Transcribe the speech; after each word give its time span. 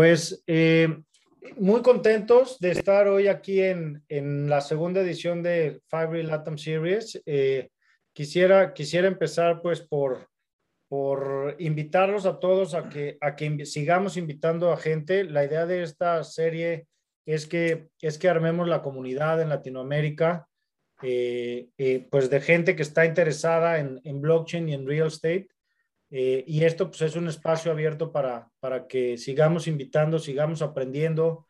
Pues 0.00 0.42
eh, 0.46 1.02
muy 1.58 1.82
contentos 1.82 2.58
de 2.58 2.70
estar 2.70 3.06
hoy 3.06 3.28
aquí 3.28 3.60
en, 3.60 4.02
la 4.48 4.62
segunda 4.62 5.02
edición 5.02 5.42
de 5.42 5.82
Fibre 5.90 6.22
Latam 6.22 6.56
Series. 6.56 7.20
Eh, 7.26 7.68
quisiera, 8.14 8.72
quisiera 8.72 9.08
empezar 9.08 9.60
pues 9.60 9.82
por, 9.82 10.26
por 10.88 11.54
invitarlos 11.58 12.24
a 12.24 12.40
todos 12.40 12.72
a 12.72 12.88
que, 12.88 13.18
a 13.20 13.36
que 13.36 13.66
sigamos 13.66 14.16
invitando 14.16 14.72
a 14.72 14.78
gente. 14.78 15.24
La 15.24 15.44
idea 15.44 15.66
de 15.66 15.82
esta 15.82 16.24
serie 16.24 16.86
es 17.26 17.46
que, 17.46 17.90
es 18.00 18.16
que 18.16 18.30
armemos 18.30 18.68
la 18.68 18.80
comunidad 18.80 19.42
en 19.42 19.50
Latinoamérica, 19.50 20.48
eh, 21.02 21.68
pues 22.10 22.30
de 22.30 22.40
gente 22.40 22.74
que 22.74 22.84
está 22.84 23.04
interesada 23.04 23.78
en, 23.78 24.00
en 24.04 24.22
blockchain 24.22 24.66
y 24.66 24.72
en 24.72 24.86
real 24.86 25.08
estate 25.08 25.48
eh, 26.10 26.42
y 26.46 26.64
esto 26.64 26.88
pues, 26.88 27.02
es 27.02 27.14
un 27.14 27.28
espacio 27.28 27.70
abierto 27.70 28.10
para, 28.10 28.50
para 28.58 28.88
que 28.88 29.16
sigamos 29.16 29.68
invitando, 29.68 30.18
sigamos 30.18 30.60
aprendiendo, 30.60 31.46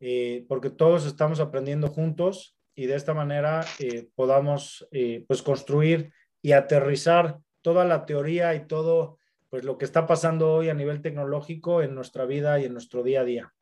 eh, 0.00 0.44
porque 0.48 0.70
todos 0.70 1.06
estamos 1.06 1.38
aprendiendo 1.38 1.88
juntos 1.88 2.56
y 2.74 2.86
de 2.86 2.96
esta 2.96 3.14
manera 3.14 3.64
eh, 3.78 4.08
podamos 4.14 4.88
pues, 5.28 5.42
construir 5.42 6.12
y 6.42 6.52
aterrizar 6.52 7.38
toda 7.62 7.84
la 7.84 8.04
teoría 8.04 8.54
y 8.54 8.66
todo 8.66 9.18
pues, 9.48 9.64
lo 9.64 9.78
que 9.78 9.84
está 9.84 10.06
pasando 10.06 10.54
hoy 10.54 10.70
a 10.70 10.74
nivel 10.74 11.02
tecnológico 11.02 11.82
en 11.82 11.94
nuestra 11.94 12.24
vida 12.24 12.58
y 12.58 12.64
en 12.64 12.72
nuestro 12.72 13.02
día 13.04 13.20
a 13.20 13.24
día. 13.24 13.54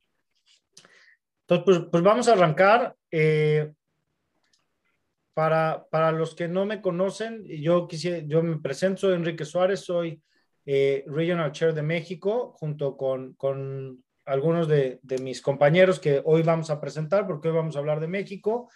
Entonces, 1.42 1.64
pues, 1.64 1.88
pues 1.90 2.02
vamos 2.02 2.28
a 2.28 2.32
arrancar. 2.32 2.94
Para, 5.34 5.86
para, 5.88 6.10
los 6.10 6.34
que 6.34 6.48
no 6.48 6.66
me 6.66 6.82
conocen, 6.82 7.44
yo, 7.46 7.86
quisiera, 7.86 8.18
yo 8.26 8.42
me 8.42 8.58
presento, 8.58 9.02
soy 9.02 9.14
Enrique 9.14 9.44
Suárez, 9.44 9.84
soy 9.84 10.20
eh, 10.70 11.02
Regional 11.06 11.50
Chair 11.52 11.72
de 11.72 11.80
México, 11.80 12.52
junto 12.58 12.94
con, 12.98 13.32
con 13.36 14.04
algunos 14.26 14.68
de, 14.68 15.00
de, 15.00 15.16
mis 15.16 15.40
compañeros 15.40 15.98
que 15.98 16.20
hoy 16.22 16.42
vamos 16.42 16.68
a 16.68 16.78
presentar, 16.78 17.26
porque 17.26 17.48
hoy 17.48 17.54
vamos 17.54 17.74
a 17.74 17.78
hablar 17.78 18.00
de 18.00 18.06
México. 18.06 18.70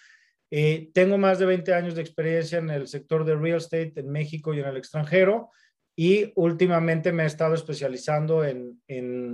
Eh, 0.51 0.89
tengo 0.95 1.19
más 1.19 1.39
de 1.39 1.45
20 1.45 1.75
años 1.75 1.95
de 1.95 2.01
experiencia 2.01 2.57
en 2.57 2.71
el 2.71 2.89
sector 2.89 3.27
de 3.27 3.37
real 3.37 3.59
estate 3.59 3.93
en 3.97 4.11
México 4.11 4.55
y 4.55 4.61
en 4.61 4.69
el 4.69 4.79
extranjero, 4.79 5.51
y 5.95 6.33
últimamente 6.35 7.13
me 7.13 7.25
he 7.25 7.27
estado 7.27 7.53
especializando 7.55 8.43
en, 8.43 8.81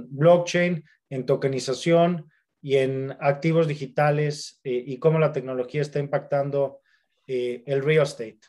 blockchain, 0.08 0.82
en 1.10 1.27
tokenización 1.27 2.28
y 2.60 2.78
en 2.78 3.16
activos 3.20 3.69
digitales 3.69 4.58
eh, 4.64 4.82
y 4.84 4.98
cómo 4.98 5.20
la 5.20 5.30
tecnología 5.30 5.82
está 5.82 6.00
impactando 6.00 6.80
el 7.28 7.84
real 7.84 8.02
estate. 8.02 8.41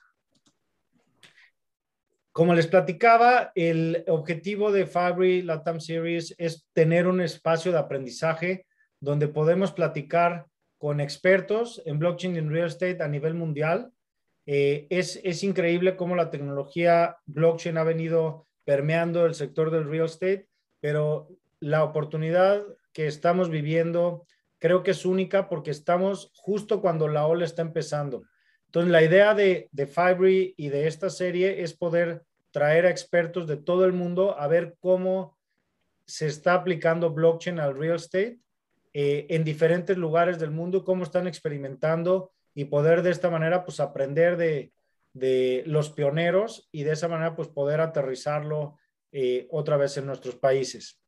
Como 2.39 2.53
les 2.53 2.67
platicaba, 2.67 3.51
el 3.53 4.05
objetivo 4.07 4.71
de 4.71 4.85
Fabri 4.85 5.41
Latam 5.41 5.81
Series 5.81 6.33
es 6.37 6.69
tener 6.71 7.05
un 7.05 7.19
espacio 7.19 7.73
de 7.73 7.79
aprendizaje 7.79 8.65
donde 9.01 9.27
podemos 9.27 9.73
platicar 9.73 10.45
con 10.77 11.01
expertos 11.01 11.81
en 11.85 11.99
blockchain 11.99 12.35
y 12.35 12.37
en 12.37 12.49
real 12.49 12.67
estate 12.67 13.03
a 13.03 13.09
nivel 13.09 13.33
mundial. 13.33 13.91
Eh, 14.45 14.87
es, 14.89 15.19
es 15.25 15.43
increíble 15.43 15.97
cómo 15.97 16.15
la 16.15 16.29
tecnología 16.29 17.17
blockchain 17.25 17.77
ha 17.77 17.83
venido 17.83 18.47
permeando 18.63 19.25
el 19.25 19.35
sector 19.35 19.69
del 19.69 19.89
real 19.89 20.05
estate, 20.05 20.47
pero 20.79 21.27
la 21.59 21.83
oportunidad 21.83 22.63
que 22.93 23.07
estamos 23.07 23.49
viviendo 23.49 24.25
creo 24.59 24.81
que 24.81 24.91
es 24.91 25.05
única 25.05 25.49
porque 25.49 25.71
estamos 25.71 26.31
justo 26.35 26.79
cuando 26.79 27.09
la 27.09 27.27
ola 27.27 27.43
está 27.43 27.63
empezando. 27.63 28.23
Entonces, 28.67 28.93
la 28.93 29.03
idea 29.03 29.33
de, 29.33 29.67
de 29.73 29.87
Fibre 29.87 30.53
y 30.55 30.69
de 30.69 30.87
esta 30.87 31.09
serie 31.09 31.63
es 31.63 31.75
poder 31.75 32.23
traer 32.51 32.85
a 32.85 32.89
expertos 32.89 33.47
de 33.47 33.57
todo 33.57 33.85
el 33.85 33.93
mundo 33.93 34.37
a 34.39 34.47
ver 34.47 34.75
cómo 34.79 35.37
se 36.05 36.27
está 36.27 36.53
aplicando 36.53 37.11
blockchain 37.11 37.59
al 37.59 37.77
real 37.77 37.97
estate 37.97 38.39
eh, 38.93 39.27
en 39.29 39.43
diferentes 39.43 39.97
lugares 39.97 40.39
del 40.39 40.51
mundo, 40.51 40.83
cómo 40.83 41.03
están 41.03 41.27
experimentando 41.27 42.31
y 42.55 42.65
poder 42.65 43.03
de 43.03 43.11
esta 43.11 43.29
manera 43.29 43.63
pues 43.63 43.79
aprender 43.79 44.35
de, 44.35 44.71
de 45.13 45.63
los 45.67 45.91
pioneros 45.91 46.67
y 46.71 46.83
de 46.83 46.93
esa 46.93 47.07
manera 47.07 47.35
pues 47.35 47.47
poder 47.47 47.81
aterrizarlo 47.81 48.77
eh, 49.11 49.47
otra 49.51 49.77
vez 49.77 49.97
en 49.97 50.07
nuestros 50.07 50.35
países. 50.35 50.99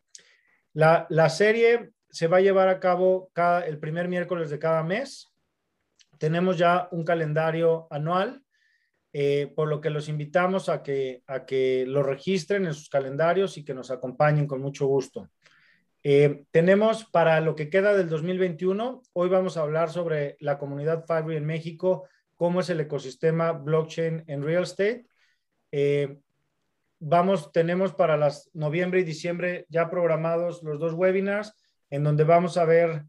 La, 0.74 1.08
la, 1.10 1.30
serie 1.30 1.92
se 2.10 2.28
va 2.28 2.38
a 2.38 2.42
llevar 2.42 2.70
a 2.70 2.80
cabo 2.80 3.30
cada, 3.34 3.66
el 3.66 3.80
primer 3.80 4.08
miércoles 4.08 4.50
de 4.50 4.60
cada 4.60 4.84
mes 4.84 5.32
tenemos 6.22 6.56
ya 6.56 6.88
un 6.92 7.04
calendario 7.04 7.88
anual, 7.90 8.44
eh, 9.14 9.52
por 9.54 9.68
lo 9.68 9.82
que 9.82 9.90
los 9.90 10.08
invitamos 10.08 10.70
a 10.70 10.82
que, 10.82 11.22
a 11.28 11.46
que 11.46 11.86
lo 11.86 12.02
registren 12.02 12.66
en 12.66 12.74
sus 12.74 12.88
calendarios 12.88 13.58
y 13.58 13.66
que 13.66 13.74
nos 13.74 13.92
acompañen 13.92 14.48
con 14.48 14.62
mucho 14.62 14.88
gusto. 14.88 15.30
Eh, 16.02 16.46
tenemos 16.52 17.04
para 17.04 17.42
lo 17.42 17.54
que 17.54 17.70
queda 17.70 17.94
del 17.94 18.08
2021, 18.08 19.04
hoy 19.12 19.30
vamos 19.30 19.58
a 19.58 19.62
hablar 19.62 19.90
sobre 19.90 20.38
la 20.40 20.58
comunidad 20.58 21.06
Fibre 21.06 21.36
en 21.36 21.46
México, 21.46 22.08
cómo 22.36 22.62
es 22.62 22.70
el 22.70 22.80
ecosistema 22.80 23.52
blockchain 23.52 24.24
en 24.28 24.44
real 24.44 24.64
estate. 24.64 25.06
Eh, 25.74 26.18
vamos, 27.00 27.52
tenemos 27.52 27.94
para 27.94 28.16
las 28.16 28.50
noviembre 28.54 29.02
y 29.02 29.04
diciembre 29.04 29.66
ya 29.68 29.90
programados 29.90 30.64
los 30.64 30.80
dos 30.80 30.94
webinars 30.94 31.54
en 31.90 32.06
donde 32.06 32.24
vamos 32.24 32.56
a 32.58 32.64
ver 32.64 33.04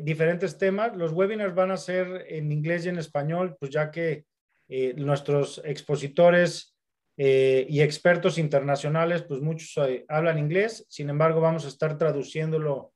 diferentes 0.00 0.56
temas. 0.56 0.96
Los 0.96 1.12
webinars 1.12 1.54
van 1.54 1.70
a 1.70 1.76
ser 1.76 2.24
en 2.28 2.50
inglés 2.50 2.86
y 2.86 2.88
en 2.88 2.96
español, 2.96 3.54
pues 3.60 3.70
ya 3.70 3.90
que 3.90 4.24
eh, 4.68 4.94
nuestros 4.94 5.60
expositores 5.64 6.76
eh, 7.16 7.66
y 7.68 7.80
expertos 7.80 8.38
internacionales, 8.38 9.22
pues 9.22 9.40
muchos 9.40 9.74
hablan 10.08 10.38
inglés, 10.38 10.86
sin 10.88 11.10
embargo 11.10 11.40
vamos 11.40 11.64
a 11.64 11.68
estar 11.68 11.98
traduciéndolo 11.98 12.92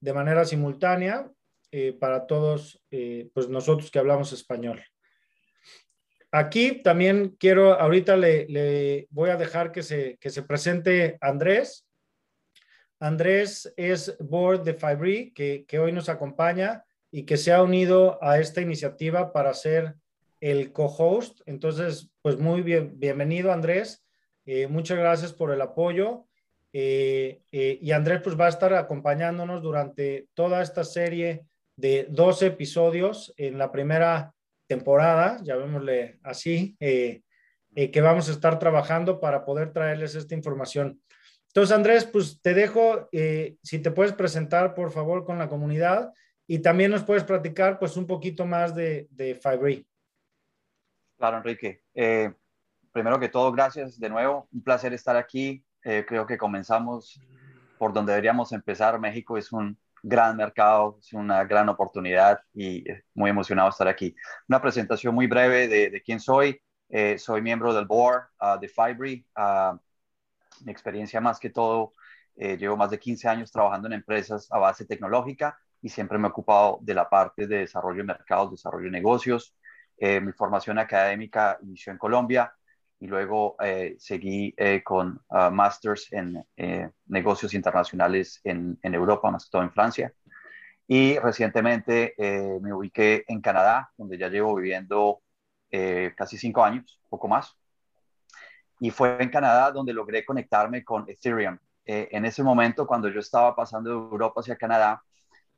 de 0.00 0.12
manera 0.12 0.44
simultánea 0.44 1.30
para 1.98 2.26
todos, 2.26 2.84
pues 3.32 3.48
nosotros 3.48 3.90
que 3.90 3.98
hablamos 3.98 4.30
español. 4.34 4.84
Aquí 6.34 6.82
también 6.82 7.36
quiero, 7.38 7.78
ahorita 7.78 8.16
le, 8.16 9.06
voy 9.10 9.28
a 9.28 9.36
dejar 9.36 9.70
que 9.70 9.82
se, 9.82 10.16
que 10.16 10.30
se 10.30 10.42
presente 10.42 11.18
Andrés. 11.20 11.86
Andrés 12.98 13.70
es 13.76 14.16
board 14.18 14.62
de 14.62 14.72
Fibri, 14.72 15.34
que, 15.34 15.78
hoy 15.78 15.92
nos 15.92 16.08
acompaña 16.08 16.84
y 17.10 17.26
que 17.26 17.36
se 17.36 17.52
ha 17.52 17.62
unido 17.62 18.18
a 18.22 18.38
esta 18.38 18.62
iniciativa 18.62 19.30
para 19.30 19.52
ser 19.52 19.96
el 20.42 20.72
co-host. 20.72 21.40
Entonces, 21.46 22.10
pues 22.20 22.38
muy 22.38 22.60
bien, 22.60 22.98
bienvenido 22.98 23.50
Andrés. 23.50 24.04
Eh, 24.44 24.66
muchas 24.66 24.98
gracias 24.98 25.32
por 25.32 25.50
el 25.50 25.62
apoyo. 25.62 26.26
Eh, 26.74 27.42
eh, 27.52 27.78
y 27.80 27.92
Andrés 27.92 28.20
pues 28.22 28.38
va 28.38 28.46
a 28.46 28.50
estar 28.50 28.74
acompañándonos 28.74 29.62
durante 29.62 30.28
toda 30.34 30.60
esta 30.60 30.84
serie 30.84 31.46
de 31.76 32.06
12 32.10 32.46
episodios 32.46 33.32
en 33.36 33.56
la 33.56 33.72
primera 33.72 34.34
temporada, 34.66 35.38
llamémosle 35.42 36.18
así, 36.22 36.76
que 36.78 38.00
vamos 38.00 38.28
a 38.28 38.32
estar 38.32 38.58
trabajando 38.58 39.20
para 39.20 39.44
poder 39.44 39.72
traerles 39.72 40.14
esta 40.14 40.34
información. 40.34 41.00
Entonces, 41.54 41.76
Andrés, 41.76 42.04
pues 42.06 42.40
te 42.40 42.54
dejo, 42.54 43.10
eh, 43.12 43.56
si 43.62 43.78
te 43.78 43.90
puedes 43.90 44.14
presentar, 44.14 44.74
por 44.74 44.90
favor, 44.90 45.26
con 45.26 45.38
la 45.38 45.50
comunidad 45.50 46.10
y 46.46 46.60
también 46.60 46.90
nos 46.90 47.04
puedes 47.04 47.24
platicar, 47.24 47.78
pues, 47.78 47.98
un 47.98 48.06
poquito 48.06 48.46
más 48.46 48.74
de, 48.74 49.06
de 49.10 49.34
Fibre. 49.34 49.84
Claro, 51.22 51.36
Enrique. 51.36 51.84
Eh, 51.94 52.34
primero 52.90 53.20
que 53.20 53.28
todo, 53.28 53.52
gracias 53.52 53.96
de 54.00 54.10
nuevo. 54.10 54.48
Un 54.50 54.60
placer 54.60 54.92
estar 54.92 55.16
aquí. 55.16 55.64
Eh, 55.84 56.04
creo 56.04 56.26
que 56.26 56.36
comenzamos 56.36 57.20
por 57.78 57.92
donde 57.92 58.10
deberíamos 58.10 58.50
empezar. 58.50 58.98
México 58.98 59.38
es 59.38 59.52
un 59.52 59.78
gran 60.02 60.36
mercado, 60.36 60.98
es 60.98 61.12
una 61.12 61.44
gran 61.44 61.68
oportunidad 61.68 62.40
y 62.52 62.82
muy 63.14 63.30
emocionado 63.30 63.68
estar 63.68 63.86
aquí. 63.86 64.16
Una 64.48 64.60
presentación 64.60 65.14
muy 65.14 65.28
breve 65.28 65.68
de, 65.68 65.90
de 65.90 66.02
quién 66.02 66.18
soy. 66.18 66.60
soy 67.18 67.40
miembro 67.40 67.72
del 67.72 67.86
board 67.86 68.24
uh, 68.40 68.58
de 68.58 68.66
Fibre. 68.66 69.24
Uh, 69.36 69.78
mi 70.64 70.72
experiencia 70.72 71.20
más 71.20 71.38
que 71.38 71.50
todo, 71.50 71.92
eh, 72.34 72.56
llevo 72.56 72.76
más 72.76 72.90
de 72.90 72.98
15 72.98 73.28
años 73.28 73.52
trabajando 73.52 73.86
en 73.86 73.92
empresas 73.92 74.48
a 74.50 74.58
base 74.58 74.86
tecnológica 74.86 75.56
y 75.80 75.88
siempre 75.88 76.18
me 76.18 76.26
he 76.26 76.30
ocupado 76.30 76.78
de 76.80 76.94
la 76.94 77.08
parte 77.08 77.46
de 77.46 77.58
desarrollo 77.58 77.98
de 77.98 78.04
mercados, 78.04 78.50
desarrollo 78.50 78.86
de 78.86 78.90
negocios. 78.90 79.54
Eh, 80.04 80.20
mi 80.20 80.32
formación 80.32 80.78
académica 80.78 81.58
inició 81.62 81.92
en 81.92 81.98
Colombia 81.98 82.52
y 82.98 83.06
luego 83.06 83.56
eh, 83.62 83.94
seguí 83.98 84.54
con 84.84 85.20
uh, 85.28 85.50
masters 85.50 86.12
en 86.12 86.44
negocios 87.06 87.54
internacionales 87.54 88.40
en, 88.44 88.78
en, 88.82 88.94
Europa, 88.94 89.30
más 89.30 89.44
que 89.44 89.50
todo 89.50 89.62
en 89.62 89.72
Francia. 89.72 90.12
Y 90.86 91.18
recientemente 91.18 92.14
me 92.60 92.72
ubiqué 92.72 93.24
en 93.28 93.40
Canadá, 93.40 93.90
donde 93.96 94.18
ya 94.18 94.28
llevo 94.28 94.54
viviendo 94.54 95.22
casi 96.16 96.36
cinco 96.36 96.62
años, 96.64 97.00
poco 97.08 97.28
más. 97.28 97.56
Y 98.78 98.90
fue 98.90 99.22
en 99.22 99.30
Canadá 99.30 99.70
donde 99.70 99.92
logré 99.92 100.24
conectarme 100.24 100.84
con 100.84 101.08
Ethereum. 101.08 101.58
Eh, 101.84 102.08
en 102.12 102.24
ese 102.24 102.42
momento, 102.42 102.86
cuando 102.86 103.08
yo 103.08 103.20
estaba 103.20 103.54
pasando 103.56 103.90
de 103.90 103.96
Europa 103.96 104.40
hacia 104.40 104.56
Canadá, 104.56 105.02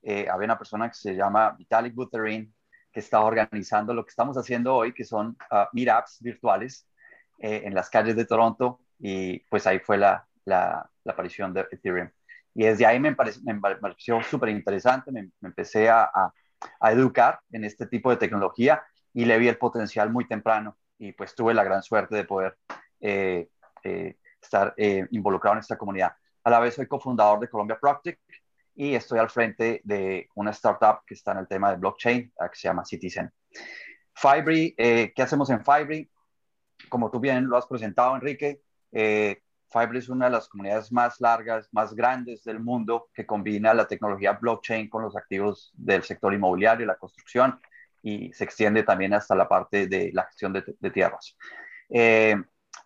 eh, 0.02 0.26
había 0.31 0.46
una 0.46 0.58
persona 0.58 0.88
que 0.88 0.94
se 0.94 1.14
llama 1.14 1.50
Vitalik 1.52 1.94
Buterin, 1.94 2.55
que 2.94 3.00
estaba 3.00 3.25
organizando 3.25 3.93
lo 3.93 4.05
que 4.05 4.11
estamos 4.11 4.38
haciendo 4.38 4.75
hoy, 4.75 4.94
que 4.94 5.05
son 5.05 5.37
uh, 5.50 5.64
meetups 5.73 6.23
virtuales 6.23 6.88
eh, 7.41 7.62
en 7.64 7.75
las 7.75 7.91
calles 7.91 8.14
de 8.14 8.25
Toronto. 8.25 8.81
Y 8.99 9.41
pues 9.50 9.67
ahí 9.67 9.81
fue 9.81 9.99
la, 9.99 10.26
la, 10.44 10.88
aparición 11.06 11.52
de 11.52 11.67
Ethereum. 11.73 12.08
Y 12.55 12.64
desde 12.64 12.87
ahí 12.87 13.00
me, 13.00 13.11
me 13.11 13.61
pareció 13.76 14.23
súper 14.23 14.50
interesante, 14.50 15.11
me, 15.11 15.31
empecé 15.43 15.91
a, 15.91 16.08
a, 16.14 16.32
educar 16.93 17.41
en 17.50 17.64
este 17.64 17.87
tipo 17.87 18.11
de 18.11 18.17
tecnología 18.17 18.82
y 19.12 19.25
le 19.25 19.37
vi 19.38 19.49
el 19.49 19.58
potencial 19.58 20.11
muy 20.11 20.26
temprano 20.26 20.79
y 20.99 21.12
pues 21.12 21.35
tuve 21.35 21.52
la 21.52 21.64
gran 21.64 21.82
suerte 21.82 22.14
de 22.14 22.25
poder 22.25 22.56
eh, 23.00 23.49
eh, 23.82 24.17
estar 24.41 24.73
eh, 24.76 25.06
involucrado 25.11 25.56
en 25.56 25.61
esta 25.61 25.76
comunidad. 25.76 26.14
A 26.44 26.50
la 26.50 26.61
vez 26.61 26.75
soy 26.75 26.87
cofundador 26.87 27.41
de 27.41 27.49
Colombia 27.49 27.79
Proctic 27.79 28.20
y 28.75 28.94
estoy 28.94 29.19
al 29.19 29.31
frente 29.31 29.81
de 29.85 30.29
una 30.35 30.50
startup 30.50 31.05
que 31.06 31.15
está 31.15 31.32
en 31.32 31.38
el 31.38 31.49
tema 31.49 31.71
de 31.71 31.76
blockchain, 31.76 32.32
que 32.50 32.56
se 32.56 32.69
llama 32.69 32.85
Citizen. 32.85 33.32
Fibri, 34.15 34.75
¿qué 34.76 35.23
hacemos 35.23 35.50
en 35.50 35.65
Fibri? 35.65 36.11
Como 36.88 37.11
tú 37.11 37.21
bien 37.21 37.47
lo 37.47 37.56
has 37.56 37.67
presentado, 37.67 38.15
Enrique, 38.15 38.62
eh, 38.94 39.43
Fibre 39.69 39.99
es 39.99 40.09
una 40.09 40.26
de 40.26 40.31
las 40.31 40.49
comunidades 40.49 40.93
más 40.93 41.21
largas, 41.21 41.69
más 41.73 41.94
grandes 41.94 42.44
del 42.44 42.61
mundo 42.61 43.09
que 43.12 43.26
combina 43.26 43.75
la 43.75 43.88
tecnología 43.88 44.32
blockchain 44.35 44.88
con 44.88 45.03
los 45.03 45.17
activos 45.17 45.73
del 45.75 46.05
sector 46.05 46.32
inmobiliario 46.32 46.85
y 46.85 46.87
la 46.87 46.94
construcción 46.94 47.61
y 48.00 48.32
se 48.32 48.44
extiende 48.44 48.85
también 48.85 49.15
hasta 49.15 49.35
la 49.35 49.49
parte 49.49 49.88
de 49.88 50.12
la 50.12 50.25
gestión 50.25 50.53
de, 50.53 50.91
tierras. 50.91 51.37
Eh, 51.88 52.37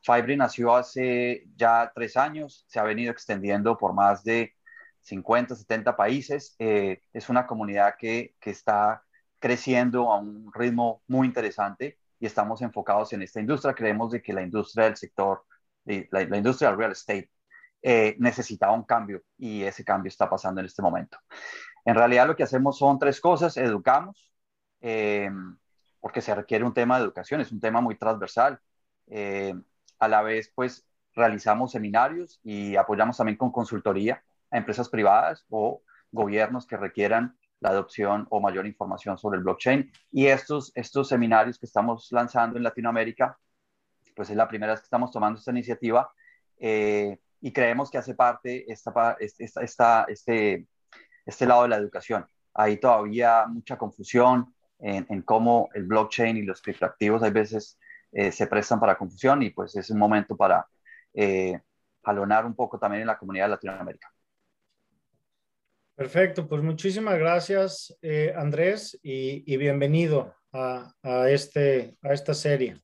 Fibre 0.01 0.37
nació 0.37 0.75
hace 0.75 1.45
ya 1.57 1.93
tres 1.95 2.17
años, 2.17 2.65
se 2.69 2.79
ha 2.79 2.85
venido 2.85 3.13
extendiendo 3.13 3.77
por 3.77 3.93
más 3.93 4.25
de 4.25 4.55
50, 5.09 5.55
70 5.57 5.97
países. 5.97 6.55
Eh, 6.59 7.03
es 7.13 7.29
una 7.29 7.47
comunidad 7.47 7.95
que, 7.99 8.35
que 8.41 8.51
está 8.51 9.03
creciendo 9.39 10.13
a 10.13 10.19
un 10.19 10.53
ritmo 10.53 11.03
muy 11.09 11.27
interesante 11.27 11.99
y 12.21 12.27
estamos 12.27 12.63
enfocados 12.63 13.13
en 13.13 13.23
esta 13.23 13.41
industria. 13.41 13.75
Creemos 13.75 14.13
de 14.13 14.23
que 14.23 14.33
la 14.33 14.43
industria 14.43 14.87
del 14.87 14.97
sector 14.97 15.45
la, 16.11 16.37
industria 16.37 16.69
del 16.71 16.79
real 16.79 16.93
estate 16.93 17.31
eh, 17.83 18.17
necesitaba 18.19 18.73
un 18.73 18.85
cambio 18.85 19.23
y 19.37 19.63
ese 19.63 19.85
cambio 19.85 20.09
está 20.09 20.29
pasando 20.29 20.61
en 20.61 20.67
este 20.67 20.83
momento. 20.83 21.19
En 21.85 21.95
realidad 21.95 22.27
lo 22.27 22.37
que 22.37 22.43
hacemos 22.43 22.79
son 22.79 22.99
tres 22.99 23.21
cosas, 23.21 23.57
educamos, 23.57 24.33
eh, 24.81 25.31
porque 26.01 26.21
se 26.21 26.35
requiere 26.35 26.65
un 26.65 26.75
tema 26.75 26.99
de 26.99 27.05
educación, 27.05 27.41
es 27.41 27.53
un 27.53 27.61
tema 27.61 27.81
muy 27.81 27.97
transversal. 27.97 28.61
Eh, 29.07 29.55
a 29.99 30.09
la 30.09 30.23
vez, 30.23 30.53
pues, 30.55 30.87
realizamos 31.15 31.73
seminarios 31.73 32.41
y 32.45 32.77
apoyamos 32.77 33.17
también 33.17 33.37
con 33.39 33.51
consultoría 33.51 34.23
a 34.51 34.59
empresas 34.59 34.89
privadas 34.89 35.45
o 35.51 35.83
gobiernos 36.11 36.67
que 36.67 36.77
requieran 36.77 37.37
la 37.61 37.71
adopción 37.71 38.27
o 38.31 38.41
mayor 38.41 38.67
información 38.67 39.19
sobre 39.19 39.39
el 39.39 39.45
blockchain. 39.45 39.91
Y 40.13 40.27
estos, 40.27 40.73
estos 40.75 41.09
seminarios 41.09 41.59
que 41.59 41.67
estamos 41.67 42.09
lanzando 42.13 42.57
en 42.57 42.63
Latinoamérica 42.63 43.39
pues 44.19 44.31
es 44.31 44.37
la 44.37 44.49
primera 44.49 44.73
vez 44.73 44.81
que 44.81 44.87
estamos 44.87 45.13
tomando 45.13 45.39
esta 45.39 45.53
iniciativa 45.53 46.11
eh, 46.59 47.19
y 47.41 47.53
creemos 47.53 47.89
que 47.89 47.99
hace 47.99 48.15
parte 48.15 48.71
esta, 48.71 49.17
esta, 49.21 50.05
este, 50.09 50.67
este 51.25 51.47
lado 51.47 51.63
de 51.63 51.69
la 51.69 51.77
educación. 51.77 52.27
Hay 52.53 52.79
todavía 52.79 53.47
mucha 53.47 53.79
confusión 53.79 54.53
en, 54.81 55.23
cómo 55.23 55.69
el 55.73 55.85
blockchain 55.85 56.37
y 56.37 56.43
los 56.43 56.61
criptoactivos 56.61 57.23
a 57.23 57.31
veces 57.31 57.79
eh, 58.11 58.33
se 58.33 58.49
prestan 58.49 58.81
para 58.81 58.99
confusión 58.99 59.41
y 59.43 59.51
pues 59.51 59.77
es 59.77 59.89
un 59.91 59.99
momento 59.99 60.37
para 60.37 60.67
eh, 61.15 61.61
jalonar 62.03 62.45
un 62.45 62.55
poco 62.55 62.77
también 62.77 63.03
en 63.03 63.07
la 63.07 63.19
comunidad 63.19 63.45
de 63.45 63.51
Latinoamérica. 63.51 64.13
Perfecto, 65.99 66.47
pues 66.47 66.63
muchísimas 66.63 67.19
gracias 67.19 67.93
eh, 68.03 68.33
Andrés 68.37 68.97
y, 69.03 69.57
bienvenido 69.57 70.33
a, 70.53 70.95
este, 71.29 71.97
a 72.03 72.13
esta 72.13 72.35
serie. 72.35 72.81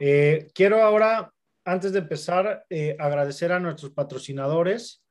Eh, 0.00 0.48
quiero 0.54 0.82
ahora, 0.82 1.30
antes 1.66 1.92
de 1.92 1.98
empezar, 1.98 2.64
eh, 2.70 2.96
agradecer 2.98 3.52
a 3.52 3.60
nuestros 3.60 3.92
patrocinadores, 3.92 5.04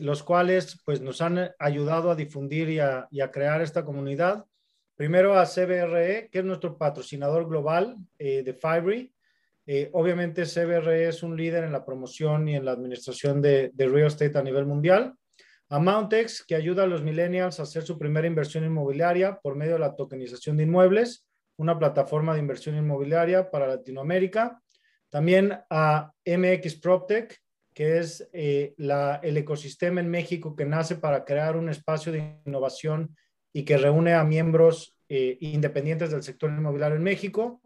los 0.00 0.22
cuales 0.22 0.80
pues, 0.82 1.02
nos 1.02 1.20
han 1.20 1.50
ayudado 1.58 2.10
a 2.10 2.16
difundir 2.16 2.70
y 2.70 2.80
a, 2.80 3.30
crear 3.30 3.60
esta 3.60 3.84
comunidad. 3.84 4.46
Primero 4.94 5.38
a 5.38 5.44
CBRE, 5.44 6.30
que 6.32 6.38
es 6.38 6.44
nuestro 6.46 6.78
patrocinador 6.78 7.46
global 7.46 7.98
de 8.18 8.58
Fibre. 8.58 9.12
obviamente 9.92 10.46
CBRE 10.46 11.08
es 11.08 11.22
un 11.22 11.36
líder 11.36 11.64
en 11.64 11.72
la 11.72 11.84
promoción 11.84 12.48
y 12.48 12.56
en 12.56 12.64
la 12.64 12.72
administración 12.72 13.42
de, 13.42 13.72
de 13.74 13.88
real 13.88 14.06
estate 14.06 14.38
a 14.38 14.42
nivel 14.42 14.64
mundial. 14.64 15.14
A 15.70 15.78
Mountex, 15.78 16.44
que 16.44 16.54
ayuda 16.54 16.84
a 16.84 16.86
los 16.86 17.02
millennials 17.02 17.60
a 17.60 17.64
hacer 17.64 17.82
su 17.82 17.98
primera 17.98 18.26
inversión 18.26 18.64
inmobiliaria 18.64 19.38
por 19.40 19.54
medio 19.54 19.74
de 19.74 19.80
la 19.80 19.96
tokenización 19.96 20.56
de 20.56 20.64
inmuebles 20.64 21.28
una 21.58 21.78
plataforma 21.78 22.32
de 22.32 22.40
inversión 22.40 22.76
inmobiliaria 22.76 23.50
para 23.50 23.66
Latinoamérica. 23.66 24.62
También 25.10 25.58
a 25.68 26.12
MX 26.24 26.76
PropTech, 26.76 27.36
que 27.74 27.98
es 27.98 28.28
eh, 28.32 28.74
el 28.78 29.36
ecosistema 29.36 30.00
en 30.00 30.08
México 30.08 30.56
que 30.56 30.64
nace 30.64 30.96
para 30.96 31.24
crear 31.24 31.56
un 31.56 31.68
espacio 31.68 32.12
de 32.12 32.40
innovación 32.46 33.16
y 33.52 33.64
que 33.64 33.76
reúne 33.76 34.14
a 34.14 34.24
miembros 34.24 34.96
eh, 35.08 35.36
independientes 35.40 36.10
del 36.10 36.22
sector 36.22 36.50
inmobiliario 36.50 36.96
en 36.96 37.02
México. 37.02 37.60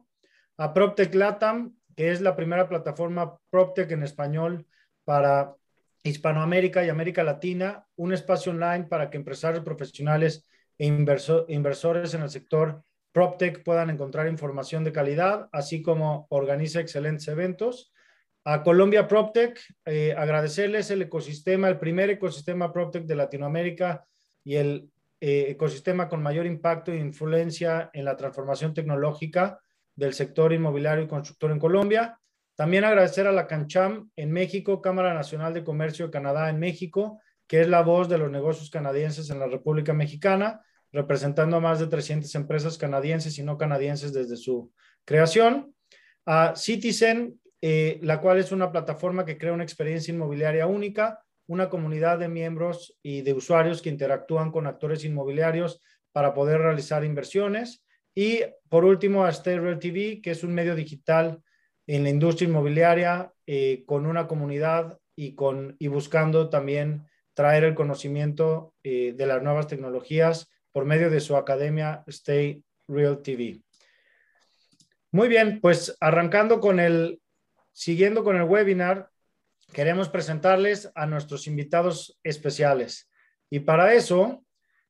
A 0.57 0.73
PropTech 0.73 1.15
Latam, 1.15 1.77
que 1.95 2.11
es 2.11 2.21
la 2.21 2.35
primera 2.35 2.69
plataforma 2.69 3.39
PropTech 3.51 3.91
en 3.91 4.03
español 4.05 4.67
para 5.05 5.55
Hispanoamérica 6.03 6.85
y 6.85 6.89
América 6.89 7.23
Latina, 7.23 7.87
un 7.97 8.13
espacio 8.13 8.53
online 8.53 8.85
para 8.85 9.11
que 9.11 9.17
empresarios 9.17 9.65
profesionales 9.65 10.49
e 10.79 10.87
inversores 10.87 12.15
en 12.15 12.23
el 12.23 12.31
sector 12.31 12.83
PropTech 13.13 13.63
puedan 13.63 13.91
encontrar 13.91 14.27
información 14.27 14.85
de 14.85 14.93
calidad, 14.93 15.49
así 15.53 15.83
como 15.83 16.27
organiza 16.31 16.81
excelentes 16.81 17.29
eventos. 17.29 17.93
A 18.45 18.63
Colombia 18.63 19.07
PropTech, 19.07 19.61
eh, 19.85 20.15
agradecerles 20.17 20.91
el 20.91 21.03
ecosistema, 21.03 21.69
el 21.69 21.79
primer 21.79 22.11
ecosistema 22.11 22.73
PropTech 22.73 23.05
de 23.05 23.15
Latinoamérica 23.15 24.05
y 24.43 24.57
el 24.57 24.91
eh, 25.21 25.51
ecosistema 25.51 26.09
con 26.09 26.23
mayor 26.23 26.47
impacto 26.47 26.91
e 26.91 26.99
influencia 26.99 27.91
en 27.93 28.05
la 28.05 28.17
transformación 28.17 28.75
tecnológica 28.75 29.61
del 29.95 30.15
sector 30.15 30.53
inmobiliario 30.53 31.05
y 31.05 31.09
constructor 31.09 31.53
en 31.53 31.61
Colombia. 31.61 32.19
También 32.55 32.85
agradecer 32.85 33.27
a 33.27 33.33
la 33.33 33.47
CanCham 33.47 34.11
en 34.17 34.33
México, 34.33 34.83
Cámara 34.83 35.15
Nacional 35.15 35.55
de 35.55 35.65
Comercio 35.65 36.07
de 36.07 36.13
Canadá 36.13 36.51
en 36.51 36.59
México, 36.59 37.21
que 37.47 37.61
es 37.63 37.69
la 37.69 37.83
voz 37.83 38.09
de 38.09 38.19
los 38.19 38.31
negocios 38.31 38.71
canadienses 38.71 39.31
en 39.31 39.39
la 39.39 39.47
República 39.47 39.93
Mexicana 39.93 40.63
representando 40.93 41.57
a 41.57 41.61
más 41.61 41.81
de 41.81 41.87
300 41.87 42.33
empresas 42.35 42.79
canadienses 42.79 43.39
y 43.39 43.43
no 43.43 43.57
canadienses 43.57 44.13
desde 44.13 44.37
su 44.37 44.71
creación. 45.05 45.75
A 46.27 46.55
Citizen, 46.55 47.41
eh, 47.61 47.99
la 48.03 48.21
cual 48.21 48.39
es 48.39 48.53
una 48.53 48.71
plataforma 48.71 49.25
que 49.25 49.39
crea 49.39 49.53
una 49.53 49.65
experiencia 49.65 50.13
inmobiliaria 50.13 50.67
única, 50.67 51.21
una 51.47 51.69
comunidad 51.69 52.19
de 52.19 52.29
miembros 52.29 52.99
y 53.03 53.23
de 53.23 53.33
usuarios 53.33 53.83
que 53.83 53.89
interactúan 53.89 54.53
con 54.53 54.67
actores 54.67 55.05
inmobiliarios 55.05 55.81
para 56.13 56.35
poder 56.35 56.61
realizar 56.61 57.05
inversiones. 57.05 57.85
Y 58.15 58.41
por 58.69 58.85
último, 58.85 59.25
a 59.25 59.33
Stereo 59.33 59.79
TV, 59.79 60.21
que 60.23 60.33
es 60.33 60.45
un 60.45 60.55
medio 60.55 60.75
digital 60.75 61.43
en 61.97 62.05
la 62.05 62.09
industria 62.09 62.49
inmobiliaria 62.49 63.35
eh, 63.47 63.85
con 63.87 64.07
una 64.07 64.27
comunidad 64.27 64.99
y, 65.15 65.35
con, 65.35 65.77
y 65.79 65.89
buscando 65.89 66.49
también 66.49 67.07
traer 67.35 67.65
el 67.65 67.75
conocimiento 67.75 68.75
eh, 68.83 69.13
de 69.15 69.27
las 69.27 69.43
nuevas 69.43 69.67
tecnologías 69.67 70.49
por 70.73 70.87
medio 70.87 71.11
de 71.11 71.21
su 71.21 71.37
academia 71.37 72.03
Stay 72.07 72.65
Real 72.89 73.21
TV. 73.21 73.61
Muy 75.11 75.29
bien, 75.29 75.61
pues 75.61 75.95
arrancando 76.01 76.61
con 76.61 76.81
el, 76.81 77.21
siguiendo 77.73 78.25
con 78.25 78.37
el 78.37 78.45
webinar, 78.45 79.11
queremos 79.75 80.09
presentarles 80.09 80.91
a 80.95 81.05
nuestros 81.05 81.47
invitados 81.47 82.19
especiales. 82.23 83.11
Y 83.51 83.61
para 83.61 83.93
eso 83.93 84.43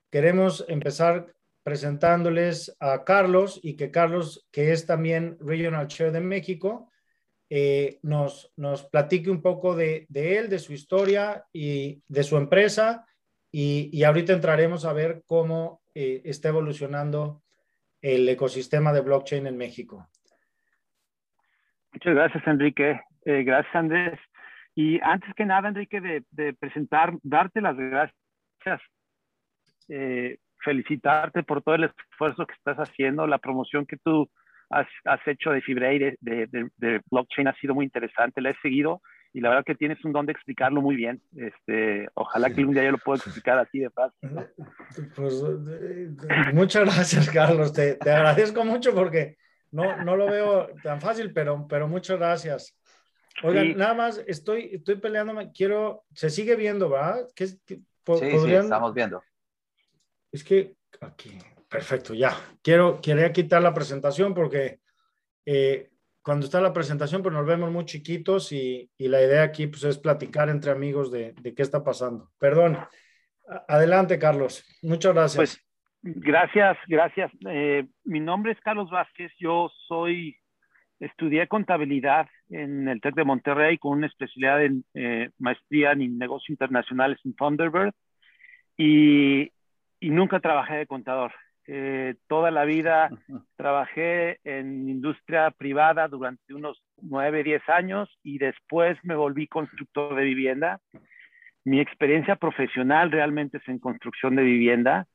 queremos 0.09 0.65
empezar 0.69 1.35
presentándoles 1.65 2.77
a 2.79 3.03
Carlos 3.03 3.59
y 3.61 3.75
que 3.75 3.91
Carlos, 3.91 4.47
que 4.53 4.71
es 4.71 4.87
también 4.87 5.37
Regional 5.41 5.89
Chair 5.89 6.13
de 6.13 6.21
México, 6.21 6.91
eh, 7.55 7.99
nos, 8.03 8.51
nos 8.57 8.85
platique 8.85 9.31
un 9.31 9.43
poco 9.43 9.77
de, 9.77 10.07
de, 10.09 10.39
él, 10.39 10.49
de 10.49 10.59
su 10.59 10.73
historia 10.73 11.45
y 11.53 12.03
de 12.09 12.23
su 12.23 12.39
empresa 12.39 13.05
y, 13.53 14.03
ahorita 14.03 14.33
entraremos 14.33 14.87
a 14.87 14.95
ver 14.95 15.23
cómo 15.27 15.83
eh, 15.95 16.23
está 16.25 16.49
evolucionando 16.49 17.43
el 18.01 18.27
ecosistema 18.27 18.91
de 18.95 19.03
blockchain 19.03 19.47
en 19.47 19.59
México. 19.59 20.09
Muchas 21.93 22.15
gracias, 22.15 22.47
Enrique. 22.47 23.03
Eh, 23.27 23.45
gracias, 23.45 23.75
Andrés. 23.75 24.19
Y 24.75 24.99
antes 25.03 25.35
que 25.35 25.45
nada, 25.45 25.69
Enrique, 25.69 26.01
de, 26.01 26.55
presentar, 26.55 27.13
darte 27.23 27.61
las 27.61 27.77
gracias, 27.77 28.81
eh, 29.91 30.39
felicitarte 30.65 31.43
por 31.43 31.63
todo 31.63 31.75
el 31.75 31.85
esfuerzo 31.85 32.47
que 32.47 32.55
estás 32.55 32.79
haciendo, 32.79 33.27
la 33.27 33.37
promoción 33.37 33.85
que 33.85 33.99
tú 33.99 34.31
has, 34.73 35.21
hecho 35.27 35.51
de 35.51 35.61
Fibre 35.61 35.95
y 35.95 35.99
de, 35.99 36.17
de, 36.21 37.01
blockchain 37.11 37.49
ha 37.49 37.55
sido 37.55 37.75
muy 37.75 37.85
interesante, 37.85 38.41
la 38.41 38.51
he 38.51 38.57
seguido 38.61 39.03
y 39.35 39.41
la 39.41 39.49
verdad 39.49 39.65
que 39.65 39.75
tienes 39.75 40.05
un 40.05 40.13
don 40.13 40.27
de 40.27 40.33
explicarlo 40.33 40.83
muy 40.83 40.95
bien. 40.95 41.23
Este, 41.37 42.09
ojalá 42.15 42.51
que 42.51 42.65
un 42.65 42.75
día 42.75 42.85
yo 42.85 42.93
lo 42.93 42.99
pueda 42.99 43.17
explicar 43.17 43.59
así 43.59 43.79
de 43.79 43.91
fácil. 43.91 44.19
Pues, 45.17 45.43
muchas 46.53 46.85
gracias, 46.85 47.31
Carlos. 47.31 47.73
Te, 47.73 47.95
te, 47.95 48.11
agradezco 48.11 48.63
mucho 48.65 48.95
porque 48.95 49.37
no, 49.71 50.05
no 50.05 50.17
lo 50.17 50.27
veo 50.27 50.69
tan 50.83 51.01
fácil, 51.01 51.33
pero, 51.33 51.67
pero 51.67 51.89
muchas 51.89 52.19
gracias. 52.19 52.79
Oigan, 53.43 53.77
nada 53.77 53.95
más, 53.95 54.23
estoy, 54.27 54.71
estoy 54.75 54.97
peleándome, 54.97 55.51
quiero, 55.53 56.05
se 56.13 56.29
sigue 56.29 56.55
viendo, 56.57 56.91
¿verdad? 56.91 57.27
¿Qué, 57.35 57.47
sí, 57.47 57.59
sí, 57.67 58.55
estamos 58.55 58.93
viendo. 58.93 59.23
Es 60.31 60.45
que 60.45 60.75
aquí, 61.01 61.39
perfecto, 61.73 62.13
ya. 62.13 62.37
Quiero, 62.63 63.01
quería 63.01 63.33
quitar 63.33 63.63
la 63.63 63.73
presentación 63.73 64.35
porque 64.35 64.81
eh, 65.47 65.89
cuando 66.21 66.45
está 66.45 66.61
la 66.61 66.73
presentación, 66.73 67.23
pues 67.23 67.35
nos 67.35 67.47
vemos 67.47 67.73
muy 67.73 67.87
chiquitos 67.87 68.53
y, 68.53 68.91
la 68.99 69.23
idea 69.23 69.43
aquí 69.43 69.67
pues, 69.67 69.83
es 69.85 69.99
platicar 69.99 70.51
entre 70.51 70.71
amigos 70.71 71.11
de, 71.11 71.35
qué 71.43 71.63
está 71.63 71.83
pasando. 71.83 72.31
Perdón. 72.39 72.79
Adelante, 73.69 74.19
Carlos. 74.19 74.65
Muchas 74.83 75.15
gracias. 75.15 75.37
Pues, 75.37 75.67
gracias, 76.03 76.77
gracias. 76.87 77.31
Eh, 77.49 77.87
mi 78.05 78.21
nombre 78.21 78.53
es 78.53 78.61
Carlos 78.61 78.91
Vázquez. 78.91 79.33
Yo 79.39 79.71
soy, 79.89 80.37
estudié 81.01 81.49
contabilidad 81.49 82.29
en 82.51 82.87
el 82.87 83.01
TEC 83.01 83.15
de 83.15 83.25
Monterrey 83.25 83.79
con 83.79 83.99
una 83.99 84.07
especialidad 84.07 84.63
en 84.63 84.85
eh, 84.95 85.31
maestría 85.39 85.93
en 85.93 86.19
negocios 86.19 86.51
internacionales 86.51 87.19
en 87.25 87.35
Thunderbird 87.35 87.95
y 88.77 89.51
nunca 90.01 90.41
trabajé 90.41 90.75
de 90.75 90.87
contador. 90.87 91.33
Eh, 91.69 92.17
toda 92.27 92.51
la 92.51 92.65
vida 92.65 93.11
trabajé 93.57 94.41
en 94.43 94.89
industria 94.89 95.51
privada 95.53 96.09
durante 96.09 96.55
unos 96.55 96.83
nueve, 97.01 97.45
diez 97.45 97.63
años 97.69 98.09
y 98.23 98.39
después 98.39 98.99
me 99.05 99.15
volví 99.15 99.47
constructor 99.47 100.15
de 100.17 100.25
vivienda. 100.25 100.81
Mi 101.65 101.81
experiencia 101.81 102.37
profesional 102.37 103.13
realmente 103.13 103.59
es 103.59 103.69
en 103.69 103.79
construcción 103.79 104.35
de 104.35 104.43
vivienda 104.43 105.07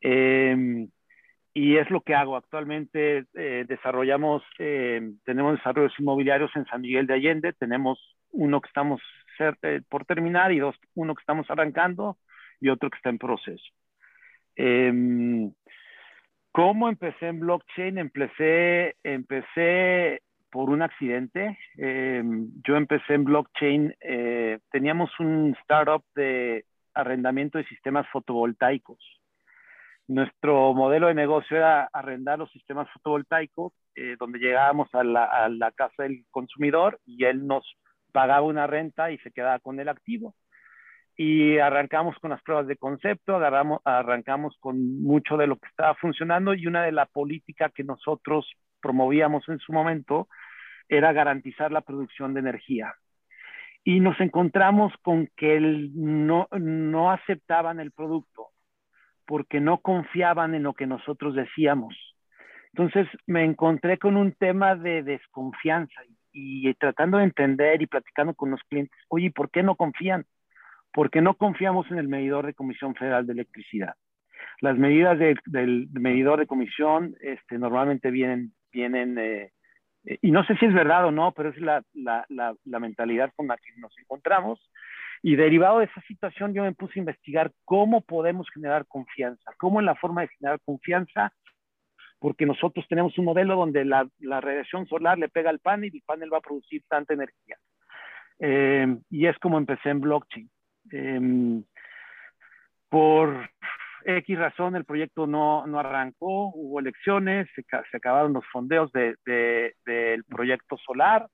em, 0.00 0.90
y 1.54 1.76
es 1.78 1.90
lo 1.90 2.02
que 2.02 2.14
hago. 2.14 2.36
Actualmente 2.36 3.24
eh, 3.34 3.64
desarrollamos, 3.66 4.42
em, 4.58 5.18
tenemos 5.24 5.56
desarrollos 5.56 5.98
inmobiliarios 5.98 6.50
en 6.56 6.66
San 6.66 6.82
Miguel 6.82 7.06
de 7.06 7.14
Allende, 7.14 7.52
tenemos 7.54 7.98
uno 8.32 8.60
que 8.60 8.68
estamos 8.68 9.00
eh, 9.38 9.80
por 9.88 10.04
terminar 10.04 10.52
y 10.52 10.58
dos, 10.58 10.76
uno 10.94 11.14
que 11.14 11.22
estamos 11.22 11.50
arrancando 11.50 12.18
y 12.60 12.68
otro 12.68 12.90
que 12.90 12.96
está 12.96 13.08
en 13.08 13.18
proceso. 13.18 13.64
¿Cómo 16.56 16.88
empecé 16.88 17.26
en 17.28 17.40
blockchain? 17.40 17.98
Empecé, 17.98 18.96
empecé 19.04 20.22
por 20.50 20.70
un 20.70 20.80
accidente. 20.80 21.58
Em, 21.76 22.50
yo 22.66 22.76
empecé 22.76 23.12
en 23.12 23.24
blockchain, 23.24 23.94
eh, 24.00 24.58
teníamos 24.70 25.10
un 25.20 25.54
startup 25.60 26.02
de 26.14 26.64
arrendamiento 26.94 27.58
de 27.58 27.66
sistemas 27.66 28.06
fotovoltaicos. 28.10 28.96
Nuestro 30.08 30.72
modelo 30.72 31.08
de 31.08 31.14
negocio 31.14 31.58
era 31.58 31.90
arrendar 31.92 32.38
los 32.38 32.50
sistemas 32.52 32.88
fotovoltaicos, 32.90 33.74
eh, 33.94 34.16
donde 34.18 34.38
llegábamos 34.38 34.88
a 34.94 35.04
la, 35.04 35.24
a 35.26 35.50
la 35.50 35.72
casa 35.72 36.04
del 36.04 36.24
consumidor 36.30 36.98
y 37.04 37.26
él 37.26 37.46
nos 37.46 37.70
pagaba 38.12 38.46
una 38.46 38.66
renta 38.66 39.10
y 39.10 39.18
se 39.18 39.30
quedaba 39.30 39.58
con 39.58 39.78
el 39.78 39.90
activo 39.90 40.34
y 41.16 41.58
arrancamos 41.58 42.18
con 42.18 42.30
las 42.30 42.42
pruebas 42.42 42.66
de 42.66 42.76
concepto, 42.76 43.36
agarramos, 43.36 43.80
arrancamos 43.84 44.56
con 44.60 45.02
mucho 45.02 45.36
de 45.36 45.46
lo 45.46 45.56
que 45.56 45.68
estaba 45.68 45.94
funcionando 45.94 46.52
y 46.52 46.66
una 46.66 46.82
de 46.82 46.92
las 46.92 47.08
políticas 47.08 47.72
que 47.72 47.84
nosotros 47.84 48.46
promovíamos 48.82 49.48
en 49.48 49.58
su 49.58 49.72
momento 49.72 50.28
era 50.88 51.12
garantizar 51.12 51.72
la 51.72 51.80
producción 51.80 52.34
de 52.34 52.40
energía. 52.40 52.94
Y 53.82 54.00
nos 54.00 54.20
encontramos 54.20 54.92
con 55.02 55.28
que 55.36 55.58
no, 55.60 56.48
no 56.52 57.10
aceptaban 57.10 57.80
el 57.80 57.92
producto 57.92 58.48
porque 59.26 59.60
no 59.60 59.78
confiaban 59.78 60.54
en 60.54 60.64
lo 60.64 60.74
que 60.74 60.86
nosotros 60.86 61.34
decíamos. 61.34 61.96
Entonces 62.74 63.08
me 63.26 63.44
encontré 63.44 63.98
con 63.98 64.16
un 64.16 64.32
tema 64.32 64.76
de 64.76 65.02
desconfianza 65.02 66.02
y, 66.32 66.68
y 66.68 66.74
tratando 66.74 67.18
de 67.18 67.24
entender 67.24 67.80
y 67.80 67.86
platicando 67.86 68.34
con 68.34 68.50
los 68.50 68.60
clientes, 68.64 68.98
oye, 69.08 69.30
¿por 69.30 69.50
qué 69.50 69.62
no 69.62 69.76
confían? 69.76 70.26
Porque 70.96 71.20
no 71.20 71.34
confiamos 71.34 71.90
en 71.90 71.98
el 71.98 72.08
medidor 72.08 72.46
de 72.46 72.54
Comisión 72.54 72.94
Federal 72.94 73.26
de 73.26 73.34
Electricidad. 73.34 73.96
Las 74.62 74.78
medidas 74.78 75.18
del 75.44 75.88
medidor 75.92 76.38
de 76.38 76.46
comisión 76.46 77.14
este, 77.20 77.58
normalmente 77.58 78.10
vienen, 78.10 78.54
vienen 78.72 79.18
eh, 79.18 79.52
eh, 80.06 80.18
y 80.22 80.30
no 80.30 80.42
sé 80.46 80.56
si 80.56 80.64
es 80.64 80.72
verdad 80.72 81.04
o 81.04 81.10
no, 81.10 81.32
pero 81.32 81.50
es 81.50 81.58
la, 81.58 81.84
la, 81.92 82.24
la, 82.30 82.80
mentalidad 82.80 83.30
con 83.36 83.46
la 83.46 83.58
que 83.58 83.78
nos 83.78 83.92
encontramos. 83.98 84.70
Y 85.22 85.36
derivado 85.36 85.80
de 85.80 85.84
esa 85.84 86.00
situación, 86.08 86.54
yo 86.54 86.62
me 86.62 86.72
puse 86.72 86.98
a 86.98 87.00
investigar 87.02 87.52
cómo 87.66 88.00
podemos 88.00 88.48
generar 88.48 88.86
confianza, 88.86 89.52
cómo 89.58 89.80
es 89.80 89.84
la 89.84 89.96
forma 89.96 90.22
de 90.22 90.28
generar 90.28 90.60
confianza, 90.64 91.30
porque 92.18 92.46
nosotros 92.46 92.86
tenemos 92.88 93.18
un 93.18 93.26
modelo 93.26 93.54
donde 93.54 93.84
la, 93.84 94.08
la 94.20 94.40
radiación 94.40 94.86
solar 94.86 95.18
le 95.18 95.28
pega 95.28 95.50
al 95.50 95.58
panel 95.58 95.90
y 95.92 95.98
el 95.98 96.04
panel 96.06 96.32
va 96.32 96.38
a 96.38 96.48
producir 96.48 96.84
tanta 96.88 97.12
energía. 97.12 97.58
Eh, 98.38 98.96
y 99.10 99.26
es 99.26 99.38
como 99.40 99.58
empecé 99.58 99.90
en 99.90 100.00
blockchain. 100.00 100.48
Em, 100.90 101.64
por 102.88 103.48
X 104.04 104.38
razón 104.38 104.76
el 104.76 104.84
proyecto 104.84 105.26
no, 105.26 105.66
no 105.66 105.80
arrancó, 105.80 106.52
hubo 106.54 106.78
elecciones, 106.80 107.48
se, 107.54 107.62
se 107.62 107.96
acabaron 107.96 108.32
los 108.32 108.46
fondeos 108.52 108.92
de, 108.92 109.16
de, 109.26 109.74
del 109.84 110.24
proyecto 110.24 110.76
solar, 110.78 111.26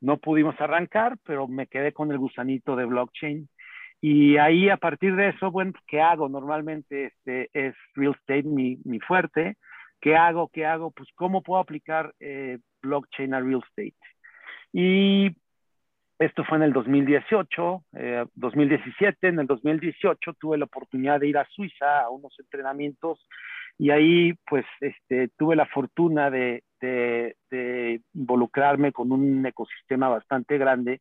no 0.00 0.18
pudimos 0.18 0.60
arrancar, 0.60 1.16
pero 1.24 1.48
me 1.48 1.66
quedé 1.66 1.92
con 1.92 2.10
el 2.10 2.18
gusanito 2.18 2.76
de 2.76 2.84
blockchain. 2.84 3.48
Y 4.00 4.36
ahí 4.36 4.68
a 4.68 4.76
partir 4.76 5.14
de 5.14 5.28
eso, 5.28 5.52
bueno, 5.52 5.72
¿qué 5.86 6.00
hago? 6.00 6.28
Normalmente 6.28 7.04
este 7.04 7.50
es 7.54 7.74
real 7.94 8.16
estate 8.18 8.42
mi, 8.42 8.78
mi 8.84 8.98
fuerte. 8.98 9.56
¿Qué 10.00 10.16
hago? 10.16 10.50
¿Qué 10.52 10.66
hago? 10.66 10.90
Pues 10.90 11.08
cómo 11.14 11.42
puedo 11.42 11.60
aplicar 11.60 12.12
eh, 12.18 12.58
blockchain 12.82 13.32
a 13.32 13.40
real 13.40 13.62
estate. 13.64 13.94
Y 14.72 15.30
esto 16.24 16.44
fue 16.44 16.58
en 16.58 16.64
el 16.64 16.72
2018, 16.72 17.84
2017. 18.34 19.26
Eh, 19.26 19.30
en 19.30 19.40
el 19.40 19.46
2018 19.46 20.34
tuve 20.34 20.56
la 20.56 20.66
oportunidad 20.66 21.20
de 21.20 21.28
ir 21.28 21.38
a 21.38 21.46
Suiza 21.46 22.00
a 22.00 22.10
unos 22.10 22.34
entrenamientos 22.38 23.26
y 23.78 23.90
ahí 23.90 24.34
pues 24.48 24.64
este, 24.80 25.28
tuve 25.36 25.56
la 25.56 25.66
fortuna 25.66 26.30
de, 26.30 26.62
involucrarme 28.14 28.92
con 28.92 29.12
un 29.12 29.44
ecosistema 29.46 30.08
bastante 30.08 30.58
grande 30.58 31.00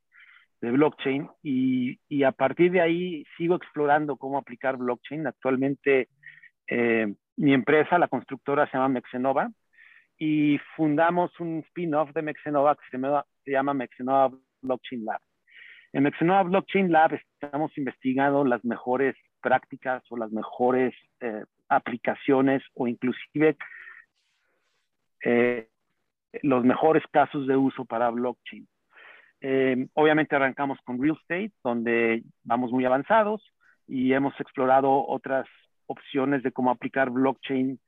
de 0.61 0.71
blockchain 0.71 1.27
y, 1.41 2.23
a 2.23 2.31
partir 2.31 2.71
de 2.71 2.81
ahí 2.81 3.25
sigo 3.37 3.55
explorando 3.55 4.17
cómo 4.17 4.37
aplicar 4.37 4.77
blockchain. 4.77 5.27
Actualmente 5.27 6.09
eh, 6.67 7.13
mi 7.37 7.53
empresa, 7.53 7.97
la 7.97 8.07
constructora, 8.07 8.65
se 8.67 8.77
llama 8.77 8.89
Mexenova 8.89 9.49
y 10.17 10.59
fundamos 10.75 11.31
un 11.39 11.63
spin-off 11.67 12.11
de 12.13 12.21
Mexenova 12.21 12.75
que 12.75 12.97
se, 12.97 13.01
se 13.43 13.51
llama 13.51 13.73
Mexenova 13.73 14.31
Blockchain 14.61 15.05
Lab. 15.05 15.19
En 15.93 16.03
Mexenova 16.03 16.43
Blockchain 16.43 16.91
Lab 16.91 17.13
estamos 17.13 17.77
investigando 17.77 18.45
las 18.45 18.63
mejores 18.63 19.15
prácticas 19.41 20.03
o 20.09 20.17
las 20.17 20.31
mejores 20.31 20.93
eh, 21.19 21.43
aplicaciones 21.67 22.63
o 22.75 22.87
inclusive 22.87 23.57
eh, 25.25 25.67
los 26.43 26.63
mejores 26.63 27.03
casos 27.11 27.45
de 27.47 27.57
uso 27.57 27.83
para 27.83 28.09
blockchain. 28.09 28.67
Eh, 29.41 29.87
obviamente 29.93 30.35
arrancamos 30.35 30.79
con 30.85 31.01
real 31.01 31.17
estate, 31.19 31.51
donde 31.63 32.23
vamos 32.43 32.71
muy 32.71 32.85
avanzados 32.85 33.43
y 33.87 34.13
hemos 34.13 34.39
explorado 34.39 35.05
otras 35.07 35.47
opciones 35.87 36.41
de 36.43 36.51
cómo 36.51 36.71
aplicar 36.71 37.09
blockchain 37.09 37.79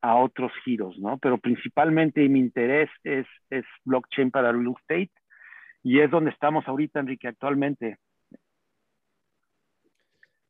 a 0.00 0.16
otros 0.16 0.50
giros, 0.64 0.98
¿no? 0.98 1.18
Pero 1.18 1.36
principalmente 1.36 2.26
mi 2.30 2.38
interés 2.40 2.88
es, 3.04 3.26
es 3.50 3.66
blockchain 3.84 4.30
para 4.30 4.52
real 4.52 4.74
estate 4.80 5.10
y 5.82 6.00
es 6.00 6.10
donde 6.10 6.30
estamos 6.30 6.66
ahorita, 6.66 7.00
Enrique, 7.00 7.28
actualmente. 7.28 7.98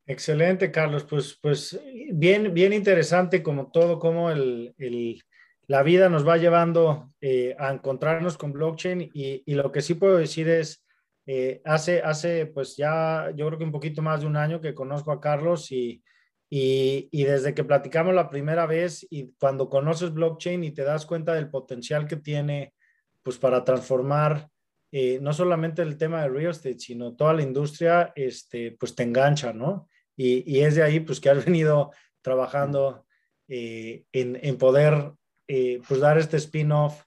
Excelente, 0.05 0.71
Carlos. 0.71 1.03
Pues, 1.03 1.37
pues 1.39 1.79
bien, 2.11 2.53
bien 2.53 2.73
interesante 2.73 3.43
como 3.43 3.69
todo, 3.71 3.99
como 3.99 4.31
el, 4.31 4.73
el, 4.77 5.21
la 5.67 5.83
vida 5.83 6.09
nos 6.09 6.27
va 6.27 6.37
llevando 6.37 7.11
eh, 7.21 7.55
a 7.59 7.71
encontrarnos 7.71 8.35
con 8.35 8.51
blockchain 8.51 9.03
y, 9.13 9.43
y, 9.45 9.53
lo 9.53 9.71
que 9.71 9.81
sí 9.81 9.93
puedo 9.93 10.17
decir 10.17 10.49
es, 10.49 10.83
eh, 11.27 11.61
hace, 11.63 12.01
hace 12.01 12.47
pues 12.47 12.75
ya 12.75 13.31
yo 13.35 13.45
creo 13.45 13.59
que 13.59 13.65
un 13.65 13.71
poquito 13.71 14.01
más 14.01 14.21
de 14.21 14.25
un 14.25 14.35
año 14.35 14.61
que 14.61 14.73
conozco 14.73 15.11
a 15.11 15.21
Carlos 15.21 15.71
y, 15.71 16.01
y, 16.49 17.07
y, 17.11 17.23
desde 17.23 17.53
que 17.53 17.63
platicamos 17.63 18.15
la 18.15 18.31
primera 18.31 18.65
vez 18.65 19.05
y 19.11 19.31
cuando 19.39 19.69
conoces 19.69 20.11
blockchain 20.11 20.63
y 20.63 20.71
te 20.71 20.83
das 20.83 21.05
cuenta 21.05 21.35
del 21.35 21.51
potencial 21.51 22.07
que 22.07 22.15
tiene 22.15 22.73
pues 23.21 23.37
para 23.37 23.63
transformar 23.63 24.49
eh, 24.91 25.19
no 25.21 25.33
solamente 25.33 25.83
el 25.83 25.97
tema 25.97 26.23
de 26.23 26.29
real 26.29 26.51
estate, 26.51 26.79
sino 26.79 27.15
toda 27.15 27.33
la 27.33 27.43
industria, 27.43 28.11
este, 28.15 28.71
pues 28.71 28.95
te 28.95 29.03
engancha, 29.03 29.53
¿no? 29.53 29.87
Y, 30.15 30.59
es 30.59 30.75
de 30.75 30.83
ahí, 30.83 30.99
pues, 30.99 31.21
que 31.21 31.29
has 31.29 31.45
venido 31.45 31.91
trabajando 32.21 33.05
eh, 33.47 34.03
en, 34.11 34.57
poder, 34.57 35.13
eh, 35.47 35.79
pues, 35.87 36.01
dar 36.01 36.17
este 36.17 36.37
spin-off 36.37 37.03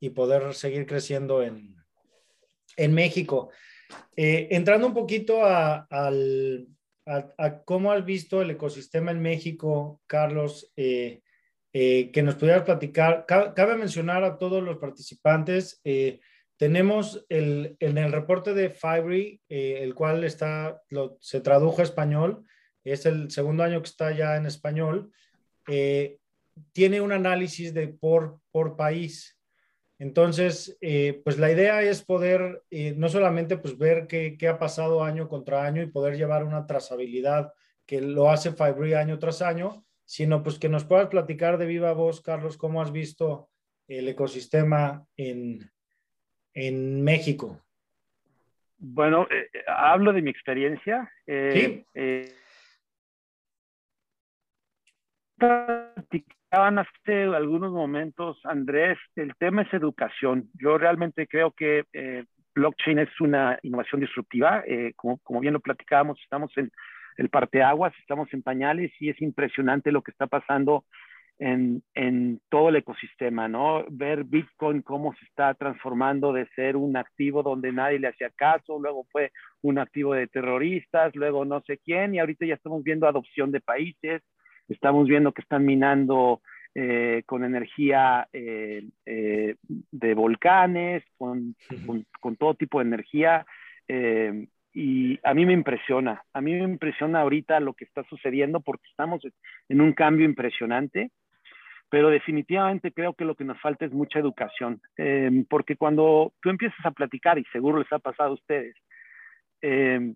y 0.00 0.10
poder 0.10 0.54
seguir 0.54 0.86
creciendo 0.86 1.42
en, 1.42 1.76
en 2.76 2.94
México. 2.94 3.50
entrando 4.16 4.88
un 4.88 4.94
poquito 4.94 5.44
a, 5.44 5.86
cómo 7.64 7.92
has 7.92 8.04
visto 8.04 8.42
el 8.42 8.50
ecosistema 8.50 9.12
en 9.12 9.22
México, 9.22 10.00
Carlos, 10.06 10.72
que 10.74 12.22
nos 12.24 12.34
pudieras 12.34 12.64
platicar. 12.64 13.24
Cabe 13.26 13.76
mencionar 13.76 14.24
a 14.24 14.36
todos 14.36 14.62
los 14.62 14.78
participantes, 14.78 15.80
tenemos 16.58 17.24
el, 17.28 17.76
en 17.78 17.98
el 17.98 18.12
reporte 18.12 18.52
de 18.52 18.68
Fibre, 18.68 19.40
eh, 19.48 19.78
el 19.80 19.94
cual 19.94 20.24
está, 20.24 20.82
se 21.20 21.40
tradujo 21.40 21.80
a 21.80 21.84
español, 21.84 22.44
es 22.82 23.06
el 23.06 23.30
segundo 23.30 23.62
año 23.62 23.80
que 23.80 23.88
está 23.88 24.10
ya 24.10 24.36
en 24.36 24.44
español, 24.44 25.12
eh, 25.68 26.18
tiene 26.72 27.00
un 27.00 27.12
análisis 27.12 27.72
de 27.74 27.86
por, 27.86 28.40
por 28.50 28.76
país. 28.76 29.38
Entonces, 30.00 30.76
eh, 30.80 31.20
pues 31.24 31.38
la 31.38 31.50
idea 31.50 31.82
es 31.82 32.04
poder 32.04 32.62
no 32.96 33.08
solamente 33.08 33.56
pues 33.56 33.78
ver 33.78 34.08
qué, 34.08 34.36
qué, 34.36 34.48
ha 34.48 34.58
pasado 34.58 35.04
año 35.04 35.28
contra 35.28 35.64
año 35.64 35.82
y 35.82 35.90
poder 35.90 36.16
llevar 36.16 36.44
una 36.44 36.66
trazabilidad 36.66 37.52
que 37.86 38.00
lo 38.00 38.30
hace 38.30 38.52
Fibre 38.52 38.96
año 38.96 39.18
tras 39.18 39.42
año, 39.42 39.84
sino 40.04 40.42
pues 40.42 40.58
que 40.58 40.68
nos 40.68 40.84
puedas 40.84 41.08
platicar 41.08 41.56
de 41.58 41.66
viva 41.66 41.92
voz, 41.92 42.20
Carlos, 42.20 42.56
cómo 42.56 42.82
has 42.82 42.90
visto 42.90 43.48
el 43.86 44.08
ecosistema 44.08 45.06
en, 45.16 45.70
en 46.58 47.04
México? 47.04 47.60
Bueno, 48.78 49.26
eh, 49.30 49.48
eh, 49.52 49.64
hablo 49.68 50.12
de 50.12 50.22
mi 50.22 50.30
experiencia. 50.30 51.10
Eh, 51.26 51.84
sí. 51.94 52.34
platicaban 55.36 56.80
hace 56.80 57.22
algunos 57.24 57.72
momentos, 57.72 58.40
Andrés, 58.44 58.98
el 59.14 59.34
tema 59.36 59.62
es 59.62 59.72
educación. 59.72 60.50
Yo 60.54 60.78
realmente 60.78 61.28
creo 61.28 61.52
que 61.52 61.84
blockchain 62.54 62.98
es 62.98 63.20
una 63.20 63.58
innovación 63.62 64.00
disruptiva. 64.00 64.64
como, 64.96 65.18
como, 65.18 65.40
bien 65.40 65.54
lo 65.54 65.60
platicábamos, 65.60 66.20
estamos 66.22 66.50
en 66.56 66.72
el 67.18 67.28
parteaguas, 67.28 67.92
estamos 68.00 68.32
en 68.32 68.42
pañales 68.42 68.92
y 69.00 69.10
es 69.10 69.20
impresionante 69.20 69.92
lo 69.92 70.02
que 70.02 70.10
está 70.10 70.26
pasando 70.26 70.84
en, 71.38 71.82
en, 71.94 72.40
todo 72.48 72.70
el 72.70 72.76
ecosistema, 72.76 73.48
¿no? 73.48 73.84
Ver 73.90 74.24
Bitcoin 74.24 74.82
cómo 74.82 75.14
se 75.14 75.24
está 75.24 75.54
transformando 75.54 76.32
de 76.32 76.46
ser 76.56 76.76
un 76.76 76.96
activo 76.96 77.42
donde 77.42 77.72
nadie 77.72 77.98
le 77.98 78.08
hacía 78.08 78.30
caso, 78.30 78.78
luego 78.78 79.06
fue 79.10 79.30
un 79.62 79.78
activo 79.78 80.14
de 80.14 80.26
terroristas, 80.26 81.14
luego 81.14 81.44
no 81.44 81.60
sé 81.62 81.78
quién, 81.78 82.14
y 82.14 82.18
ahorita 82.18 82.44
ya 82.46 82.54
estamos 82.54 82.82
viendo 82.82 83.06
adopción 83.06 83.52
de 83.52 83.60
países, 83.60 84.22
estamos 84.68 85.06
viendo 85.06 85.32
que 85.32 85.42
están 85.42 85.64
minando 85.64 86.42
eh, 86.74 87.22
con 87.24 87.44
energía 87.44 88.28
eh, 88.32 88.84
eh, 89.06 89.56
de 89.90 90.14
volcanes, 90.14 91.04
con, 91.16 91.54
con, 91.86 92.04
con, 92.20 92.36
todo 92.36 92.54
tipo 92.54 92.78
de 92.78 92.86
energía. 92.86 93.46
y 94.74 95.18
a 95.22 95.34
mí 95.34 95.46
me 95.46 95.54
impresiona, 95.54 96.22
a 96.32 96.40
mí 96.40 96.52
me 96.52 96.64
impresiona 96.64 97.20
ahorita 97.20 97.58
lo 97.60 97.74
que 97.74 97.84
está 97.84 98.04
sucediendo 98.04 98.60
porque 98.60 98.86
estamos 98.90 99.22
en 99.68 99.80
un 99.80 99.92
cambio 99.92 100.24
impresionante 100.26 101.10
pero 101.90 102.10
definitivamente 102.10 102.92
creo 102.92 103.14
que 103.14 103.24
lo 103.24 103.34
que 103.34 103.44
nos 103.44 103.60
falta 103.60 103.84
es 103.84 103.92
mucha 103.92 104.18
educación, 104.18 104.80
em, 104.96 105.44
porque 105.44 105.76
cuando 105.76 106.32
tú 106.42 106.50
empiezas 106.50 106.84
a 106.84 106.90
platicar, 106.90 107.38
y 107.38 107.44
seguro 107.46 107.78
les 107.78 107.92
ha 107.92 107.98
pasado 107.98 108.30
a 108.30 108.34
ustedes, 108.34 108.76
em, 109.62 110.14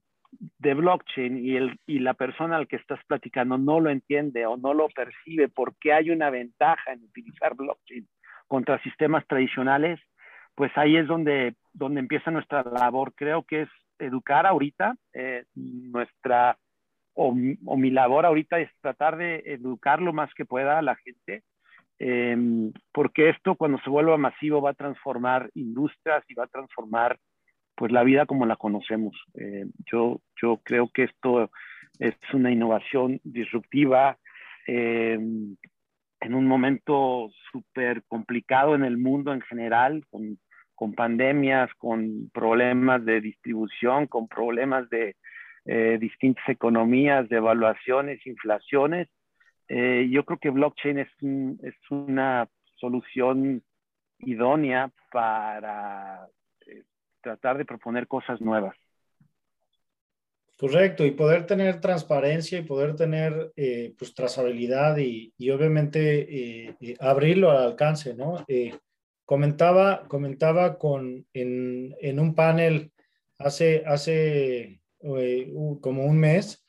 de 0.59 0.75
blockchain 0.75 1.45
y, 1.45 1.57
el, 1.57 1.79
y 1.87 1.99
la 1.99 2.15
persona 2.15 2.57
al 2.57 2.67
que 2.67 2.77
estás 2.77 3.01
platicando 3.07 3.59
no 3.59 3.81
lo 3.81 3.91
entiende 3.91 4.47
o 4.47 4.57
no 4.57 4.73
lo 4.73 4.89
percibe 4.89 5.49
porque 5.49 5.93
hay 5.93 6.11
una 6.11 6.31
ventaja 6.31 6.93
en 6.93 7.05
utilizar 7.05 7.55
blockchain 7.55 8.09
contra 8.49 8.83
sistemas 8.83 9.27
tradicionales, 9.27 10.01
pues 10.55 10.73
ahí 10.77 10.97
es 10.97 11.07
donde, 11.07 11.55
donde 11.73 12.01
empieza 12.01 12.31
nuestra 12.31 12.63
labor. 12.63 13.13
Creo 13.15 13.43
que 13.45 13.63
es 13.63 13.69
educar 13.99 14.47
ahorita, 14.47 14.97
eh, 15.15 15.45
nuestra, 15.55 16.59
o, 17.15 17.35
o, 17.67 17.77
mi 17.77 17.91
labor 17.91 18.27
ahorita 18.27 18.59
es 18.59 18.71
tratar 18.81 19.17
de 19.17 19.43
educar 19.47 20.01
lo 20.01 20.13
más 20.13 20.33
que 20.35 20.45
pueda 20.45 20.79
a 20.79 20.83
la 20.83 20.97
gente 20.97 21.43
Em, 22.05 22.73
porque 22.93 23.29
esto 23.29 23.55
cuando 23.55 23.79
se 23.79 23.89
vuelva 23.89 24.17
masivo 24.17 24.61
va 24.61 24.71
a 24.71 24.75
transformar 24.75 25.49
industrias 25.55 26.25
y 26.29 26.35
va 26.35 26.45
a 26.45 26.49
transformar 26.49 27.17
pues 27.77 27.93
la 27.93 28.03
vida 28.03 28.27
como 28.27 28.45
la 28.45 28.57
conocemos. 28.57 29.15
Eh, 29.35 29.67
yo, 29.87 30.21
yo 30.43 30.61
creo 30.65 30.91
que 30.93 31.05
esto 31.05 31.49
es 32.01 32.17
una 32.35 32.51
innovación 32.51 33.21
disruptiva 33.23 34.19
em, 34.67 35.57
en 36.21 36.35
un 36.35 36.47
momento 36.49 37.31
súper 37.53 38.03
complicado 38.09 38.75
en 38.75 38.83
el 38.83 38.99
mundo 38.99 39.33
en 39.33 39.41
general, 39.43 40.05
con, 40.11 40.41
con, 40.75 40.95
pandemias, 40.95 41.71
con 41.79 42.31
problemas 42.35 43.05
de 43.05 43.21
distribución, 43.21 44.09
con 44.09 44.27
problemas 44.27 44.91
de 44.91 45.15
eh, 45.67 45.99
distintas 46.01 46.49
economías, 46.49 47.29
de 47.29 47.37
evaluaciones, 47.37 48.27
inflaciones 48.27 49.07
eh, 49.69 50.09
yo 50.11 50.25
creo 50.25 50.39
que 50.39 50.51
blockchain 50.51 50.99
es, 50.99 51.09
es 51.63 51.75
una 51.91 52.49
solución 52.77 53.63
idónea 54.19 54.91
para 55.11 56.29
eh, 56.67 56.83
tratar 57.21 57.59
de 57.59 57.65
proponer 57.65 58.07
cosas 58.07 58.41
nuevas. 58.41 58.77
Correcto, 60.59 61.05
y 61.05 61.11
poder 61.11 61.47
tener 61.47 61.81
transparencia 61.81 62.59
y 62.59 62.63
poder 62.63 62.95
tener 62.95 63.53
eh, 63.57 63.95
pues 63.99 64.15
trazabilidad 64.15 64.97
y, 64.99 65.33
obviamente 65.51 66.77
abrirlo 67.01 67.51
al 67.51 67.65
alcance, 67.65 68.15
¿no? 68.15 68.45
comentaba, 69.25 70.07
comentaba 70.07 70.79
con, 70.79 71.27
en, 71.33 71.97
en, 72.01 72.21
un 72.21 72.37
panel 72.37 72.93
hace, 73.39 73.83
hace 73.87 74.81
como 75.01 76.05
un 76.05 76.19
mes 76.19 76.62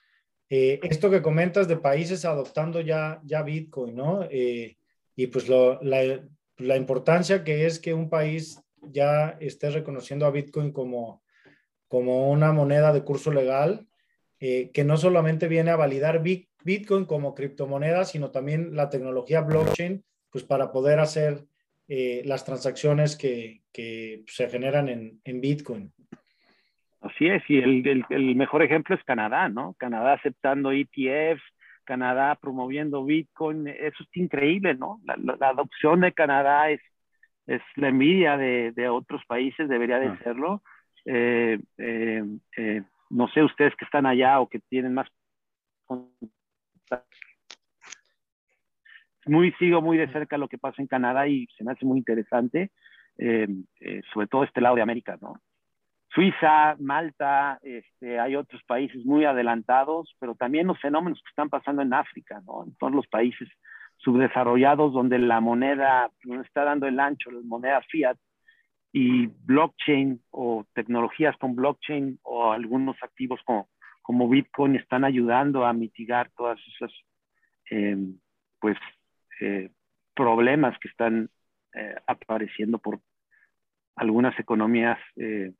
eh, 0.55 0.79
esto 0.83 1.09
que 1.09 1.23
comentas 1.23 1.67
de 1.67 1.77
países 1.77 2.25
adoptando 2.25 2.79
ya, 2.79 3.19
ya 3.25 3.41
Bitcoin, 3.41 3.95
¿no? 3.95 4.27
Eh, 4.29 4.77
y 5.15 5.25
pues 5.25 5.49
la, 5.49 6.75
importancia 6.77 7.43
que 7.43 7.65
es 7.65 7.79
que 7.79 7.95
un 7.95 8.07
país 8.07 8.61
ya 8.83 9.35
esté 9.39 9.71
reconociendo 9.71 10.27
a 10.27 10.29
Bitcoin 10.29 10.71
como, 10.71 11.23
como 11.87 12.29
una 12.29 12.51
moneda 12.51 12.93
de 12.93 13.03
curso 13.03 13.31
legal, 13.31 13.87
eh, 14.39 14.69
que 14.71 14.83
no 14.83 14.95
solamente 14.95 15.47
viene 15.47 15.71
a 15.71 15.75
validar 15.75 16.21
Bitcoin 16.21 17.05
como 17.05 17.33
criptomoneda, 17.33 18.05
sino 18.05 18.29
también 18.29 18.75
la 18.75 18.91
tecnología 18.91 19.41
blockchain, 19.41 20.05
pues 20.29 20.43
para 20.43 20.71
poder 20.71 20.99
hacer 20.99 21.47
las 21.87 22.45
transacciones 22.45 23.15
que, 23.15 23.63
que 23.71 24.23
se 24.27 24.49
generan 24.49 24.87
en, 24.89 25.19
en 25.23 25.41
Bitcoin. 25.41 25.91
Así 27.03 27.27
es, 27.27 27.43
y 27.49 27.57
el, 27.57 28.05
el, 28.09 28.35
mejor 28.35 28.63
ejemplo 28.63 28.95
es 28.95 29.03
Canadá, 29.03 29.49
¿no? 29.49 29.75
Canadá 29.77 30.13
aceptando 30.13 30.71
ETFs, 30.71 31.43
Canadá 31.83 32.35
promoviendo 32.35 33.03
Bitcoin, 33.03 33.67
eso 33.67 34.03
es 34.03 34.17
increíble, 34.17 34.73
¿no? 34.73 35.01
La, 35.03 35.17
la, 35.17 35.49
adopción 35.49 35.99
de 35.99 36.13
Canadá 36.13 36.69
es, 36.69 36.79
es 37.45 37.61
la 37.75 37.89
envidia 37.89 38.37
de, 38.37 38.71
de 38.71 38.87
otros 38.87 39.21
países, 39.25 39.67
debería 39.67 39.99
de 39.99 40.07
ah. 40.07 40.19
serlo. 40.23 40.63
Eh, 41.03 41.59
eh, 41.77 42.23
eh, 42.55 42.83
no 43.09 43.27
sé 43.27 43.43
ustedes 43.43 43.75
que 43.75 43.83
están 43.83 44.05
allá 44.05 44.39
o 44.39 44.47
que 44.47 44.59
tienen 44.59 44.93
más... 44.93 45.09
Muy, 49.25 49.51
sigo 49.59 49.81
muy 49.81 49.97
de 49.97 50.11
cerca 50.13 50.37
lo 50.37 50.47
que 50.47 50.57
pasa 50.57 50.81
en 50.81 50.87
Canadá 50.87 51.27
y 51.27 51.47
se 51.57 51.65
me 51.65 51.73
hace 51.73 51.85
muy 51.85 51.97
interesante, 51.97 52.71
sobre 53.17 54.27
todo 54.29 54.45
este 54.45 54.61
lado 54.61 54.75
de 54.75 54.81
América, 54.81 55.17
¿no? 55.21 55.35
Suiza, 56.13 56.75
Malta, 56.79 57.59
este, 57.63 58.19
hay 58.19 58.35
otros 58.35 58.61
países 58.63 59.03
muy 59.03 59.25
adelantados, 59.25 60.15
pero 60.19 60.35
también 60.35 60.67
los 60.67 60.79
fenómenos 60.79 61.19
que 61.23 61.29
están 61.29 61.49
pasando 61.49 61.81
en 61.81 61.93
África, 61.93 62.39
¿no? 62.45 62.65
En 62.65 62.75
todos 62.75 62.93
los 62.93 63.07
países 63.07 63.49
subdesarrollados 63.97 64.93
donde 64.93 65.17
la 65.17 65.39
moneda 65.39 66.11
no 66.25 66.41
está 66.41 66.65
dando 66.65 66.85
el 66.85 66.99
ancho, 66.99 67.31
la 67.31 67.39
moneda 67.43 67.81
fiat 67.89 68.17
y 68.91 69.25
blockchain 69.25 70.21
o 70.29 70.65
tecnologías 70.73 71.35
con 71.37 71.55
blockchain 71.55 72.19
o 72.21 72.51
algunos 72.51 72.95
activos 73.01 73.39
como, 73.43 73.69
como 74.03 74.29
Bitcoin 74.29 74.75
están 74.75 75.05
ayudando 75.05 75.65
a 75.65 75.73
mitigar 75.73 76.29
todas 76.37 76.59
esas 76.75 76.91
em, 77.71 78.19
pues 78.59 78.77
eh, 79.41 79.71
problemas 80.13 80.77
que 80.77 80.89
están 80.89 81.31
eh, 81.73 81.95
apareciendo 82.05 82.77
por 82.77 82.99
algunas 83.95 84.37
economías 84.39 84.99
eh, 85.15 85.53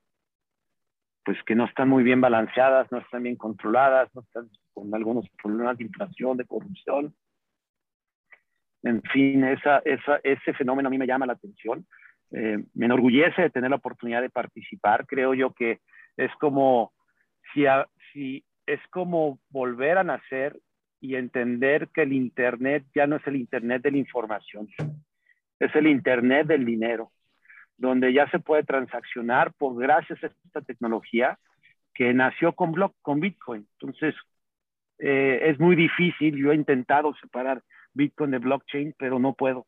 pues 1.24 1.42
que 1.44 1.56
no 1.56 1.66
están 1.66 1.90
muy 1.90 2.04
bien 2.04 2.22
balanceadas, 2.22 2.92
no 2.92 3.00
están 3.00 3.24
bien 3.24 3.36
controladas, 3.36 4.14
no 4.14 4.22
están 4.22 4.50
con 4.74 4.94
algunos 4.94 5.28
problemas 5.42 5.78
de 5.78 5.86
inflación, 5.86 6.38
de 6.38 6.46
corrupción. 6.46 7.14
En 8.84 9.02
fin, 9.04 9.44
esa, 9.46 9.80
esa, 9.86 10.20
ese 10.24 10.54
fenómeno 10.54 10.88
a 10.88 10.90
mí 10.90 10.98
me 10.98 11.08
llama 11.08 11.26
la 11.26 11.34
atención. 11.34 11.86
Eh, 12.32 12.64
me 12.74 12.86
enorgullece 12.86 13.44
de 13.44 13.50
tener 13.50 13.70
la 13.70 13.78
oportunidad 13.78 14.22
de 14.22 14.30
participar. 14.30 15.06
Creo 15.08 15.34
yo 15.34 15.54
que 15.54 15.80
es 16.18 16.32
como 16.40 16.92
si, 17.54 17.64
si 18.12 18.44
es 18.66 18.82
como 18.90 19.40
volver 19.50 19.98
a 19.98 20.04
nacer 20.04 20.60
y 21.00 21.16
entender 21.16 21.90
que 21.90 22.02
el 22.02 22.14
Internet 22.14 22.86
ya 22.94 23.08
no 23.08 23.16
es 23.16 23.28
el 23.28 23.38
Internet 23.38 23.82
de 23.84 23.92
la 23.92 23.98
información, 23.98 24.68
es 25.60 25.76
el 25.76 25.88
Internet 25.88 26.48
del 26.48 26.66
dinero 26.66 27.12
donde 27.78 28.14
ya 28.14 28.30
se 28.30 28.40
puede 28.40 28.64
transaccionar 28.64 29.54
por 29.54 29.76
gracias 29.76 30.24
a 30.24 30.28
esta 30.28 30.62
tecnología 30.62 31.38
que 31.94 32.14
nació 32.14 32.54
con, 32.54 32.72
block, 32.72 32.96
con 33.02 33.20
Bitcoin. 33.20 33.68
Entonces, 33.80 34.16
eh, 35.00 35.40
es 35.44 35.60
muy 35.60 35.76
difícil. 35.76 36.36
Yo 36.36 36.52
he 36.52 36.56
intentado 36.56 37.14
separar 37.16 37.62
Bitcoin 37.94 38.32
de 38.32 38.40
blockchain, 38.40 38.96
pero 38.98 39.20
no 39.20 39.34
puedo. 39.34 39.68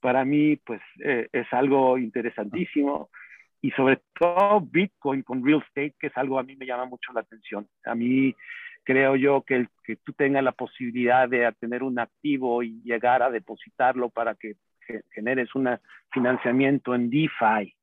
Para 0.00 0.24
mí, 0.24 0.56
pues, 0.56 0.80
eh, 1.04 1.28
es 1.32 1.46
algo 1.52 1.98
interesantísimo. 1.98 3.10
y 3.64 3.70
sobre 3.72 4.00
todo 4.18 4.60
Bitcoin 4.60 5.22
con 5.22 5.44
real 5.44 5.62
estate, 5.62 5.94
que 6.00 6.08
es 6.08 6.16
algo 6.16 6.36
a 6.40 6.42
mí 6.42 6.56
me 6.56 6.66
llama 6.66 6.84
mucho 6.86 7.12
la 7.12 7.20
atención. 7.20 7.68
A 7.84 7.94
mí 7.94 8.34
creo 8.84 9.14
yo 9.16 9.42
que, 9.42 9.54
el, 9.54 9.68
que 9.84 9.96
tú 9.96 10.12
tengas 10.12 10.42
la 10.42 10.50
posibilidad 10.50 11.28
de 11.28 11.52
tener 11.60 11.84
un 11.84 11.98
activo 12.00 12.64
y 12.64 12.82
llegar 12.82 13.22
a 13.22 13.30
depositarlo 13.30 14.10
para 14.10 14.34
que 14.34 14.54
generes 15.14 15.54
un 15.54 15.68
financiamiento 16.10 16.94
en 16.94 17.10
DeFi 17.10 17.74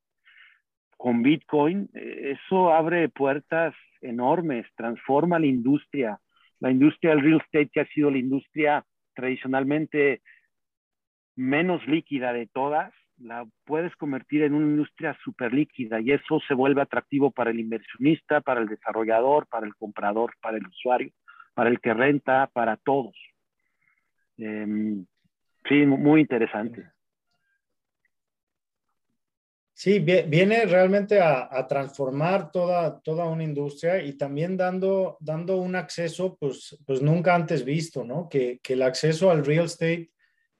con 1.00 1.22
Bitcoin, 1.22 1.88
eh, 1.94 2.36
eso 2.36 2.74
abre 2.74 3.08
puertas 3.08 3.74
enormes, 4.02 4.66
transforma 4.76 5.38
la 5.38 5.46
industria. 5.46 6.20
La 6.58 6.70
industria 6.70 7.12
del 7.12 7.22
real 7.22 7.40
estate 7.40 7.70
que 7.72 7.80
ha 7.80 7.86
sido 7.86 8.10
la 8.10 8.18
industria 8.18 8.84
tradicionalmente 9.14 10.20
menos 11.36 11.86
líquida 11.86 12.34
de 12.34 12.46
todas, 12.48 12.92
la 13.16 13.46
puedes 13.64 13.96
convertir 13.96 14.42
en 14.42 14.52
una 14.52 14.66
industria 14.66 15.16
súper 15.24 15.54
líquida 15.54 16.00
y 16.00 16.12
eso 16.12 16.38
se 16.46 16.52
vuelve 16.52 16.82
atractivo 16.82 17.30
para 17.30 17.50
el 17.50 17.60
inversionista, 17.60 18.42
para 18.42 18.60
el 18.60 18.68
desarrollador, 18.68 19.46
para 19.46 19.66
el 19.66 19.74
comprador, 19.76 20.34
para 20.42 20.58
el 20.58 20.66
usuario, 20.66 21.12
para 21.54 21.70
el 21.70 21.80
que 21.80 21.94
renta, 21.94 22.50
para 22.52 22.76
todos. 22.76 23.16
Em, 24.36 25.06
sí, 25.68 25.86
muy 25.86 26.22
interesante. 26.22 26.90
Sí, 29.82 29.98
viene 29.98 30.66
realmente 30.66 31.20
a, 31.22 31.66
transformar 31.66 32.50
toda, 32.52 33.00
toda 33.00 33.24
una 33.24 33.44
industria 33.44 34.02
y 34.02 34.12
también 34.12 34.54
dando, 34.58 35.16
dando 35.20 35.56
un 35.56 35.74
acceso 35.74 36.36
pues, 36.38 36.76
pues 36.84 37.00
nunca 37.00 37.34
antes 37.34 37.64
visto, 37.64 38.04
¿no? 38.04 38.28
Que, 38.28 38.60
que 38.62 38.74
el 38.74 38.82
acceso 38.82 39.30
al 39.30 39.42
real 39.42 39.64
estate 39.64 40.10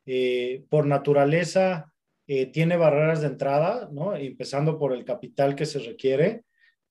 eh, 0.07 0.65
por 0.71 0.87
naturaleza 0.87 1.93
eh, 2.27 2.47
tiene 2.47 2.79
barreras 2.79 3.21
de 3.21 3.27
entrada, 3.27 3.91
¿no? 3.93 4.17
Empezando 4.17 4.79
por 4.79 4.95
el 4.95 5.05
capital 5.05 5.55
que 5.55 5.67
se 5.67 5.81
requiere. 5.81 6.45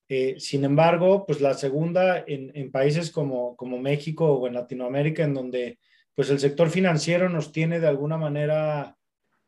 Eh, 0.08 0.36
sin 0.38 0.66
embargo, 0.66 1.26
pues 1.26 1.42
la 1.42 1.56
segunda 1.56 2.24
en, 2.28 2.52
en, 2.54 2.72
países 2.72 3.10
como, 3.10 3.56
como 3.56 3.80
México 3.80 4.34
o 4.34 4.48
en 4.48 4.54
Latinoamérica, 4.54 5.24
en 5.24 5.34
donde 5.34 5.80
pues 6.20 6.32
el 6.32 6.40
sector 6.40 6.70
financiero 6.70 7.30
nos 7.30 7.54
tiene 7.54 7.80
de 7.80 7.88
alguna 7.88 8.18
manera 8.18 8.98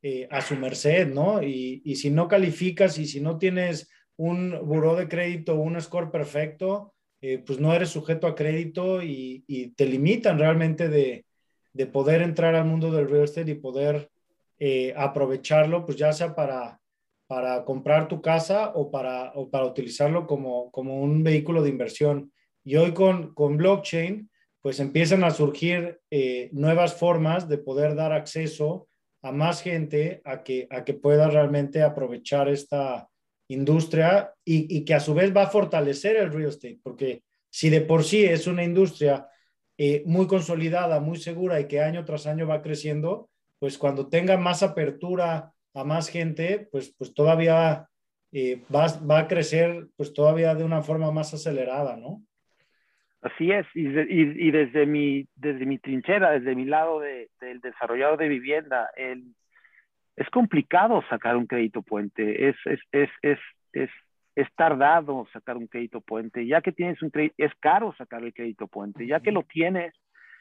eh, 0.01 0.25
a 0.31 0.39
su 0.39 0.55
merced, 0.55 1.05
¿no? 1.13 1.43
Y, 1.43 1.81
y, 1.83 1.97
si 1.97 2.09
no 2.09 2.29
calificas 2.29 2.97
y 2.97 3.07
si 3.07 3.19
no 3.19 3.37
tienes 3.37 3.91
un 4.15 4.57
buró 4.63 4.95
de 4.95 5.09
crédito, 5.09 5.55
un 5.55 5.81
score 5.81 6.09
perfecto, 6.09 6.93
eh, 7.19 7.39
pues 7.39 7.59
no 7.59 7.73
eres 7.73 7.89
sujeto 7.89 8.25
a 8.25 8.35
crédito 8.35 9.03
y, 9.03 9.73
te 9.75 9.85
limitan 9.85 10.39
realmente 10.39 10.87
de, 10.87 11.25
de, 11.73 11.87
poder 11.87 12.21
entrar 12.21 12.55
al 12.55 12.63
mundo 12.63 12.89
del 12.89 13.09
real 13.09 13.25
estate 13.25 13.51
y 13.51 13.55
poder 13.55 14.09
eh, 14.57 14.93
aprovecharlo, 14.95 15.85
pues 15.85 15.97
ya 15.97 16.13
sea 16.13 16.33
para, 16.33 16.79
para 17.27 17.65
comprar 17.65 18.07
tu 18.07 18.21
casa 18.21 18.71
o 18.75 18.89
para, 18.89 19.33
o 19.35 19.49
para 19.49 19.65
utilizarlo 19.65 20.25
como, 20.25 20.71
como 20.71 21.01
un 21.01 21.21
vehículo 21.21 21.63
de 21.63 21.69
inversión. 21.69 22.31
Y 22.63 22.77
hoy 22.77 22.93
con, 22.93 23.33
con 23.33 23.57
blockchain, 23.57 24.30
pues 24.61 24.79
empiezan 24.79 25.23
a 25.23 25.31
surgir 25.31 25.99
nuevas 26.51 26.93
formas 26.93 27.49
de 27.49 27.57
poder 27.57 27.95
dar 27.95 28.13
acceso 28.13 28.87
a 29.21 29.31
más 29.31 29.61
gente 29.61 30.21
a 30.25 30.43
que, 30.43 30.67
a 30.69 30.83
que 30.83 30.93
pueda 30.93 31.29
realmente 31.29 31.83
aprovechar 31.83 32.49
esta 32.49 33.07
industria 33.47 34.33
y, 34.43 34.83
que 34.85 34.93
a 34.93 34.99
su 34.99 35.13
vez 35.13 35.35
va 35.35 35.43
a 35.43 35.49
fortalecer 35.49 36.15
el 36.15 36.31
real 36.31 36.49
estate, 36.49 36.79
porque 36.81 37.23
si 37.49 37.69
de 37.69 37.81
por 37.81 38.03
sí 38.03 38.23
es 38.23 38.47
una 38.47 38.63
industria 38.63 39.27
eh, 39.77 40.03
muy 40.05 40.27
consolidada, 40.27 40.99
muy 40.99 41.17
segura 41.17 41.59
y 41.59 41.67
que 41.67 41.81
año 41.81 42.05
tras 42.05 42.27
año 42.27 42.47
va 42.47 42.61
creciendo, 42.61 43.29
pues 43.59 43.77
cuando 43.77 44.07
tenga 44.07 44.37
más 44.37 44.63
apertura 44.63 45.53
a 45.73 45.83
más 45.83 46.07
gente, 46.07 46.67
pues, 46.71 46.93
pues 46.97 47.13
todavía 47.13 47.87
eh, 48.31 48.63
va, 48.73 48.87
va, 48.99 49.19
a 49.19 49.27
crecer 49.27 49.87
pues 49.95 50.13
todavía 50.13 50.55
de 50.55 50.63
una 50.63 50.81
forma 50.81 51.11
más 51.11 51.33
acelerada, 51.33 51.97
¿no? 51.97 52.23
Así 53.21 53.51
es, 53.51 53.67
y, 53.75 53.87
y, 53.87 54.47
y, 54.47 54.51
desde, 54.51 54.87
mi, 54.87 55.27
desde 55.35 55.65
mi 55.67 55.77
trinchera, 55.77 56.31
desde 56.31 56.55
mi 56.55 56.65
lado 56.65 56.99
de, 56.99 57.29
del 57.39 57.61
desarrollador 57.61 58.17
de 58.17 58.27
vivienda, 58.27 58.89
el, 58.95 59.35
es 60.15 60.27
complicado 60.31 61.03
sacar 61.07 61.37
un 61.37 61.45
crédito 61.45 61.83
puente, 61.83 62.49
es, 62.49 62.55
es, 62.65 62.79
es, 62.91 63.09
es, 63.21 63.39
es, 63.73 63.89
es 64.35 64.47
tardado 64.55 65.27
sacar 65.33 65.55
un 65.55 65.67
crédito 65.67 66.01
puente, 66.01 66.47
ya 66.47 66.61
que 66.61 66.71
tienes 66.71 66.99
un 67.03 67.11
crédito, 67.11 67.35
es 67.37 67.53
caro 67.59 67.93
sacar 67.95 68.23
el 68.23 68.33
crédito 68.33 68.67
puente, 68.67 69.05
ya 69.05 69.19
que 69.19 69.31
lo 69.31 69.43
tienes, 69.43 69.93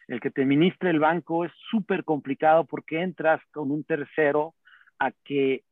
el 0.09 0.19
que 0.21 0.31
te 0.31 0.43
administre 0.43 0.89
el 0.89 1.01
banco 1.01 1.45
es 1.45 1.53
súper 1.71 2.05
complicado 2.05 2.65
porque 2.65 3.03
entras 3.03 3.43
con 3.53 3.71
un 3.71 3.85
tercero 3.85 4.55
a 4.99 5.13
que 5.25 5.65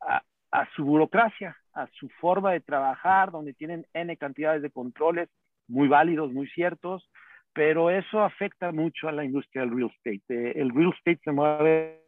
a, 0.00 0.22
a 0.50 0.68
su 0.76 0.84
burocracia, 0.84 1.56
a 1.72 1.86
su 1.98 2.08
forma 2.20 2.52
de 2.52 2.60
trabajar, 2.60 3.30
donde 3.30 3.54
tienen 3.54 3.86
N 3.94 4.14
cantidades 4.18 4.60
de 4.60 4.70
controles, 4.70 5.30
muy 5.68 5.88
válidos, 5.88 6.32
muy 6.32 6.46
ciertos, 6.48 7.08
pero 7.52 7.90
eso 7.90 8.22
afecta 8.22 8.72
mucho 8.72 9.08
a 9.08 9.12
la 9.12 9.24
industria 9.24 9.62
del 9.62 9.76
real 9.76 9.90
estate. 9.94 10.22
Eh, 10.28 10.52
el 10.56 10.70
real 10.70 10.92
estate 10.96 11.20
se 11.24 11.32
mueve 11.32 12.02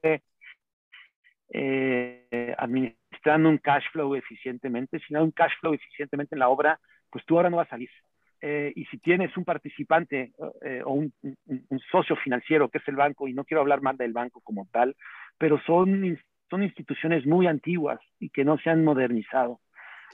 eh, 1.50 2.54
administrando 2.58 3.48
un 3.48 3.58
cash 3.58 3.84
flow 3.92 4.14
eficientemente. 4.14 4.98
Si 4.98 5.12
no 5.12 5.20
hay 5.20 5.24
un 5.24 5.30
cash 5.30 5.52
flow 5.60 5.74
eficientemente 5.74 6.34
en 6.34 6.40
la 6.40 6.48
obra, 6.48 6.80
pues 7.10 7.24
tú 7.24 7.36
ahora 7.36 7.50
no 7.50 7.58
vas 7.58 7.68
a 7.68 7.70
salir. 7.70 7.90
Eh, 8.42 8.72
y 8.76 8.84
si 8.86 8.98
tienes 8.98 9.34
un 9.36 9.44
participante 9.44 10.32
o 10.84 10.92
un, 10.92 11.12
un, 11.22 11.80
socio 11.90 12.16
financiero 12.16 12.68
que 12.68 12.78
es 12.78 12.88
el 12.88 12.96
banco, 12.96 13.26
y 13.28 13.32
no 13.32 13.44
quiero 13.44 13.62
hablar 13.62 13.80
más 13.80 13.96
del 13.96 14.12
banco 14.12 14.40
como 14.42 14.68
tal, 14.70 14.94
pero 15.38 15.58
son, 15.64 16.18
son 16.50 16.62
instituciones 16.62 17.24
muy 17.24 17.46
antiguas 17.46 17.98
y 18.18 18.28
que 18.30 18.44
no 18.44 18.58
se 18.58 18.70
han 18.70 18.84
modernizado. 18.84 19.60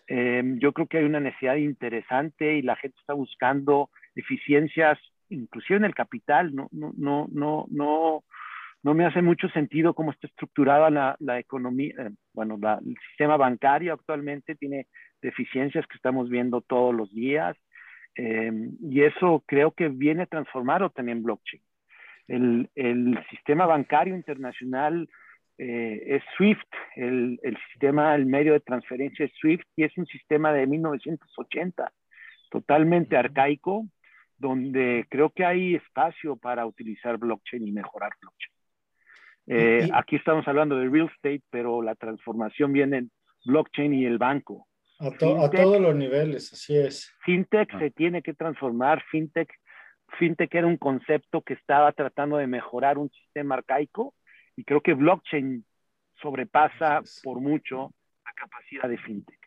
Em, 0.06 0.58
yo 0.58 0.72
creo 0.72 0.86
que 0.86 0.98
hay 0.98 1.04
una 1.04 1.20
necesidad 1.20 1.56
interesante 1.56 2.56
y 2.56 2.62
la 2.62 2.76
gente 2.76 2.96
está 3.00 3.14
buscando 3.14 3.90
eficiencias, 4.14 4.98
inclusive 5.28 5.78
en 5.78 5.84
el 5.84 5.94
capital. 5.94 6.54
No, 6.54 6.68
no, 6.72 6.92
no, 6.96 7.28
no, 7.32 7.66
no, 7.70 8.24
no 8.82 8.94
me 8.94 9.06
hace 9.06 9.22
mucho 9.22 9.48
sentido 9.50 9.94
cómo 9.94 10.10
está 10.10 10.26
estructurada 10.26 10.90
la, 10.90 11.16
la 11.20 11.38
economía. 11.38 11.94
Eh, 11.98 12.10
bueno, 12.34 12.58
el 12.84 12.96
sistema 13.08 13.36
bancario 13.36 13.94
actualmente 13.94 14.54
tiene 14.56 14.86
deficiencias 15.20 15.86
que 15.86 15.96
estamos 15.96 16.28
viendo 16.28 16.60
todos 16.60 16.94
los 16.94 17.12
días. 17.12 17.56
Em, 18.14 18.76
y 18.82 19.02
eso 19.02 19.42
creo 19.46 19.70
que 19.72 19.88
viene 19.88 20.24
a 20.24 20.26
transformar 20.26 20.90
también 20.90 21.22
blockchain. 21.22 21.62
El, 22.28 22.70
el 22.74 23.18
sistema 23.30 23.66
bancario 23.66 24.14
internacional 24.14 25.08
eh, 25.58 26.02
es 26.06 26.22
SWIFT, 26.36 26.68
el, 26.96 27.38
el, 27.42 27.56
sistema, 27.68 28.14
el 28.14 28.26
medio 28.26 28.52
de 28.52 28.60
transferencia 28.60 29.26
es 29.26 29.32
SWIFT 29.40 29.66
y 29.76 29.84
es 29.84 29.96
un 29.96 30.06
sistema 30.06 30.52
de 30.52 30.66
1980, 30.66 31.92
totalmente 32.50 33.16
arcaico, 33.16 33.86
donde 34.38 35.06
creo 35.08 35.30
que 35.30 35.44
hay 35.44 35.74
espacio 35.74 36.36
para 36.36 36.66
utilizar 36.66 37.18
blockchain 37.18 37.66
y 37.66 37.72
mejorar 37.72 38.12
blockchain. 38.20 38.52
Eh, 39.46 39.88
aquí 39.92 40.16
estamos 40.16 40.46
hablando 40.48 40.76
de 40.76 40.88
real 40.88 41.10
estate, 41.14 41.42
pero 41.50 41.82
la 41.82 41.94
transformación 41.94 42.72
viene 42.72 42.98
en 42.98 43.10
blockchain 43.44 43.92
y 43.94 44.04
el 44.06 44.18
banco. 44.18 44.66
A, 44.98 45.08
a 45.08 45.50
todos 45.50 45.80
los 45.80 45.94
niveles, 45.94 46.52
así 46.52 46.76
es. 46.76 47.12
FinTech 47.24 47.74
ah. 47.74 47.78
se 47.78 47.90
tiene 47.90 48.22
que 48.22 48.34
transformar. 48.34 49.02
FinTech, 49.10 49.52
FinTech 50.18 50.54
era 50.54 50.66
un 50.66 50.76
concepto 50.76 51.42
que 51.42 51.54
estaba 51.54 51.92
tratando 51.92 52.36
de 52.36 52.46
mejorar 52.46 52.98
un 52.98 53.10
sistema 53.10 53.56
arcaico 53.56 54.14
y 54.56 54.64
creo 54.64 54.80
que 54.80 54.94
blockchain 54.94 55.64
sobrepasa 56.20 57.02
por 57.22 57.40
mucho 57.40 57.92
la 58.24 58.32
capacidad 58.34 58.88
de 58.88 58.98
fintech. 58.98 59.42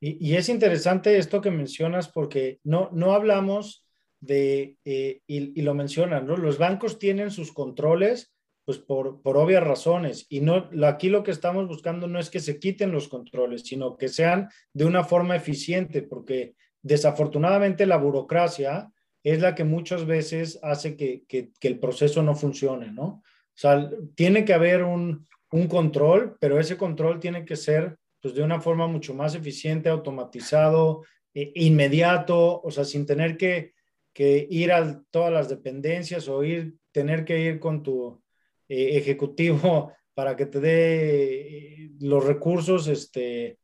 Y, 0.00 0.36
es 0.36 0.50
interesante 0.50 1.16
esto 1.16 1.40
que 1.40 1.50
mencionas 1.50 2.08
porque 2.08 2.60
no, 2.62 2.90
no 2.92 3.14
hablamos 3.14 3.86
de, 4.20 4.76
eh, 4.84 5.22
y, 5.26 5.62
lo 5.62 5.72
mencionan, 5.72 6.26
¿no? 6.26 6.36
Los 6.36 6.58
bancos 6.58 6.98
tienen 6.98 7.30
sus 7.30 7.52
controles 7.52 8.34
pues 8.66 8.78
por, 8.78 9.22
por 9.22 9.38
obvias 9.38 9.64
razones. 9.64 10.26
Y 10.28 10.40
no, 10.40 10.68
aquí 10.86 11.08
lo 11.08 11.22
que 11.22 11.30
estamos 11.30 11.66
buscando 11.68 12.06
no 12.06 12.18
es 12.18 12.28
que 12.28 12.40
se 12.40 12.58
quiten 12.58 12.92
los 12.92 13.08
controles, 13.08 13.62
sino 13.62 13.96
que 13.96 14.08
sean 14.08 14.50
de 14.74 14.84
una 14.84 15.04
forma 15.04 15.36
eficiente, 15.36 16.02
porque 16.02 16.54
desafortunadamente 16.82 17.86
la 17.86 17.96
burocracia 17.96 18.90
es 19.22 19.40
la 19.40 19.54
que 19.54 19.64
muchas 19.64 20.04
veces 20.04 20.58
hace 20.62 20.96
que, 20.96 21.24
que, 21.26 21.50
que 21.58 21.68
el 21.68 21.78
proceso 21.78 22.22
no 22.22 22.34
funcione, 22.34 22.92
¿no? 22.92 23.22
O 23.54 23.56
sea, 23.56 23.88
tiene 24.16 24.44
que 24.44 24.52
haber 24.52 24.82
un, 24.82 25.26
un 25.52 25.68
control, 25.68 26.36
pero 26.40 26.58
ese 26.58 26.76
control 26.76 27.20
tiene 27.20 27.44
que 27.44 27.54
ser 27.54 27.96
pues, 28.20 28.34
de 28.34 28.42
una 28.42 28.60
forma 28.60 28.88
mucho 28.88 29.14
más 29.14 29.36
eficiente, 29.36 29.88
automatizado, 29.88 31.04
e, 31.32 31.52
inmediato, 31.54 32.60
o 32.60 32.70
sea, 32.72 32.84
sin 32.84 33.06
tener 33.06 33.36
que, 33.36 33.74
que 34.12 34.46
ir 34.50 34.72
a 34.72 35.00
todas 35.10 35.32
las 35.32 35.48
dependencias 35.48 36.28
o 36.28 36.42
ir, 36.42 36.74
tener 36.90 37.24
que 37.24 37.38
ir 37.38 37.60
con 37.60 37.84
tu 37.84 38.20
eh, 38.68 38.96
ejecutivo 38.96 39.92
para 40.14 40.34
que 40.34 40.46
te 40.46 40.58
dé 40.58 41.84
eh, 41.84 41.90
los 42.00 42.24
recursos, 42.24 42.88
este, 42.88 43.58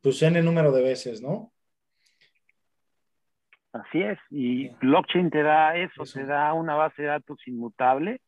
pues 0.00 0.22
en 0.22 0.34
el 0.34 0.44
número 0.44 0.72
de 0.72 0.82
veces, 0.82 1.22
¿no? 1.22 1.52
Así 3.72 4.00
es, 4.00 4.18
y 4.30 4.68
blockchain 4.80 5.30
te 5.30 5.42
da 5.42 5.76
eso, 5.76 6.02
eso, 6.02 6.18
te 6.18 6.24
da 6.24 6.54
una 6.54 6.74
base 6.74 7.02
de 7.02 7.08
datos 7.08 7.38
inmutable 7.46 8.20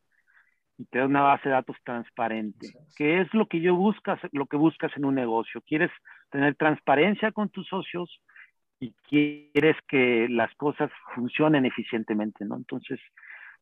y 0.78 0.84
te 0.84 1.00
da 1.00 1.06
una 1.06 1.22
base 1.22 1.48
de 1.48 1.56
datos 1.56 1.76
transparente, 1.84 2.72
que 2.96 3.20
es 3.20 3.34
lo 3.34 3.46
que 3.46 3.60
yo 3.60 3.74
buscas, 3.74 4.20
lo 4.30 4.46
que 4.46 4.56
buscas 4.56 4.96
en 4.96 5.04
un 5.04 5.16
negocio. 5.16 5.60
Quieres 5.62 5.90
tener 6.30 6.54
transparencia 6.54 7.32
con 7.32 7.48
tus 7.48 7.66
socios 7.66 8.20
y 8.78 8.92
quieres 9.08 9.76
que 9.88 10.28
las 10.30 10.54
cosas 10.54 10.90
funcionen 11.16 11.66
eficientemente, 11.66 12.44
¿no? 12.44 12.56
Entonces, 12.56 13.00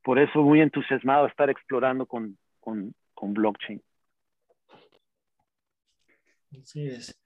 por 0.03 0.19
eso 0.19 0.43
muy 0.43 0.61
entusiasmado 0.61 1.27
estar 1.27 1.49
explorando 1.49 2.05
con, 2.05 2.37
con, 2.61 2.95
con 3.15 3.33
blockchain. 3.33 3.83
Así 6.61 6.87
es. 6.87 7.19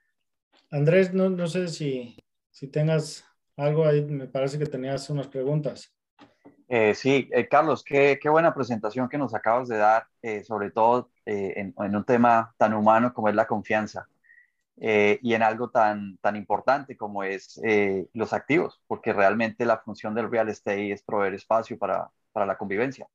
Andrés, 0.70 1.12
no, 1.12 1.30
no 1.30 1.48
sé 1.48 1.66
si, 1.66 2.16
si 2.50 2.70
tengas 2.70 3.26
algo 3.56 3.84
ahí, 3.84 4.04
me 4.04 4.28
parece 4.28 4.56
que 4.56 4.66
tenías 4.66 5.10
unas 5.10 5.26
preguntas. 5.26 5.92
Eh, 6.72 6.94
sí, 6.94 7.28
eh, 7.32 7.48
Carlos, 7.48 7.82
qué, 7.82 8.16
qué, 8.22 8.28
buena 8.28 8.54
presentación 8.54 9.08
que 9.08 9.18
nos 9.18 9.34
acabas 9.34 9.66
de 9.66 9.76
dar, 9.76 10.06
eh, 10.22 10.44
sobre 10.44 10.70
todo 10.70 11.10
en, 11.24 11.74
un 11.76 12.04
tema 12.04 12.54
tan 12.58 12.74
humano 12.74 13.12
como 13.12 13.28
es 13.28 13.34
la 13.34 13.46
confianza 13.48 14.08
y 14.76 15.34
en 15.34 15.42
algo 15.42 15.70
tan, 15.70 16.16
tan 16.18 16.36
importante 16.36 16.96
como 16.96 17.24
es 17.24 17.60
los 18.14 18.32
activos, 18.32 18.80
porque 18.86 19.12
realmente 19.12 19.64
la 19.66 19.78
función 19.78 20.14
del 20.14 20.30
real 20.30 20.48
estate 20.48 20.92
es 20.92 21.02
proveer 21.02 21.34
espacio 21.34 21.78
para, 21.78 22.10
para 22.32 22.46
la 22.46 22.56
convivencia. 22.56 23.06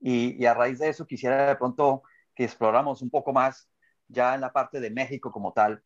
Y, 0.00 0.44
a 0.46 0.54
raíz 0.54 0.78
de 0.78 0.88
eso 0.88 1.06
quisiera 1.06 1.46
de 1.48 1.56
pronto 1.56 2.02
que 2.34 2.44
exploramos 2.44 3.02
un 3.02 3.10
poco 3.10 3.32
más 3.32 3.68
ya 4.08 4.34
en 4.34 4.40
la 4.42 4.52
parte 4.52 4.80
de 4.80 4.90
México 4.90 5.30
como 5.32 5.52
tal. 5.52 5.82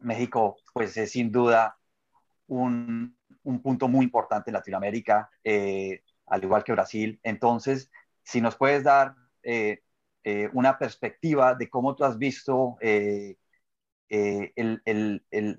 México, 0.00 0.56
pues 0.74 0.96
es 0.96 1.12
sin 1.12 1.32
duda 1.32 1.78
un, 2.48 3.16
un 3.44 3.62
punto 3.62 3.88
muy 3.88 4.04
importante 4.04 4.50
en 4.50 4.54
Latinoamérica, 4.54 5.30
al 6.26 6.42
igual 6.44 6.64
que 6.64 6.72
Brasil. 6.72 7.20
Entonces, 7.22 7.90
si 8.22 8.40
nos 8.40 8.56
puedes 8.56 8.84
dar 8.84 9.14
eh, 9.42 9.82
eh, 10.24 10.48
una 10.52 10.78
perspectiva 10.78 11.54
de 11.54 11.68
cómo 11.68 11.94
tú 11.94 12.04
has 12.04 12.18
visto 12.18 12.76
el, 12.80 13.36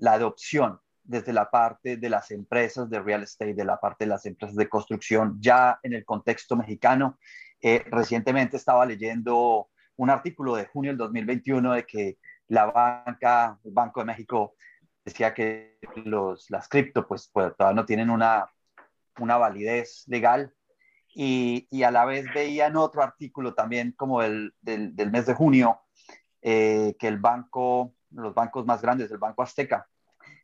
la 0.00 0.12
adopción 0.12 0.80
desde 1.04 1.32
la 1.32 1.50
parte 1.50 1.96
de 1.96 2.10
las 2.10 2.30
empresas 2.30 2.90
de 2.90 3.00
real 3.00 3.22
estate, 3.22 3.54
de 3.54 3.64
la 3.64 3.78
parte 3.78 4.04
de 4.04 4.10
las 4.10 4.26
empresas 4.26 4.56
de 4.56 4.68
construcción, 4.68 5.38
ya 5.40 5.78
en 5.82 5.92
el 5.92 6.04
contexto 6.04 6.56
mexicano. 6.56 7.18
recientemente 7.90 8.56
estaba 8.56 8.84
leyendo 8.84 9.68
un 9.96 10.10
artículo 10.10 10.56
de 10.56 10.66
junio 10.66 10.90
del 10.90 10.98
2021 10.98 11.72
de 11.72 11.86
que 11.86 12.18
la 12.48 12.66
banca, 12.66 13.58
el 13.64 13.72
Banco 13.72 14.00
de 14.00 14.06
México, 14.06 14.54
decía 15.04 15.34
que 15.34 15.78
los, 16.04 16.50
las 16.50 16.68
cripto 16.68 17.06
pues, 17.06 17.30
pues, 17.32 17.56
todavía 17.56 17.80
no 17.80 17.86
tienen 17.86 18.10
una, 18.10 18.50
una 19.18 19.36
validez 19.36 20.04
legal 20.06 20.52
y, 21.18 21.66
y, 21.70 21.82
a 21.82 21.90
la 21.90 22.04
vez 22.04 22.26
veía 22.34 22.66
en 22.66 22.76
otro 22.76 23.02
artículo 23.02 23.54
también 23.54 23.92
como 23.92 24.22
el, 24.22 24.52
del, 24.60 24.94
del 24.94 25.10
mes 25.10 25.24
de 25.24 25.32
junio 25.32 25.80
eh, 26.42 26.94
que 26.98 27.08
el 27.08 27.16
banco, 27.16 27.94
los 28.10 28.34
bancos 28.34 28.66
más 28.66 28.82
grandes, 28.82 29.10
el 29.10 29.16
Banco 29.16 29.42
Azteca, 29.42 29.88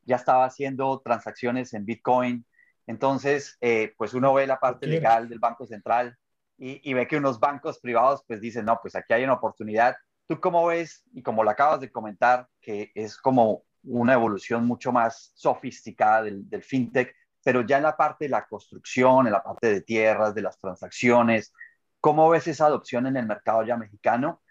ya 0.05 0.17
estaba 0.17 0.47
haciendo 0.47 0.99
transacciones 1.05 1.75
en 1.75 1.85
Bitcoin. 1.85 2.47
Entonces, 2.87 3.59
eh, 3.61 3.93
pues 3.99 4.15
uno 4.15 4.33
ve 4.33 4.47
la 4.47 4.59
parte 4.59 4.87
legal 4.87 5.29
del 5.29 5.41
Banco 5.41 5.67
Central 5.67 6.17
y, 6.57 6.81
y, 6.91 6.95
ve 6.95 7.07
que 7.07 7.19
unos 7.19 7.39
bancos 7.39 7.79
privados 7.79 8.25
pues 8.27 8.41
dicen, 8.41 8.65
no, 8.65 8.79
pues 8.81 8.97
aquí 8.97 9.13
hay 9.13 9.25
una 9.25 9.35
oportunidad. 9.35 9.95
¿Tú 10.27 10.41
cómo 10.41 10.67
ves? 10.67 11.05
Y 11.13 11.23
como 11.23 11.45
lo 11.45 11.51
acabas 11.51 11.81
de 11.81 11.93
comentar, 11.93 12.49
que 12.63 12.91
es 12.95 13.19
como 13.19 13.65
una 13.85 14.15
evolución 14.15 14.67
mucho 14.67 14.91
más 14.91 15.33
sofisticada 15.35 16.23
del, 16.23 16.49
del, 16.49 16.63
fintech, 16.63 17.15
pero 17.45 17.63
ya 17.63 17.79
en 17.79 17.85
la 17.85 17.97
parte 17.97 18.27
de 18.27 18.31
la 18.31 18.47
construcción, 18.47 19.27
en 19.27 19.33
la 19.33 19.43
parte 19.43 19.69
de 19.69 19.81
tierras, 19.81 20.35
de 20.35 20.43
las 20.43 20.59
transacciones, 20.59 21.53
¿cómo 22.01 22.29
ves 22.31 22.47
esa 22.49 22.67
adopción 22.67 23.07
en 23.07 23.17
el 23.17 23.27
mercado 23.27 23.65
ya 23.65 23.77
mexicano? 23.77 24.43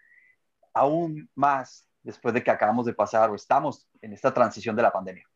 Aún 0.74 1.30
más 1.34 1.88
después 2.02 2.34
de 2.34 2.42
que 2.42 2.50
acabamos 2.50 2.86
de 2.86 2.94
pasar 2.94 3.30
o 3.30 3.34
estamos 3.34 3.88
en 4.00 4.12
esta 4.12 4.34
transición 4.34 4.76
de 4.76 4.82
la 4.82 4.92
pandemia, 4.92 5.26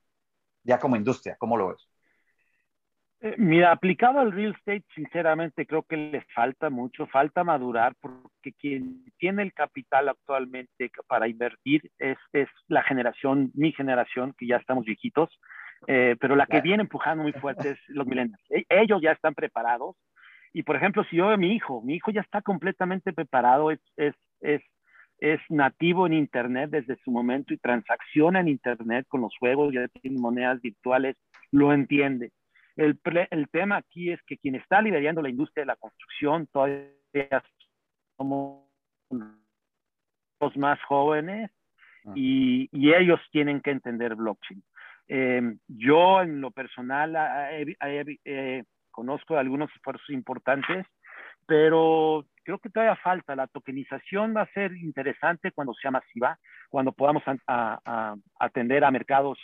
ya 0.64 0.78
como 0.78 0.96
industria, 0.96 1.36
¿cómo 1.38 1.56
lo 1.56 1.68
ves? 1.68 1.88
Eh, 3.20 3.34
mira, 3.38 3.72
aplicado 3.72 4.18
al 4.18 4.30
real 4.30 4.54
estate, 4.54 4.84
sinceramente 4.94 5.66
creo 5.66 5.82
que 5.84 5.96
le 5.96 6.20
falta 6.34 6.68
mucho, 6.68 7.06
falta 7.06 7.44
madurar, 7.44 7.94
porque 7.98 8.52
quien 8.58 9.04
tiene 9.18 9.42
el 9.42 9.54
capital 9.54 10.10
actualmente 10.10 10.90
para 11.06 11.26
invertir 11.26 11.90
es, 11.98 12.18
es 12.32 12.48
la 12.68 12.82
generación, 12.82 13.50
mi 13.54 13.72
generación, 13.72 14.34
que 14.36 14.46
ya 14.46 14.56
estamos 14.56 14.84
viejitos, 14.84 15.30
eh, 15.86 16.16
pero 16.20 16.36
la 16.36 16.46
que 16.46 16.60
viene 16.60 16.82
empujando 16.82 17.22
muy 17.22 17.32
fuerte 17.32 17.70
es 17.70 17.78
los 17.88 18.06
millennials. 18.06 18.42
E, 18.50 18.64
ellos 18.68 19.00
ya 19.02 19.12
están 19.12 19.34
preparados. 19.34 19.96
Y 20.52 20.62
por 20.62 20.76
ejemplo, 20.76 21.04
si 21.04 21.16
yo 21.16 21.26
veo 21.26 21.34
a 21.34 21.38
mi 21.38 21.52
hijo, 21.54 21.82
mi 21.82 21.94
hijo 21.94 22.10
ya 22.10 22.22
está 22.22 22.40
completamente 22.40 23.12
preparado, 23.12 23.70
es, 23.70 23.80
es, 23.96 24.14
es, 24.40 24.62
es 25.18 25.40
nativo 25.50 26.06
en 26.06 26.14
Internet 26.14 26.70
desde 26.70 26.96
su 27.04 27.10
momento 27.10 27.52
y 27.52 27.58
transacciona 27.58 28.40
en 28.40 28.48
Internet 28.48 29.06
con 29.08 29.20
los 29.20 29.36
juegos, 29.38 29.74
ya 29.74 29.86
tiene 29.88 30.18
monedas 30.18 30.60
virtuales, 30.60 31.16
lo 31.50 31.72
entiende 31.72 32.30
el, 32.76 32.98
el, 33.30 33.48
tema 33.48 33.78
aquí 33.78 34.10
es 34.10 34.22
que 34.26 34.36
quien 34.36 34.54
está 34.54 34.82
liderando 34.82 35.22
la 35.22 35.30
industria 35.30 35.62
de 35.62 35.66
la 35.66 35.76
construcción 35.76 36.46
todavía 36.48 37.42
somos 38.16 38.66
los 40.40 40.56
más 40.56 40.78
jóvenes 40.84 41.50
y, 42.14 42.68
y, 42.70 42.92
ellos 42.92 43.18
tienen 43.32 43.60
que 43.60 43.70
entender 43.70 44.14
blockchain. 44.14 44.62
Eh, 45.08 45.56
yo 45.68 46.22
en 46.22 46.40
lo 46.40 46.50
personal 46.50 47.14
eh, 47.52 48.64
conozco 48.90 49.36
algunos 49.36 49.70
esfuerzos 49.74 50.10
importantes, 50.10 50.86
pero 51.46 52.26
creo 52.42 52.58
que 52.58 52.70
todavía 52.70 52.96
falta. 52.96 53.36
La 53.36 53.46
tokenización 53.46 54.34
va 54.36 54.42
a 54.42 54.52
ser 54.52 54.72
interesante 54.76 55.52
cuando 55.52 55.74
sea 55.74 55.90
masiva, 55.90 56.38
cuando 56.68 56.92
podamos 56.92 57.22
a, 57.26 57.36
a, 57.46 58.14
atender 58.38 58.84
a 58.84 58.90
mercados 58.90 59.38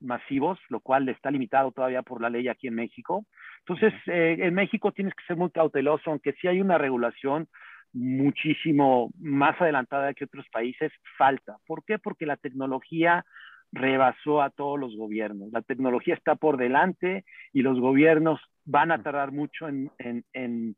masivos, 0.00 0.58
lo 0.68 0.80
cual 0.80 1.08
está 1.08 1.30
limitado 1.30 1.72
todavía 1.72 2.02
por 2.02 2.20
la 2.20 2.30
ley 2.30 2.48
aquí 2.48 2.68
en 2.68 2.74
México. 2.74 3.24
Entonces, 3.60 3.92
eh, 4.06 4.36
en 4.40 4.54
México 4.54 4.92
tienes 4.92 5.14
que 5.14 5.24
ser 5.26 5.36
muy 5.36 5.50
cauteloso, 5.50 6.10
aunque 6.10 6.32
sí 6.34 6.46
hay 6.46 6.60
una 6.60 6.78
regulación 6.78 7.48
muchísimo 7.92 9.10
más 9.18 9.60
adelantada 9.60 10.14
que 10.14 10.24
otros 10.24 10.46
países, 10.50 10.92
falta. 11.16 11.56
¿Por 11.66 11.84
qué? 11.84 11.98
Porque 11.98 12.26
la 12.26 12.36
tecnología 12.36 13.24
rebasó 13.72 14.42
a 14.42 14.50
todos 14.50 14.78
los 14.78 14.96
gobiernos. 14.96 15.50
La 15.52 15.62
tecnología 15.62 16.14
está 16.14 16.36
por 16.36 16.56
delante 16.56 17.24
y 17.52 17.62
los 17.62 17.78
gobiernos 17.80 18.40
van 18.64 18.90
a 18.90 19.02
tardar 19.02 19.32
mucho 19.32 19.68
en, 19.68 19.90
en, 19.98 20.24
en, 20.32 20.76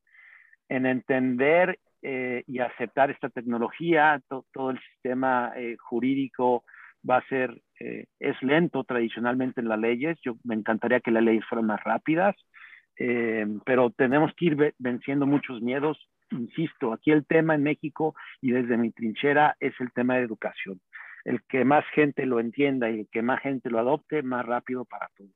en 0.68 0.87
entender 0.87 1.79
eh, 2.03 2.44
y 2.46 2.61
aceptar 2.61 3.11
esta 3.11 3.29
tecnología, 3.29 4.22
todo 4.53 4.70
el 4.70 4.81
sistema 4.81 5.53
eh, 5.57 5.76
jurídico 5.79 6.64
va 7.09 7.18
a 7.18 7.26
ser, 7.29 7.61
eh, 7.79 8.07
es 8.18 8.42
lento 8.42 8.85
tradicionalmente 8.85 9.61
en 9.61 9.68
las 9.68 9.79
leyes. 9.79 10.18
Yo 10.22 10.37
me 10.44 10.55
encantaría 10.55 11.00
que 11.00 11.11
las 11.11 11.22
leyes 11.22 11.44
fueran 11.46 11.66
más 11.66 11.83
rápidas, 11.85 12.37
pero 13.64 13.88
tenemos 13.90 14.31
que 14.37 14.44
ir 14.44 14.74
venciendo 14.79 15.26
muchos 15.26 15.62
miedos. 15.62 15.98
Insisto, 16.31 16.92
aquí 16.92 17.11
el 17.11 17.24
tema 17.24 17.55
en 17.55 17.62
México 17.62 18.14
y 18.42 18.50
desde 18.50 18.76
mi 18.76 18.90
trinchera 18.92 19.57
es 19.59 19.72
el 19.81 19.90
tema 19.92 20.16
de 20.16 20.24
educación. 20.24 20.81
El 21.24 21.42
que 21.48 21.64
más 21.64 21.85
gente 21.94 22.26
lo 22.26 22.40
entienda 22.40 22.90
y 22.90 23.00
el 23.00 23.09
que 23.11 23.22
más 23.22 23.40
gente 23.40 23.70
lo 23.70 23.78
adopte, 23.78 24.22
más 24.22 24.44
rápido 24.46 24.85
para 24.85 25.09
todos. 25.16 25.30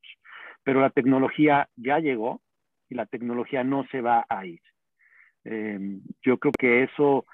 Pero 0.63 0.81
la 0.81 0.91
tecnología 0.91 1.69
ya 1.77 1.99
llegó 1.99 2.41
y 2.89 2.95
la 2.95 3.07
tecnología 3.07 3.65
no 3.65 3.87
se 3.91 4.01
va 4.01 4.25
a 4.29 4.47
ir. 4.47 4.61
Eh, 5.45 5.79
yo 6.23 6.39
creo 6.39 6.53
que 6.59 6.85
eso 6.85 7.25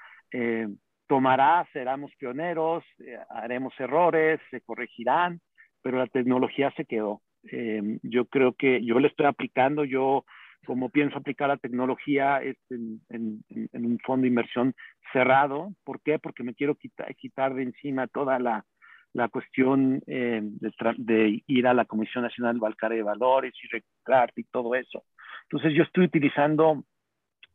tomará, 1.11 1.67
seremos 1.73 2.09
pioneros, 2.15 2.85
eh, 2.99 3.17
haremos 3.31 3.77
errores, 3.77 4.39
se 4.49 4.61
corregirán, 4.61 5.41
pero 5.81 5.97
la 5.97 6.07
tecnología 6.07 6.71
se 6.77 6.85
quedó. 6.85 7.21
Eh, 7.51 7.99
yo 8.01 8.27
creo 8.27 8.53
que 8.53 8.81
yo 8.85 8.97
le 8.97 9.09
estoy 9.09 9.25
aplicando, 9.25 9.83
yo 9.83 10.23
como 10.65 10.89
pienso 10.89 11.17
aplicar 11.17 11.47
la 11.47 11.57
tecnología 11.57 12.41
es 12.41 12.57
en, 12.69 13.01
en, 13.09 13.43
en, 13.49 13.85
un 13.85 13.99
fondo 13.99 14.23
de 14.23 14.29
inversión 14.29 14.73
cerrado. 15.11 15.73
¿Por 15.83 16.01
qué? 16.01 16.19
Porque 16.19 16.43
me 16.43 16.53
quiero 16.53 16.75
quitar, 16.75 17.13
quitar 17.15 17.53
de 17.53 17.63
encima 17.63 18.07
toda 18.07 18.39
la, 18.39 18.65
la 19.13 19.29
cuestión 19.29 20.01
eh, 20.07 20.41
de, 20.43 20.71
de, 20.97 21.43
ir 21.47 21.67
a 21.67 21.73
la 21.73 21.85
Comisión 21.85 22.23
Nacional 22.23 22.59
Bancaria 22.59 22.97
de 22.97 23.03
Valores 23.03 23.53
y 23.63 23.67
registrarte 23.67 24.41
y 24.41 24.45
todo 24.45 24.75
eso. 24.75 25.03
Entonces 25.43 25.73
yo 25.75 25.83
estoy 25.83 26.05
utilizando 26.05 26.83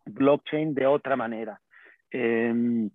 blockchain 0.05 0.75
de 0.75 0.87
otra 0.87 1.17
manera. 1.17 1.61
Eh, 2.11 2.89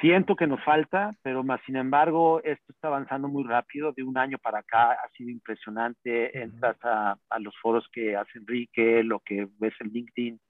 Siento 0.00 0.34
que 0.34 0.46
nos 0.46 0.62
falta, 0.64 1.12
pero 1.22 1.44
más 1.44 1.60
sin 1.66 1.76
embargo, 1.76 2.40
esto 2.42 2.72
está 2.72 2.88
avanzando 2.88 3.28
muy 3.28 3.44
rápido. 3.44 3.92
De 3.92 4.02
un 4.02 4.18
año 4.18 4.38
para 4.38 4.60
acá 4.60 4.92
ha 4.92 5.08
sido 5.16 5.30
impresionante. 5.30 6.40
Entras 6.42 6.76
a, 6.82 7.16
a 7.30 7.38
los 7.38 7.56
foros 7.58 7.86
que 7.92 8.16
hace 8.16 8.38
Enrique, 8.38 9.04
lo 9.04 9.20
que 9.20 9.48
ves 9.58 9.74
en 9.80 9.88
LinkedIn. 9.88 10.40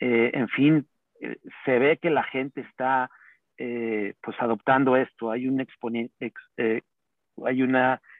Eh, 0.00 0.30
en 0.34 0.48
fin, 0.48 0.86
eh, 1.20 1.38
se 1.64 1.78
ve 1.78 1.98
que 1.98 2.10
la 2.10 2.24
gente 2.24 2.60
está 2.60 3.10
eh, 3.56 4.14
pues 4.22 4.36
adoptando 4.40 4.96
esto. 4.96 5.30
Hay 5.30 5.48
un, 5.48 5.60
ex, 5.60 5.72
hay 7.44 7.62
un 7.62 7.76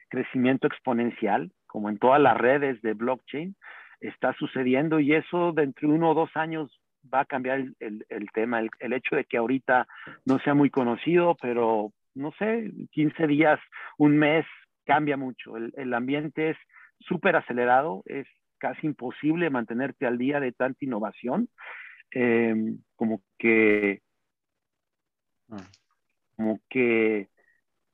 crecimiento 0.09 0.67
exponencial, 0.67 1.51
como 1.67 1.89
en 1.89 1.99
todas 1.99 2.21
las 2.21 2.37
redes 2.37 2.81
de 2.81 2.93
blockchain, 2.93 3.55
está 3.99 4.33
sucediendo 4.33 4.99
y 4.99 5.13
eso 5.13 5.51
dentro 5.53 5.89
de 5.89 5.95
uno 5.95 6.11
o 6.11 6.13
dos 6.13 6.29
años 6.35 6.81
va 7.13 7.21
a 7.21 7.25
cambiar 7.25 7.59
el, 7.79 8.05
el, 8.09 8.31
tema, 8.33 8.59
el, 8.59 8.69
el, 8.79 8.93
hecho 8.93 9.15
de 9.15 9.25
que 9.25 9.37
ahorita 9.37 9.87
no 10.25 10.39
sea 10.39 10.53
muy 10.53 10.69
conocido, 10.69 11.35
pero 11.41 11.91
no 12.13 12.31
sé, 12.39 12.71
15 12.91 13.27
días, 13.27 13.59
un 13.97 14.17
mes, 14.17 14.45
cambia 14.85 15.17
mucho. 15.17 15.57
El, 15.57 15.73
el 15.77 15.93
ambiente 15.93 16.51
es 16.51 16.57
súper 16.99 17.35
acelerado, 17.35 18.03
es 18.05 18.27
casi 18.57 18.87
imposible 18.87 19.49
mantenerte 19.49 20.05
al 20.05 20.17
día 20.17 20.39
de 20.39 20.51
tanta 20.51 20.83
innovación. 20.83 21.49
Eh, 22.11 22.55
como 22.95 23.21
que, 23.37 24.01
ah. 25.49 25.57
como 26.35 26.59
que 26.69 27.27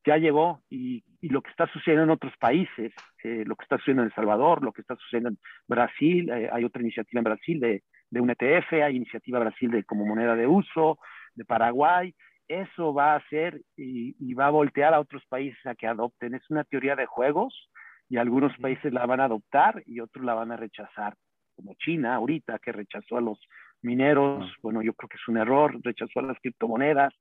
ya 0.05 0.17
llegó 0.17 0.61
y, 0.69 1.03
y, 1.23 1.29
lo 1.29 1.41
que 1.41 1.49
está 1.49 1.67
sucediendo 1.67 2.03
en 2.03 2.09
otros 2.09 2.33
países, 2.37 2.93
eh, 3.23 3.43
lo 3.45 3.55
que 3.55 3.63
está 3.63 3.77
sucediendo 3.77 4.03
en 4.03 4.07
El 4.07 4.15
Salvador, 4.15 4.63
lo 4.63 4.71
que 4.71 4.81
está 4.81 4.95
sucediendo 4.95 5.29
en 5.29 5.37
Brasil, 5.67 6.29
eh, 6.29 6.49
hay 6.51 6.63
otra 6.63 6.81
iniciativa 6.81 7.19
en 7.19 7.23
Brasil 7.23 7.59
de, 7.59 7.83
de 8.09 8.21
un 8.21 8.29
ETF, 8.29 8.73
hay 8.73 8.95
iniciativa 8.95 9.39
Brasil 9.39 9.71
de 9.71 9.83
como 9.83 10.05
moneda 10.05 10.35
de 10.35 10.47
uso, 10.47 10.99
de 11.35 11.45
Paraguay, 11.45 12.13
eso 12.47 12.93
va 12.93 13.13
a 13.13 13.17
hacer 13.17 13.61
y, 13.77 14.15
y, 14.19 14.33
va 14.33 14.47
a 14.47 14.51
voltear 14.51 14.93
a 14.93 14.99
otros 14.99 15.23
países 15.27 15.65
a 15.65 15.75
que 15.75 15.87
adopten. 15.87 16.35
Es 16.35 16.49
una 16.49 16.63
teoría 16.65 16.95
de 16.95 17.05
juegos 17.05 17.69
y 18.09 18.17
algunos 18.17 18.55
países 18.57 18.93
la 18.93 19.05
van 19.05 19.21
a 19.21 19.25
adoptar 19.25 19.81
y 19.85 20.01
otros 20.01 20.25
la 20.25 20.33
van 20.33 20.51
a 20.51 20.57
rechazar, 20.57 21.15
como 21.55 21.73
China 21.75 22.15
ahorita 22.15 22.59
que 22.59 22.71
rechazó 22.71 23.17
a 23.17 23.21
los 23.21 23.39
mineros, 23.81 24.53
bueno, 24.61 24.81
yo 24.81 24.93
creo 24.93 25.09
que 25.09 25.17
es 25.17 25.27
un 25.27 25.37
error, 25.37 25.77
rechazó 25.83 26.19
a 26.19 26.23
las 26.23 26.39
criptomonedas, 26.39 27.13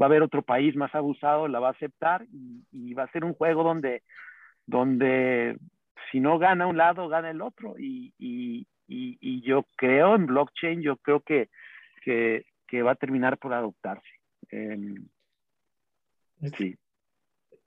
va 0.00 0.06
a 0.06 0.08
haber 0.08 0.22
otro 0.22 0.42
país 0.42 0.74
más 0.76 0.94
abusado, 0.94 1.48
la 1.48 1.60
va 1.60 1.68
a 1.68 1.72
aceptar 1.72 2.26
y, 2.32 2.94
va 2.94 3.04
a 3.04 3.12
ser 3.12 3.24
un 3.24 3.34
juego 3.34 3.62
donde, 3.62 4.02
donde 4.66 5.56
si 6.10 6.20
no 6.20 6.38
gana 6.38 6.66
un 6.66 6.76
lado, 6.76 7.08
gana 7.08 7.30
el 7.30 7.42
otro. 7.42 7.74
Y, 7.78 8.12
y, 8.18 8.66
y 8.86 9.40
yo 9.42 9.66
creo 9.76 10.14
en 10.14 10.26
blockchain, 10.26 10.82
yo 10.82 10.96
creo 10.98 11.20
que, 11.20 11.48
que, 12.02 12.46
que 12.66 12.82
va 12.82 12.92
a 12.92 12.96
terminar 12.96 13.38
por 13.38 13.52
adoptarse. 13.52 14.08
Eh, 14.50 14.94
sí. 16.56 16.76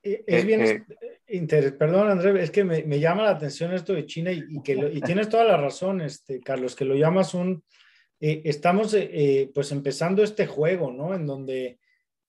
Eh, 0.02 0.24
es 0.26 0.46
bien, 0.46 0.60
eh, 0.62 0.84
eh 1.26 1.72
perdón 1.72 2.08
André, 2.08 2.42
es 2.42 2.50
que 2.50 2.64
me, 2.64 2.84
me, 2.84 3.00
llama 3.00 3.24
la 3.24 3.30
atención 3.30 3.72
esto 3.72 3.94
de 3.94 4.06
China 4.06 4.30
y, 4.30 4.44
y 4.48 4.62
que 4.62 4.74
y 4.92 5.00
tienes 5.00 5.28
toda 5.28 5.44
la 5.44 5.56
razón, 5.56 6.00
este, 6.00 6.40
Carlos, 6.40 6.76
que 6.76 6.84
lo 6.84 6.94
llamas 6.94 7.34
un, 7.34 7.64
eh, 8.20 8.42
estamos 8.44 8.94
eh, 8.94 9.50
pues 9.54 9.70
empezando 9.70 10.22
este 10.22 10.46
juego, 10.46 10.92
¿no? 10.92 11.14
En 11.14 11.26
donde, 11.26 11.78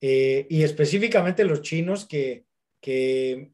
y 0.02 0.64
específicamente 0.64 1.44
los 1.44 1.62
chinos 1.62 2.08
que, 2.08 2.46
que 2.82 3.52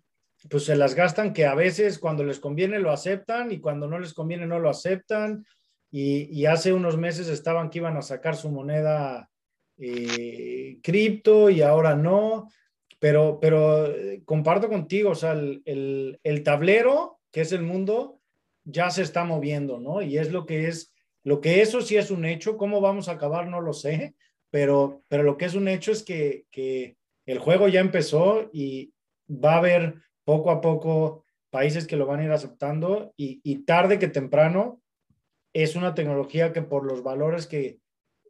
pues 0.50 0.66
se 0.66 0.76
las 0.76 0.94
gastan, 0.94 1.34
que 1.34 1.46
a 1.46 1.56
veces 1.56 1.98
cuando 1.98 2.24
les 2.24 2.40
conviene 2.40 2.80
lo 2.80 2.92
aceptan 2.92 3.52
y 3.52 3.60
cuando 3.60 3.88
no 3.88 4.00
les 4.00 4.14
conviene 4.14 4.46
no 4.46 4.60
lo 4.60 4.70
aceptan. 4.70 5.46
Y, 5.92 6.24
y 6.32 6.46
hace 6.46 6.74
unos 6.74 6.98
meses 6.98 7.28
estaban 7.28 7.70
que 7.70 7.80
iban 7.80 7.98
a 7.98 8.02
sacar 8.02 8.36
su 8.36 8.50
moneda 8.52 9.30
cripto 10.82 11.50
y 11.50 11.62
ahora 11.62 11.96
no. 11.96 12.50
Pero, 13.00 13.40
pero 13.40 13.88
eh, 13.88 14.22
comparto 14.26 14.70
contigo, 14.70 15.12
o 15.12 15.16
sea, 15.16 15.34
el, 15.34 16.20
el, 16.24 16.44
tablero, 16.44 17.20
que 17.32 17.42
es 17.42 17.52
el 17.52 17.62
mundo, 17.62 18.22
ya 18.64 18.90
se 18.90 19.02
está 19.04 19.26
moviendo, 19.26 19.80
¿no? 19.80 20.02
Y 20.02 20.18
es 20.18 20.32
lo 20.32 20.46
que 20.46 20.68
es, 20.68 20.94
lo 21.24 21.42
que 21.42 21.62
eso 21.62 21.82
sí 21.82 21.98
es 21.98 22.10
un 22.10 22.26
hecho, 22.26 22.58
cómo 22.58 22.82
vamos 22.82 23.10
a 23.10 23.14
acabar 23.14 23.48
no 23.48 23.60
lo 23.62 23.74
sé, 23.74 24.16
pero, 24.56 25.04
pero 25.10 25.24
lo 25.24 25.36
que 25.36 25.44
es 25.44 25.54
un 25.54 25.68
hecho 25.68 25.92
es 25.92 26.02
que, 26.02 26.46
que 26.50 26.96
el 27.26 27.40
juego 27.40 27.68
ya 27.68 27.82
empezó 27.82 28.50
y 28.54 28.94
va 29.30 29.56
a 29.56 29.58
haber 29.58 29.96
poco 30.24 30.50
a 30.50 30.62
poco 30.62 31.26
países 31.50 31.86
que 31.86 31.98
lo 31.98 32.06
van 32.06 32.22
a 32.22 32.24
ir 32.24 32.32
aceptando 32.32 33.14
y, 33.18 33.66
tarde 33.66 34.00
que 34.00 34.08
temprano 34.08 34.82
es 35.52 35.76
una 35.76 35.94
tecnología 35.94 36.54
que 36.54 36.62
por 36.62 36.86
los 36.86 37.04
valores 37.04 37.48
que, 37.48 37.82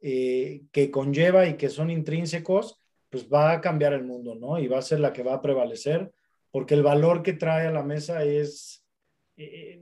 eh, 0.01 0.63
que 0.71 0.89
conlleva 0.89 1.45
y 1.45 1.57
que 1.57 1.69
son 1.69 1.91
intrínsecos, 1.91 2.81
pues 3.11 3.31
va 3.31 3.51
a 3.51 3.61
cambiar 3.61 3.93
el 3.93 4.03
mundo, 4.03 4.33
¿no? 4.33 4.57
Y 4.57 4.67
va 4.67 4.79
a 4.79 4.81
ser 4.81 5.01
la 5.01 5.13
que 5.13 5.21
va 5.21 5.35
a 5.35 5.41
prevalecer, 5.43 6.11
porque 6.49 6.73
el 6.73 6.81
valor 6.81 7.21
que 7.21 7.33
trae 7.33 7.67
a 7.67 7.71
la 7.71 7.83
mesa 7.83 8.23
es 8.23 8.83
eh, 9.37 9.79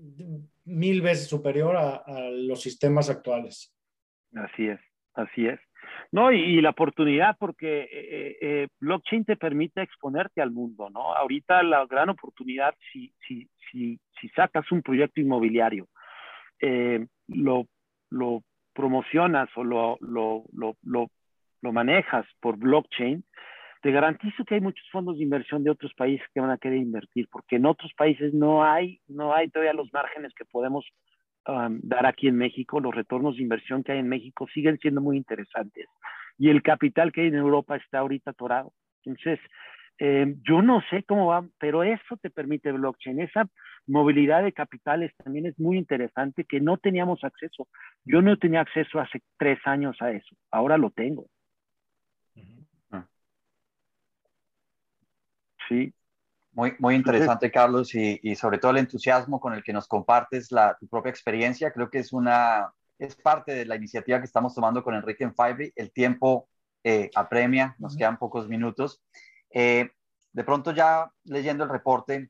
mil 0.66 1.02
veces 1.02 1.26
superior 1.26 1.78
a, 1.78 2.04
los 2.32 2.62
sistemas 2.62 3.10
actuales. 3.10 3.74
Así 4.36 4.68
es, 4.68 4.82
así 5.14 5.48
es. 5.48 5.62
No, 6.12 6.32
y, 6.32 6.62
la 6.62 6.72
oportunidad, 6.72 7.36
porque 7.40 7.82
eh, 7.92 8.38
eh, 8.42 8.68
blockchain 8.80 9.26
te 9.26 9.36
permite 9.36 9.82
exponerte 9.82 10.42
al 10.42 10.52
mundo, 10.52 10.90
¿no? 10.90 11.14
Ahorita 11.16 11.64
la 11.64 11.86
gran 11.86 12.10
oportunidad, 12.10 12.76
si, 12.92 13.14
si, 13.28 13.50
si, 13.72 14.00
si 14.20 14.30
sacas 14.30 14.72
un 14.72 14.82
proyecto 14.82 15.22
inmobiliario, 15.22 15.88
lo, 17.28 17.68
lo 18.10 18.44
promocionas 18.74 19.50
o 19.56 19.64
lo, 19.64 19.98
lo, 20.02 20.44
lo, 20.54 20.78
lo 20.84 21.10
lo 21.64 21.72
manejas 21.72 22.26
por 22.42 22.58
blockchain, 22.58 23.24
te 23.82 23.92
garantizo 23.92 24.46
que 24.46 24.56
hay 24.56 24.62
muchos 24.62 24.88
fondos 24.92 25.18
de 25.18 25.24
inversión 25.24 25.64
de 25.64 25.72
otros 25.72 25.94
países 25.94 26.26
que 26.34 26.40
van 26.40 26.52
a 26.52 26.58
querer 26.58 26.78
invertir, 26.78 27.28
porque 27.32 27.56
en 27.56 27.66
otros 27.66 27.92
países 27.98 28.34
no 28.34 28.64
hay, 28.64 29.00
no 29.08 29.34
hay 29.34 29.50
todavía 29.50 29.74
los 29.74 29.92
márgenes 29.92 30.34
que 30.36 30.46
podemos 30.46 30.86
um, 31.48 31.80
dar 31.84 32.06
aquí 32.06 32.28
en 32.28 32.38
México. 32.38 32.80
Los 32.80 32.96
retornos 32.96 33.36
de 33.36 33.44
inversión 33.44 33.84
que 33.84 33.94
hay 33.94 34.00
en 34.00 34.10
México 34.10 34.48
siguen 34.54 34.78
siendo 34.80 35.02
muy 35.02 35.18
interesantes. 35.18 35.88
Y 36.38 36.50
el 36.50 36.62
capital 36.62 37.12
que 37.12 37.22
hay 37.22 37.28
en 37.28 37.36
Europa 37.36 37.76
está 37.76 38.00
ahorita 38.00 38.32
atorado. 38.32 38.74
Entonces, 39.06 39.40
eh, 40.00 40.36
yo 40.48 40.62
no 40.62 40.82
sé 40.90 41.04
cómo 41.04 41.28
va, 41.28 41.46
pero 41.60 41.84
eso 41.84 42.18
te 42.22 42.30
permite 42.30 42.72
blockchain. 42.72 43.20
Esa 43.22 43.48
movilidad 43.86 44.44
de 44.44 44.54
capitales 44.54 45.14
también 45.24 45.46
es 45.46 45.60
muy 45.60 45.78
interesante 45.78 46.46
que 46.46 46.60
no 46.60 46.78
teníamos 46.78 47.24
acceso. 47.24 47.68
Yo 48.04 48.22
no 48.22 48.38
tenía 48.38 48.62
acceso 48.62 49.00
hace 49.00 49.22
tres 49.38 49.60
años 49.66 49.96
a 50.02 50.12
eso. 50.12 50.36
Ahora 50.52 50.78
lo 50.78 50.90
tengo. 50.92 51.28
Sí. 55.68 55.94
Muy, 56.54 56.76
muy 56.78 56.96
interesante, 56.96 57.52
Carlos, 57.52 57.96
y, 57.96 58.20
y, 58.22 58.36
sobre 58.36 58.60
todo 58.60 58.72
el 58.72 58.78
entusiasmo 58.78 59.40
con 59.40 59.54
el 59.54 59.64
que 59.64 59.74
nos 59.74 59.88
compartes 59.88 60.52
la, 60.52 60.78
tu 60.80 60.88
propia 60.88 61.10
experiencia. 61.10 61.72
Creo 61.72 61.90
que 61.90 62.00
es 62.00 62.14
una, 62.14 62.72
es 63.00 63.16
parte 63.16 63.54
de 63.54 63.66
la 63.66 63.76
iniciativa 63.76 64.20
que 64.20 64.26
estamos 64.26 64.54
tomando 64.54 64.84
con 64.84 64.94
Enrique 64.94 65.24
en 65.24 65.34
Fiverr. 65.34 65.72
El 65.76 65.92
tiempo 65.92 66.48
eh, 66.84 67.10
apremia, 67.16 67.76
nos 67.80 67.96
quedan 67.96 68.18
pocos 68.18 68.48
minutos. 68.48 69.02
Eh, 69.50 69.90
de 70.32 70.44
pronto 70.44 70.72
ya 70.72 71.12
leyendo 71.24 71.64
el 71.64 71.70
reporte, 71.70 72.30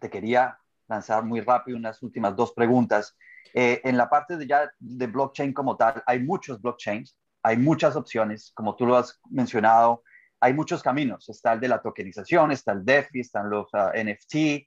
te 0.00 0.08
quería 0.08 0.58
lanzar 0.88 1.24
muy 1.24 1.40
rápido 1.40 1.76
unas 1.76 2.02
últimas 2.02 2.34
dos 2.36 2.52
preguntas. 2.52 3.16
Eh, 3.54 3.80
en 3.84 3.96
la 3.96 4.08
parte 4.08 4.36
de 4.36 4.46
ya 4.46 4.70
de 4.78 5.06
blockchain 5.06 5.52
como 5.52 5.76
tal, 5.76 6.02
hay 6.06 6.20
muchos 6.20 6.60
blockchains, 6.60 7.18
hay 7.42 7.56
muchas 7.56 7.96
opciones, 7.96 8.52
como 8.54 8.76
tú 8.76 8.86
lo 8.86 8.96
has 8.96 9.20
mencionado, 9.30 10.02
hay 10.42 10.54
muchos 10.54 10.82
caminos. 10.82 11.28
Está 11.28 11.52
el 11.52 11.60
de 11.60 11.68
la 11.68 11.80
tokenización, 11.80 12.50
está 12.50 12.72
el 12.72 12.84
DeFi, 12.84 13.20
están 13.20 13.48
los 13.48 13.68
ah, 13.74 13.92
NFT, 13.94 14.66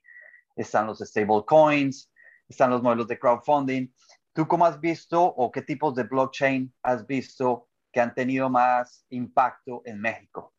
están 0.56 0.86
los 0.86 1.00
stablecoins, 1.00 2.10
están 2.48 2.70
los 2.70 2.82
modelos 2.82 3.06
de 3.08 3.18
crowdfunding. 3.18 3.88
¿Tú 4.32 4.48
cómo 4.48 4.64
has 4.64 4.80
visto 4.80 5.22
o 5.22 5.52
qué 5.52 5.60
tipos 5.60 5.94
de 5.94 6.04
blockchain 6.04 6.74
has 6.82 7.06
visto 7.06 7.68
que 7.92 8.00
han 8.00 8.14
tenido 8.14 8.48
más 8.48 9.04
impacto 9.10 9.82
en 9.84 10.00
México? 10.00 10.54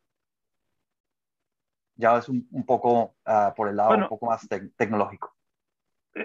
Ya 1.96 2.16
es 2.16 2.30
un, 2.30 2.48
poco 2.68 3.16
ah, 3.26 3.56
por 3.58 3.70
el 3.70 3.76
lado 3.76 3.98
un 3.98 4.08
poco 4.08 4.28
más 4.28 4.48
tecnológico. 4.78 5.36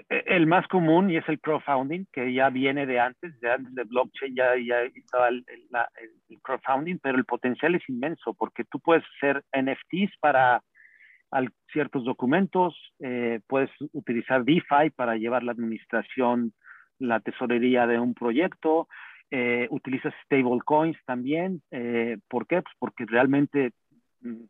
El 0.09 0.47
más 0.47 0.67
común 0.67 1.09
y 1.09 1.17
es 1.17 1.27
el 1.27 1.39
crowdfunding, 1.39 2.05
que 2.11 2.33
ya 2.33 2.49
viene 2.49 2.85
de 2.85 2.99
antes, 2.99 3.39
de 3.39 3.51
antes 3.51 3.73
de 3.75 3.83
blockchain 3.83 4.35
ya, 4.35 4.55
ya 4.57 4.81
estaba 4.81 5.29
el, 5.29 5.45
crowdfunding, 6.41 6.97
pero 6.99 7.17
el 7.17 7.25
potencial 7.25 7.75
es 7.75 7.87
inmenso 7.87 8.33
porque 8.33 8.63
tú 8.63 8.79
puedes 8.79 9.03
hacer 9.17 9.43
NFTs 9.53 10.17
para 10.19 10.61
ciertos 11.71 12.05
documentos, 12.05 12.75
eh, 12.99 13.39
puedes 13.47 13.71
utilizar 13.91 14.43
DeFi 14.43 14.91
para 14.95 15.15
llevar 15.15 15.43
la 15.43 15.51
administración, 15.51 16.53
la 16.99 17.19
tesorería 17.19 17.87
de 17.87 17.99
un 17.99 18.13
proyecto, 18.13 18.87
eh, 19.31 19.67
utilizas 19.71 20.13
stablecoins 20.25 20.97
también. 21.05 21.61
Eh, 21.71 22.17
¿Por 22.29 22.45
qué? 22.45 22.61
Pues 22.61 22.75
porque 22.77 23.05
realmente 23.07 23.71
mm, 24.21 24.43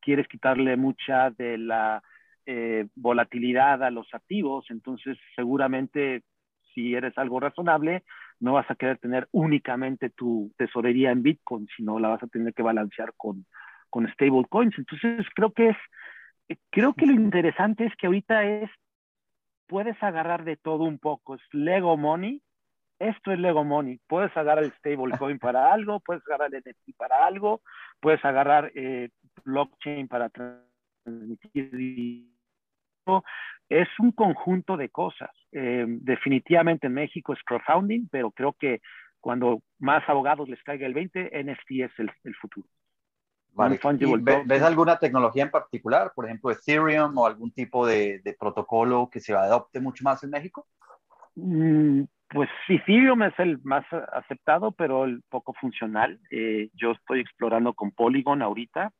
quieres 0.00 0.28
quitarle 0.28 0.76
mucha 0.76 1.30
de 1.30 1.56
la 1.56 2.02
eh, 2.46 2.86
volatilidad 2.94 3.82
a 3.82 3.90
los 3.90 4.12
activos, 4.14 4.66
entonces 4.70 5.18
seguramente 5.34 6.22
si 6.74 6.94
eres 6.94 7.16
algo 7.18 7.40
razonable, 7.40 8.04
no 8.38 8.52
vas 8.52 8.70
a 8.70 8.74
querer 8.74 8.98
tener 8.98 9.28
únicamente 9.32 10.10
tu 10.10 10.52
tesorería 10.56 11.10
en 11.10 11.22
Bitcoin, 11.22 11.66
sino 11.76 11.98
la 11.98 12.08
vas 12.08 12.22
a 12.22 12.26
tener 12.28 12.52
que 12.54 12.62
balancear 12.62 13.14
con, 13.16 13.46
con 13.90 14.06
stablecoins. 14.12 14.78
Entonces 14.78 15.26
creo 15.34 15.52
que 15.52 15.70
es, 15.70 15.76
creo 16.70 16.94
que 16.94 17.06
lo 17.06 17.14
interesante 17.14 17.86
es 17.86 17.96
que 17.96 18.06
ahorita 18.06 18.44
es, 18.44 18.70
puedes 19.66 20.00
agarrar 20.02 20.44
de 20.44 20.56
todo 20.56 20.84
un 20.84 20.98
poco, 20.98 21.34
es 21.34 21.42
Lego 21.52 21.96
Money, 21.96 22.42
esto 22.98 23.32
es 23.32 23.38
Lego 23.38 23.64
Money, 23.64 24.00
puedes 24.06 24.34
agarrar 24.36 24.64
el 24.64 24.72
stablecoin 24.72 25.38
para 25.38 25.72
algo, 25.72 26.00
puedes 26.00 26.22
agarrar 26.26 26.54
el 26.54 26.60
NFT 26.60 26.96
para 26.96 27.26
algo, 27.26 27.62
puedes 28.00 28.24
agarrar 28.24 28.70
eh, 28.74 29.10
blockchain 29.44 30.08
para 30.08 30.30
transmitir 30.30 31.70
es 33.68 33.88
un 33.98 34.12
conjunto 34.12 34.76
de 34.76 34.88
cosas. 34.88 35.30
Eh, 35.52 35.84
definitivamente 35.88 36.86
en 36.86 36.94
México 36.94 37.32
es 37.32 37.42
crowdfunding, 37.44 38.08
pero 38.10 38.30
creo 38.30 38.54
que 38.58 38.80
cuando 39.20 39.62
más 39.78 40.08
abogados 40.08 40.48
les 40.48 40.62
caiga 40.62 40.86
el 40.86 40.94
20, 40.94 41.30
NFT 41.42 41.70
es 41.80 41.92
el, 41.98 42.34
futuro. 42.36 42.68
¿Ves 44.46 44.62
alguna 44.62 44.98
tecnología 44.98 45.42
en 45.42 45.50
particular, 45.50 46.12
por 46.14 46.26
ejemplo 46.26 46.50
Ethereum 46.50 47.16
o 47.18 47.26
algún 47.26 47.50
tipo 47.50 47.86
de, 47.86 48.22
protocolo 48.38 49.08
que 49.10 49.20
se 49.20 49.34
adopte 49.34 49.80
mucho 49.80 50.04
más 50.04 50.22
en 50.22 50.30
México? 50.30 50.66
Mm, 51.34 52.02
pues 52.28 52.48
Ethereum 52.68 53.22
es 53.24 53.34
el 53.38 53.58
más 53.64 53.84
aceptado, 54.12 54.70
pero 54.72 55.04
el 55.04 55.22
poco 55.28 55.54
funcional. 55.54 56.20
Eh, 56.30 56.70
yo 56.74 56.92
estoy 56.92 57.20
explorando 57.20 57.74
con 57.74 57.90
Polygon 57.90 58.42
ahorita. 58.42 58.92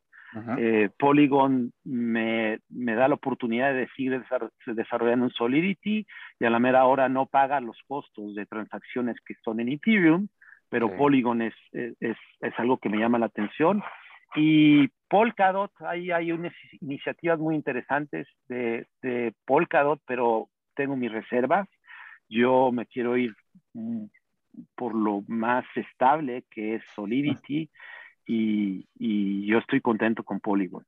Eh, 0.59 0.91
Polygon 0.99 1.73
me, 1.85 2.59
me, 2.69 2.95
da 2.95 3.09
la 3.09 3.15
oportunidad 3.15 3.73
de 3.73 3.89
seguir 3.97 4.23
desarrollando 4.67 5.25
un 5.25 5.31
Solidity 5.31 6.07
y 6.39 6.45
a 6.45 6.51
la 6.51 6.59
mera 6.59 6.85
hora 6.85 7.09
no 7.09 7.27
paga 7.27 7.61
los 7.61 7.79
costos 7.87 8.35
de 8.35 8.45
transacciones 8.45 9.17
que 9.25 9.35
son 9.43 9.61
en 9.61 9.71
Ethereum, 9.71 10.29
pero 10.69 10.95
Polygon 10.97 11.43
es, 11.43 11.55
es, 11.73 12.17
es, 12.41 12.59
algo 12.59 12.79
que 12.79 12.89
me 12.89 12.99
llama 12.99 13.19
la 13.19 13.27
atención. 13.27 13.83
Y 14.35 14.89
Polkadot, 15.09 15.73
ahí 15.81 16.11
hay 16.11 16.33
unas 16.33 16.53
iniciativas 16.81 17.39
muy 17.39 17.55
interesantes 17.55 18.27
de, 18.49 18.87
de 19.01 19.33
Polkadot, 19.47 20.01
pero 20.07 20.49
tengo 20.75 20.97
mis 20.97 21.13
reservas. 21.13 21.69
Yo 22.29 22.73
me 22.73 22.87
quiero 22.87 23.17
ir 23.17 23.35
mm, 23.73 24.05
por 24.75 24.95
lo 24.95 25.23
más 25.29 25.65
estable 25.77 26.45
que 26.51 26.75
es 26.75 26.83
Solidity 26.95 27.71
y, 28.27 28.89
y, 28.99 29.47
yo 29.47 29.59
estoy 29.59 29.81
contento 29.81 30.25
con 30.25 30.41
Polygon. 30.41 30.85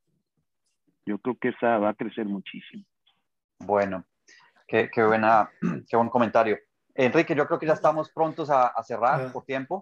Yo 1.07 1.18
creo 1.18 1.36
que 1.36 1.49
esa 1.49 1.78
va 1.78 1.91
a 1.91 1.95
crecer 1.95 2.26
muchísimo. 2.26 2.84
Bueno, 3.61 4.05
qué, 4.66 4.91
qué 4.93 5.03
buena, 5.05 5.51
qué 5.89 5.97
buen 5.97 6.09
comentario. 6.09 6.59
Enrique, 6.95 7.34
yo 7.36 7.47
creo 7.47 7.61
que 7.61 7.66
ya 7.66 7.74
estamos 7.74 8.11
prontos 8.11 8.51
a, 8.51 8.74
cerrar 8.82 9.20
ah, 9.20 9.32
por 9.32 9.45
tiempo. 9.45 9.80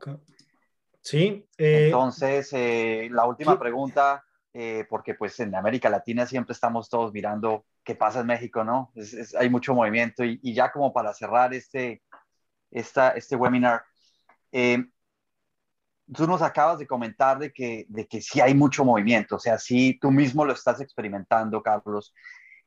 Sí. 1.01 1.47
Eh, 1.57 1.87
Entonces, 1.87 2.53
eh, 2.53 3.09
la 3.11 3.25
última 3.25 3.59
pregunta, 3.59 4.23
eh, 4.53 4.85
porque 4.89 5.15
pues 5.15 5.41
en 5.41 5.55
América 5.55 5.89
Latina 5.89 6.27
siempre 6.27 6.53
estamos 6.53 6.91
todos 6.91 7.13
mirando 7.15 7.65
qué 7.83 7.95
pasa 7.95 8.21
en 8.21 8.27
México, 8.27 8.65
¿no? 8.65 8.93
hay 9.39 9.49
mucho 9.49 9.75
movimiento 9.75 10.25
y, 10.25 10.53
ya 10.53 10.71
como 10.71 10.93
para 10.93 11.15
cerrar 11.15 11.55
este, 11.55 12.03
esta, 12.71 13.11
este 13.11 13.37
webinar, 13.37 13.85
tú 16.15 16.27
nos 16.27 16.43
acabas 16.43 16.79
de 16.79 16.87
comentar 16.87 17.39
de 17.39 17.53
que, 17.53 17.87
de 17.89 18.07
que 18.07 18.21
sí 18.21 18.41
hay 18.41 18.55
mucho 18.55 18.85
movimiento, 18.85 19.37
o 19.37 19.41
sea, 19.41 19.59
sí 19.59 19.99
tú 20.01 20.11
mismo 20.11 20.45
lo 20.45 20.53
estás 20.53 20.81
experimentando, 20.81 21.63
Carlos 21.63 22.15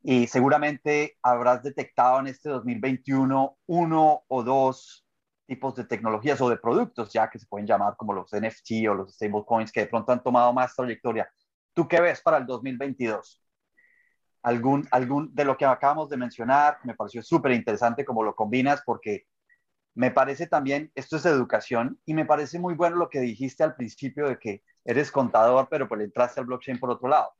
y 0.01 0.27
seguramente 0.27 1.17
habrás 1.21 1.61
detectado 1.63 2.19
en 2.19 2.27
este 2.27 2.49
2021 2.49 3.57
uno 3.67 4.23
o 4.27 4.43
dos 4.43 5.05
tipos 5.45 5.75
de 5.75 5.83
tecnologías 5.83 6.39
o 6.41 6.49
de 6.49 6.57
productos 6.57 7.11
ya 7.11 7.29
que 7.29 7.39
se 7.39 7.47
pueden 7.47 7.67
llamar 7.67 7.95
como 7.97 8.13
los 8.13 8.31
NFT 8.31 8.87
o 8.89 8.93
los 8.93 9.13
stablecoins 9.13 9.71
que 9.71 9.81
de 9.81 9.87
pronto 9.87 10.11
han 10.11 10.23
tomado 10.23 10.53
más 10.53 10.75
trayectoria. 10.75 11.29
¿Tú 11.73 11.87
qué 11.87 11.99
ves 11.99 12.21
para 12.21 12.37
el 12.37 12.45
2022? 12.45 13.43
¿Algún, 14.43 14.87
algún 14.91 15.35
de 15.35 15.43
lo 15.43 15.57
que 15.57 15.65
acabamos 15.65 16.09
de 16.09 16.17
mencionar? 16.17 16.77
Me 16.83 16.95
pareció 16.95 17.21
súper 17.21 17.51
interesante 17.51 18.05
cómo 18.05 18.23
lo 18.23 18.35
combinas 18.35 18.81
porque 18.85 19.25
me 19.99 20.11
parece 20.11 20.47
también, 20.47 20.93
esto 20.95 21.17
es 21.17 21.25
educación 21.25 21.99
y 22.05 22.13
me 22.13 22.23
parece 22.23 22.57
muy 22.57 22.73
bueno 22.73 22.95
lo 22.95 23.09
que 23.09 23.19
dijiste 23.19 23.65
al 23.65 23.75
principio 23.75 24.29
de 24.29 24.39
que 24.39 24.63
eres 24.85 25.11
contador, 25.11 25.67
pero 25.69 25.89
pues 25.89 25.99
entraste 25.99 26.39
al 26.39 26.45
blockchain 26.45 26.79
por 26.79 26.89
otro 26.89 27.09
lado. 27.09 27.33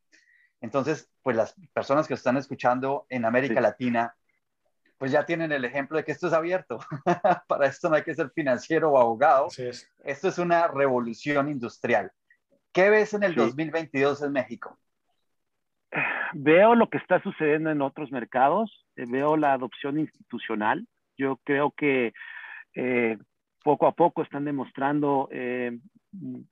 Entonces, 0.59 1.09
pues 1.23 1.37
las 1.37 1.55
personas 1.71 2.05
que 2.05 2.15
están 2.15 2.35
escuchando 2.35 3.05
en 3.07 3.23
América 3.23 3.61
Latina, 3.61 4.13
pues 4.97 5.09
ya 5.09 5.25
tienen 5.25 5.53
el 5.53 5.63
ejemplo 5.63 5.95
de 5.95 6.03
que 6.03 6.11
esto 6.11 6.27
es 6.27 6.33
abierto. 6.33 6.79
Para 7.47 7.67
esto 7.67 7.87
no 7.87 7.95
hay 7.95 8.03
que 8.03 8.13
ser 8.13 8.29
financiero 8.31 8.91
o 8.91 8.99
abogado. 8.99 9.47
Esto 10.03 10.27
es 10.27 10.37
una 10.37 10.67
revolución 10.67 11.47
industrial. 11.47 12.11
¿Qué 12.73 12.89
ves 12.89 13.13
en 13.13 13.23
el 13.23 13.35
2022 13.35 14.21
en 14.23 14.33
México? 14.33 14.77
Veo 16.33 16.75
lo 16.75 16.89
que 16.89 16.97
está 16.97 17.23
sucediendo 17.23 17.71
en 17.71 17.81
otros 17.81 18.11
mercados, 18.11 18.85
eh, 18.97 19.05
veo 19.07 19.37
la 19.37 19.53
adopción 19.53 19.97
institucional. 19.97 20.85
Yo 21.17 21.39
creo 21.45 21.71
que 21.71 22.11
eh, 22.79 23.17
poco 23.63 23.87
a 23.87 23.91
poco 23.91 24.21
están 24.21 24.45
demostrando 24.45 25.27
eh, 25.31 25.77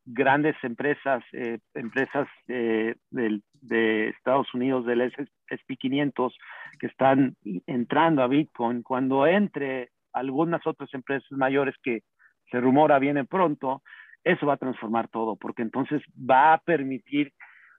grandes 0.06 0.56
empresas, 0.64 1.24
eh, 1.32 1.60
empresas 1.74 2.28
de 2.48 4.10
Estados 4.10 4.54
Unidos 4.54 4.86
del 4.86 5.02
SP 5.48 5.78
500 5.80 6.38
que 6.80 6.88
están 6.88 7.36
entrando 7.66 8.22
a 8.22 8.28
Bitcoin. 8.28 8.84
Cuando 8.84 9.26
entre 9.26 9.92
algunas 10.12 10.66
otras 10.68 10.94
empresas 10.94 11.32
mayores 11.32 11.76
que 11.82 12.04
se 12.52 12.60
rumora 12.60 13.00
vienen 13.00 13.26
pronto, 13.26 13.82
eso 14.24 14.46
va 14.46 14.56
a 14.56 14.58
transformar 14.58 15.08
todo, 15.08 15.38
porque 15.38 15.62
entonces 15.62 16.02
va 16.18 16.54
a 16.54 16.58
permitir 16.58 17.34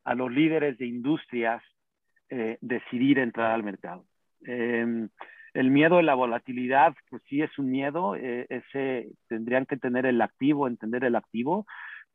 a 0.05 0.14
los 0.14 0.32
líderes 0.32 0.78
de 0.78 0.86
industrias 0.86 1.62
eh, 2.30 2.57
decidir 2.62 3.18
entrar 3.18 3.53
al 3.53 3.62
mercado. 3.62 4.05
Em, 4.42 5.09
el 5.59 5.72
miedo 5.72 5.96
de 5.96 6.04
la 6.04 6.14
volatilidad, 6.14 6.94
pues 7.11 7.20
sí 7.28 7.42
es 7.42 7.59
un 7.59 7.68
miedo, 7.72 8.14
eh, 8.14 8.46
ese 8.48 9.09
tendrían 9.26 9.66
que 9.66 9.76
tener 9.76 10.06
el 10.06 10.22
activo, 10.22 10.68
entender 10.68 11.02
el 11.02 11.16
activo, 11.16 11.66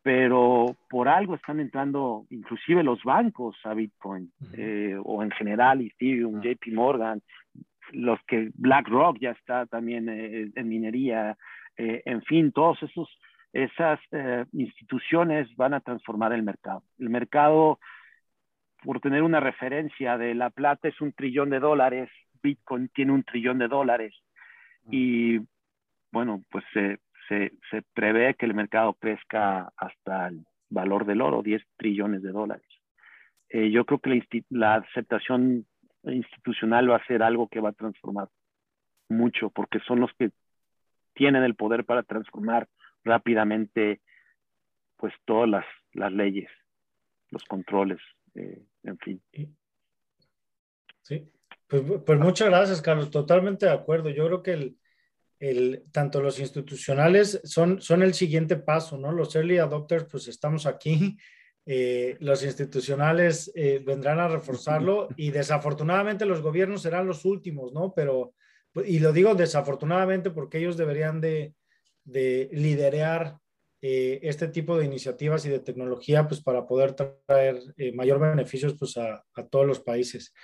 pero 0.02 0.78
por 0.90 1.10
algo 1.10 1.36
están 1.36 1.60
entrando 1.60 2.26
inclusive 2.30 2.84
los 2.84 3.04
bancos 3.04 3.58
a 3.66 3.74
Bitcoin, 3.74 4.32
eh, 4.54 4.96
o 5.04 5.22
en 5.24 5.32
general 5.32 5.82
Ethereum, 5.82 6.42
JP 6.42 6.68
Morgan, 6.72 7.22
los 7.92 8.18
que 8.28 8.50
BlackRock 8.56 9.18
ya 9.20 9.32
está 9.32 9.66
también 9.66 10.08
eh, 10.08 10.50
en 10.56 10.70
minería, 10.70 11.36
en 11.76 12.22
fin, 12.22 12.52
todos 12.54 12.82
esos 12.84 13.10
esas 13.52 14.00
instituciones 14.52 15.54
van 15.58 15.74
a 15.74 15.80
transformar 15.80 16.34
el 16.34 16.44
mercado. 16.44 16.84
El 16.98 17.10
mercado, 17.10 17.80
por 18.84 19.00
tener 19.00 19.22
una 19.22 19.40
referencia 19.40 20.18
de 20.18 20.34
la 20.34 20.50
plata, 20.50 20.88
es 20.88 21.02
un 21.02 21.14
trillón 21.14 21.50
de 21.50 21.60
dólares 21.60 22.10
Bitcoin 22.44 22.90
tiene 22.90 23.14
un 23.14 23.24
trillón 23.24 23.58
de 23.58 23.68
dólares 23.68 24.14
y 24.92 25.40
bueno, 26.12 26.44
pues 26.52 26.64
se, 26.74 27.00
se, 27.30 27.82
prevé 27.94 28.36
que 28.36 28.46
el 28.46 28.54
mercado 28.54 28.94
crezca 28.94 29.72
hasta 29.78 30.28
el 30.28 30.46
valor 30.70 31.06
del 31.06 31.22
oro, 31.22 31.42
10 31.42 31.64
trillones 31.78 32.22
de 32.22 32.32
dólares. 32.32 32.68
Eh, 33.50 33.72
yo 33.72 33.86
creo 33.86 34.00
que 34.00 34.10
la, 34.10 34.26
la, 34.50 34.76
aceptación 34.76 35.66
institucional 36.04 36.92
va 36.92 36.98
a 36.98 37.06
ser 37.06 37.24
algo 37.24 37.48
que 37.48 37.62
va 37.62 37.70
a 37.70 37.74
transformar 37.74 38.28
mucho, 39.10 39.50
porque 39.50 39.80
son 39.80 40.02
los 40.02 40.12
que 40.14 40.32
tienen 41.14 41.44
el 41.44 41.56
poder 41.56 41.86
para 41.86 42.04
transformar 42.04 42.68
rápidamente 43.04 44.02
pues 44.98 45.14
todas 45.26 45.50
las, 45.50 45.66
las 45.94 46.12
leyes, 46.12 46.50
los 47.30 47.44
controles, 47.46 48.00
eh, 48.36 48.64
en 48.84 48.98
fin. 49.00 49.22
Sí, 51.02 51.30
pues, 51.82 52.02
pues, 52.06 52.20
muchas 52.20 52.50
gracias, 52.50 52.82
Carlos. 52.84 53.10
Totalmente 53.10 53.66
de 53.66 53.72
acuerdo. 53.72 54.10
Yo 54.10 54.28
creo 54.28 54.44
que 54.44 54.54
el, 54.54 54.78
el, 55.40 55.84
tanto 55.92 56.22
los 56.22 56.40
institucionales 56.40 57.42
son, 57.44 57.82
son 57.82 58.04
el 58.04 58.14
siguiente 58.14 58.58
paso, 58.58 58.98
¿no? 59.00 59.12
Los 59.12 59.36
early 59.36 59.58
adopters, 59.58 60.06
pues 60.06 60.28
estamos 60.28 60.68
aquí. 60.68 61.18
Eh, 61.66 62.16
los 62.20 62.44
institucionales 62.44 63.52
eh, 63.56 63.82
vendrán 63.84 64.20
a 64.20 64.28
reforzarlo 64.28 65.08
y 65.18 65.32
desafortunadamente 65.32 66.28
los 66.28 66.42
gobiernos 66.42 66.84
serán 66.84 67.08
los 67.08 67.26
últimos, 67.26 67.74
¿no? 67.74 67.92
Pero, 67.96 68.36
y 68.86 69.00
lo 69.00 69.12
digo 69.12 69.34
desafortunadamente 69.34 70.30
porque 70.30 70.60
ellos 70.60 70.78
deberían 70.78 71.22
de, 71.22 71.56
de 72.04 72.50
liderar 72.54 73.38
eh, 73.82 74.20
este 74.22 74.48
tipo 74.48 74.78
de 74.78 74.86
iniciativas 74.86 75.44
y 75.48 75.50
de 75.50 75.60
tecnología, 75.60 76.28
pues 76.28 76.40
para 76.40 76.68
poder 76.68 76.94
traer 76.94 77.60
mayor 77.96 78.20
beneficios 78.20 78.76
pues, 78.78 78.96
a, 78.98 79.26
a 79.34 79.48
todos 79.48 79.66
los 79.66 79.80
países. 79.80 80.36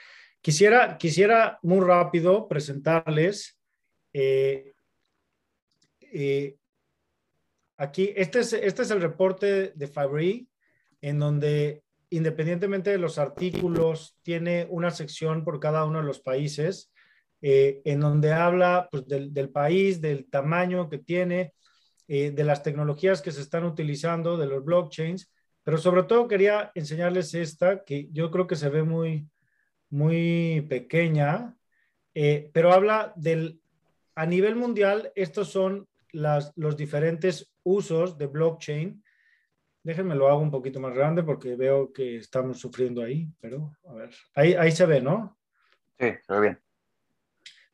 Quisiera, 0.42 0.98
quisiera 0.98 1.60
muy 1.64 1.86
rápido 1.86 2.48
presentarles 2.48 3.60
eh, 4.14 4.74
eh, 6.02 6.56
aquí, 7.78 8.14
este 8.16 8.40
es, 8.40 8.54
este 8.54 8.84
es 8.84 8.92
el 8.92 9.02
reporte 9.02 9.74
de 9.76 9.88
Fabri, 9.88 10.50
en 11.02 11.20
donde 11.20 11.84
independientemente 12.10 12.90
de 12.90 12.98
los 12.98 13.20
artículos, 13.20 14.18
tiene 14.24 14.66
una 14.72 14.90
sección 14.90 15.44
por 15.44 15.60
cada 15.60 15.86
uno 15.86 16.00
de 16.00 16.06
los 16.06 16.22
países, 16.22 16.92
eh, 17.42 17.82
en 17.86 18.00
donde 18.00 18.34
habla 18.34 18.88
pues, 18.90 19.08
del, 19.08 19.32
del, 19.32 19.50
país, 19.50 20.02
del 20.02 20.28
tamaño 20.30 20.90
que 20.90 20.98
tiene, 20.98 21.54
de 22.08 22.44
las 22.44 22.64
tecnologías 22.64 23.22
que 23.22 23.32
se 23.32 23.42
están 23.42 23.66
utilizando, 23.66 24.36
de 24.36 24.48
los 24.48 24.66
blockchains, 24.66 25.32
pero 25.64 25.78
sobre 25.78 26.02
todo 26.02 26.28
quería 26.28 26.72
enseñarles 26.74 27.36
esta, 27.36 27.84
que 27.84 28.08
yo 28.12 28.32
creo 28.32 28.48
que 28.48 28.56
se 28.56 28.70
ve 28.70 28.82
muy, 28.82 29.30
muy 29.90 30.66
pequeña, 30.70 31.56
eh, 32.14 32.50
pero 32.54 32.74
habla 32.74 33.14
del, 33.16 33.62
a 34.16 34.26
nivel 34.26 34.56
mundial, 34.56 35.12
estos 35.16 35.50
son 35.50 35.88
las, 36.12 36.54
los 36.56 36.76
diferentes 36.76 37.54
usos 37.64 38.18
de 38.18 38.28
blockchain. 38.28 39.04
Déjenme 39.84 40.16
lo 40.16 40.28
hago 40.28 40.42
un 40.42 40.52
poquito 40.52 40.80
más 40.80 40.94
grande 40.94 41.24
porque 41.24 41.56
veo 41.56 41.94
que 41.94 42.18
estamos 42.18 42.60
sufriendo 42.60 43.02
ahí, 43.02 43.28
pero 43.40 43.76
a 43.86 43.94
ver, 43.94 44.10
ahí, 44.36 44.54
ahí 44.54 44.72
se 44.72 44.86
ve, 44.86 45.02
¿no? 45.02 45.38
Sí, 45.98 46.08
se 46.26 46.34
ve 46.34 46.42
bien. 46.42 46.60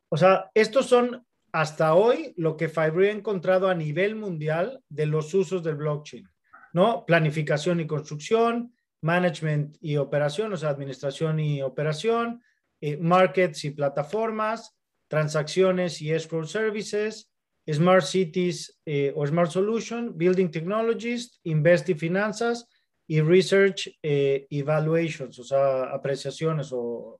O 0.08 0.16
sea, 0.16 0.50
estos 0.54 0.86
son 0.86 1.26
hasta 1.52 1.94
hoy 1.94 2.34
lo 2.36 2.56
que 2.56 2.68
Fibre 2.68 3.08
ha 3.08 3.12
encontrado 3.12 3.68
a 3.68 3.74
nivel 3.74 4.14
mundial 4.14 4.82
de 4.88 5.06
los 5.06 5.32
usos 5.34 5.62
del 5.64 5.76
blockchain, 5.76 6.28
¿no? 6.72 7.04
Planificación 7.06 7.80
y 7.80 7.86
construcción, 7.86 8.75
management 9.02 9.76
y 9.80 9.96
operación, 9.96 10.52
o 10.52 10.56
sea, 10.56 10.70
administración 10.70 11.40
y 11.40 11.62
operación, 11.62 12.42
eh, 12.80 12.96
markets 12.96 13.64
y 13.64 13.70
plataformas, 13.70 14.76
transacciones 15.08 16.02
y 16.02 16.12
escrow 16.12 16.44
services, 16.44 17.30
smart 17.70 18.04
cities 18.04 18.80
eh, 18.84 19.12
o 19.16 19.26
smart 19.26 19.50
solution, 19.50 20.16
building 20.16 20.50
technologies, 20.50 21.40
invest 21.44 21.88
y 21.88 21.94
finanzas 21.94 22.68
y 23.06 23.20
research 23.20 23.88
eh, 24.02 24.46
evaluations, 24.50 25.38
o 25.38 25.44
sea, 25.44 25.84
apreciaciones 25.84 26.70
o 26.72 27.18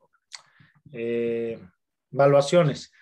evaluaciones. 0.93 2.93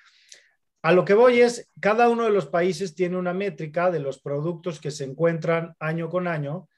A 0.82 0.92
lo 0.92 1.04
que 1.04 1.14
voy 1.14 1.40
es, 1.40 1.70
cada 1.80 2.10
uno 2.10 2.24
de 2.24 2.30
los 2.30 2.46
países 2.46 2.94
tiene 2.94 3.16
una 3.16 3.32
métrica 3.32 3.90
de 3.90 4.00
los 4.00 4.20
productos 4.20 4.80
que 4.80 4.90
se 4.90 5.04
encuentran 5.04 5.74
año 5.78 6.10
con 6.10 6.28
año, 6.28 6.68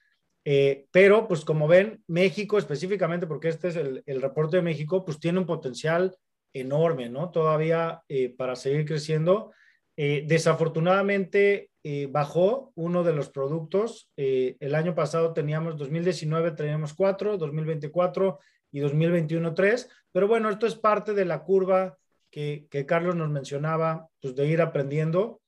eh, 0.49 0.86
pero 0.92 1.26
pues 1.26 1.44
como 1.44 1.66
ven, 1.66 2.03
México 2.07 2.57
específicamente, 2.57 3.26
porque 3.26 3.49
este 3.49 3.68
es 3.68 3.76
el, 3.76 4.22
reporte 4.22 4.57
de 4.57 4.62
México, 4.62 5.05
pues 5.05 5.18
tiene 5.18 5.40
un 5.40 5.47
potencial 5.47 6.16
enorme, 6.53 7.09
¿no? 7.09 7.30
Todavía 7.30 8.03
eh, 8.09 8.30
para 8.30 8.55
seguir 8.55 8.86
creciendo. 8.86 9.53
Eh, 9.97 10.24
desafortunadamente 10.26 11.70
bajó 12.11 12.72
uno 12.74 13.05
de 13.05 13.12
los 13.12 13.30
productos. 13.30 14.11
el 14.16 14.74
año 14.74 14.97
pasado 14.97 15.32
teníamos, 15.32 15.76
2019 15.76 16.51
teníamos 16.53 16.94
cuatro, 16.94 17.38
2024 17.38 18.40
y 18.72 18.80
2021 18.80 19.55
tres, 19.55 19.88
pero 20.11 20.26
bueno, 20.26 20.51
esto 20.51 20.66
es 20.66 20.74
parte 20.74 21.14
de 21.14 21.24
la 21.24 21.44
curva 21.44 21.97
que, 22.30 22.84
Carlos 22.86 23.16
nos 23.16 23.30
mencionaba, 23.30 24.09
pues 24.20 24.34
de 24.34 24.47
ir 24.47 24.61
aprendiendo. 24.61 25.40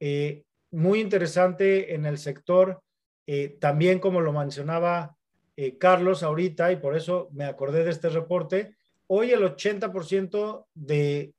Eh, 0.00 0.44
muy 0.70 1.00
interesante 1.00 1.94
en 1.94 2.04
el 2.04 2.18
sector, 2.18 2.82
eh, 3.28 3.58
también 3.60 4.00
como 4.00 4.20
lo 4.20 4.32
mencionaba 4.32 5.16
eh, 5.54 5.76
Carlos 5.78 6.22
ahorita, 6.22 6.72
y 6.72 6.76
por 6.76 6.96
eso 6.96 7.28
me 7.32 7.44
acordé 7.44 7.84
de 7.84 7.90
este 7.90 8.08
reporte, 8.08 8.74
hoy 9.06 9.30
el 9.30 9.42
80% 9.42 10.66
de 10.74 11.34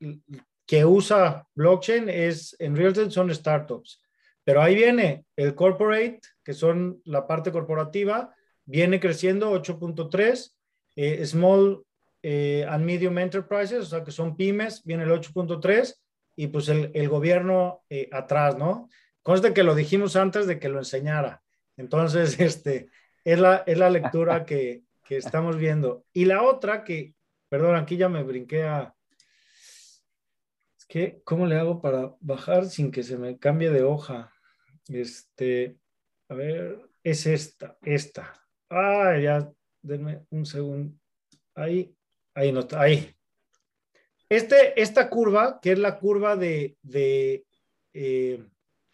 que 0.65 0.85
usa 0.85 1.47
blockchain 1.55 2.07
es 2.07 2.55
en 2.59 2.75
real 2.75 3.11
son 3.11 3.33
startups. 3.33 4.01
Pero 4.43 4.61
ahí 4.61 4.75
viene 4.75 5.25
el 5.35 5.55
corporate, 5.55 6.21
que 6.43 6.53
son 6.53 7.01
la 7.05 7.27
parte 7.27 7.51
corporativa, 7.51 8.33
viene 8.65 8.99
creciendo 8.99 9.51
8.3, 9.51 10.53
small 11.25 11.83
eh, 12.21 12.65
and 12.69 12.85
medium 12.85 13.17
enterprises, 13.17 13.79
o 13.79 13.85
sea, 13.85 14.03
que 14.03 14.11
son 14.11 14.35
pymes, 14.35 14.83
viene 14.83 15.03
el 15.03 15.11
8.3 15.11 15.95
y 16.35 16.47
pues 16.47 16.67
el, 16.69 16.91
el 16.93 17.09
gobierno 17.09 17.83
eh, 17.89 18.09
atrás, 18.11 18.57
¿no? 18.57 18.89
Conste 19.21 19.53
que 19.53 19.63
lo 19.63 19.73
dijimos 19.73 20.15
antes 20.15 20.45
de 20.45 20.59
que 20.59 20.69
lo 20.69 20.79
enseñara. 20.79 21.41
Entonces, 21.79 22.39
este, 22.39 22.89
es 23.23 23.39
la, 23.39 23.63
es 23.65 23.77
la 23.77 23.89
lectura 23.89 24.45
que, 24.45 24.83
que 25.03 25.17
estamos 25.17 25.57
viendo. 25.57 26.05
Y 26.13 26.25
la 26.25 26.43
otra 26.43 26.83
que, 26.83 27.15
perdón, 27.47 27.75
aquí 27.75 27.97
ya 27.97 28.09
me 28.09 28.23
brinqué 28.23 28.63
a... 28.63 28.93
Es 30.77 30.85
que, 30.85 31.21
¿cómo 31.23 31.45
le 31.47 31.55
hago 31.55 31.81
para 31.81 32.13
bajar 32.19 32.65
sin 32.67 32.91
que 32.91 33.03
se 33.03 33.17
me 33.17 33.37
cambie 33.39 33.71
de 33.71 33.83
hoja? 33.83 34.31
Este, 34.87 35.77
a 36.27 36.35
ver, 36.35 36.89
es 37.03 37.25
esta, 37.25 37.77
esta. 37.81 38.33
Ah, 38.69 39.17
ya, 39.17 39.51
denme 39.81 40.25
un 40.29 40.45
segundo. 40.45 40.95
Ahí, 41.55 41.95
Ahí 42.39 42.53
no 42.53 42.61
está, 42.61 42.81
ahí. 42.81 43.13
Este, 44.29 44.79
esta 44.81 45.09
curva, 45.09 45.59
que 45.61 45.73
es 45.73 45.79
la 45.79 45.99
curva 45.99 46.37
de, 46.37 46.77
de 46.81 47.45
eh, 47.93 48.47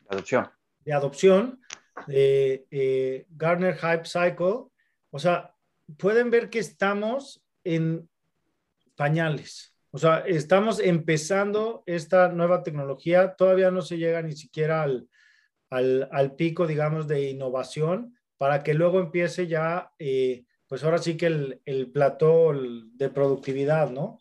adopción, 0.09 0.49
de 0.79 0.93
adopción, 0.93 1.61
de 2.07 2.65
eh, 2.71 3.25
Garner 3.29 3.75
Hype 3.75 4.05
Cycle, 4.05 4.69
o 5.11 5.19
sea, 5.19 5.55
pueden 5.97 6.29
ver 6.29 6.49
que 6.49 6.59
estamos 6.59 7.43
en 7.63 8.09
pañales. 8.95 9.73
O 9.91 9.97
sea, 9.97 10.19
estamos 10.19 10.79
empezando 10.79 11.83
esta 11.85 12.29
nueva 12.29 12.63
tecnología, 12.63 13.35
todavía 13.35 13.71
no 13.71 13.81
se 13.81 13.97
llega 13.97 14.21
ni 14.21 14.33
siquiera 14.33 14.83
al, 14.83 15.07
al, 15.69 16.09
al 16.11 16.35
pico, 16.35 16.67
digamos, 16.67 17.07
de 17.07 17.29
innovación, 17.29 18.17
para 18.37 18.61
que 18.63 18.73
luego 18.73 18.99
empiece 18.99 19.47
ya 19.47 19.91
eh, 19.99 20.43
pues 20.67 20.83
ahora 20.83 20.97
sí 20.97 21.15
que 21.15 21.27
el, 21.27 21.61
el 21.65 21.91
plató 21.91 22.51
de 22.53 23.09
productividad, 23.09 23.91
¿no? 23.91 24.19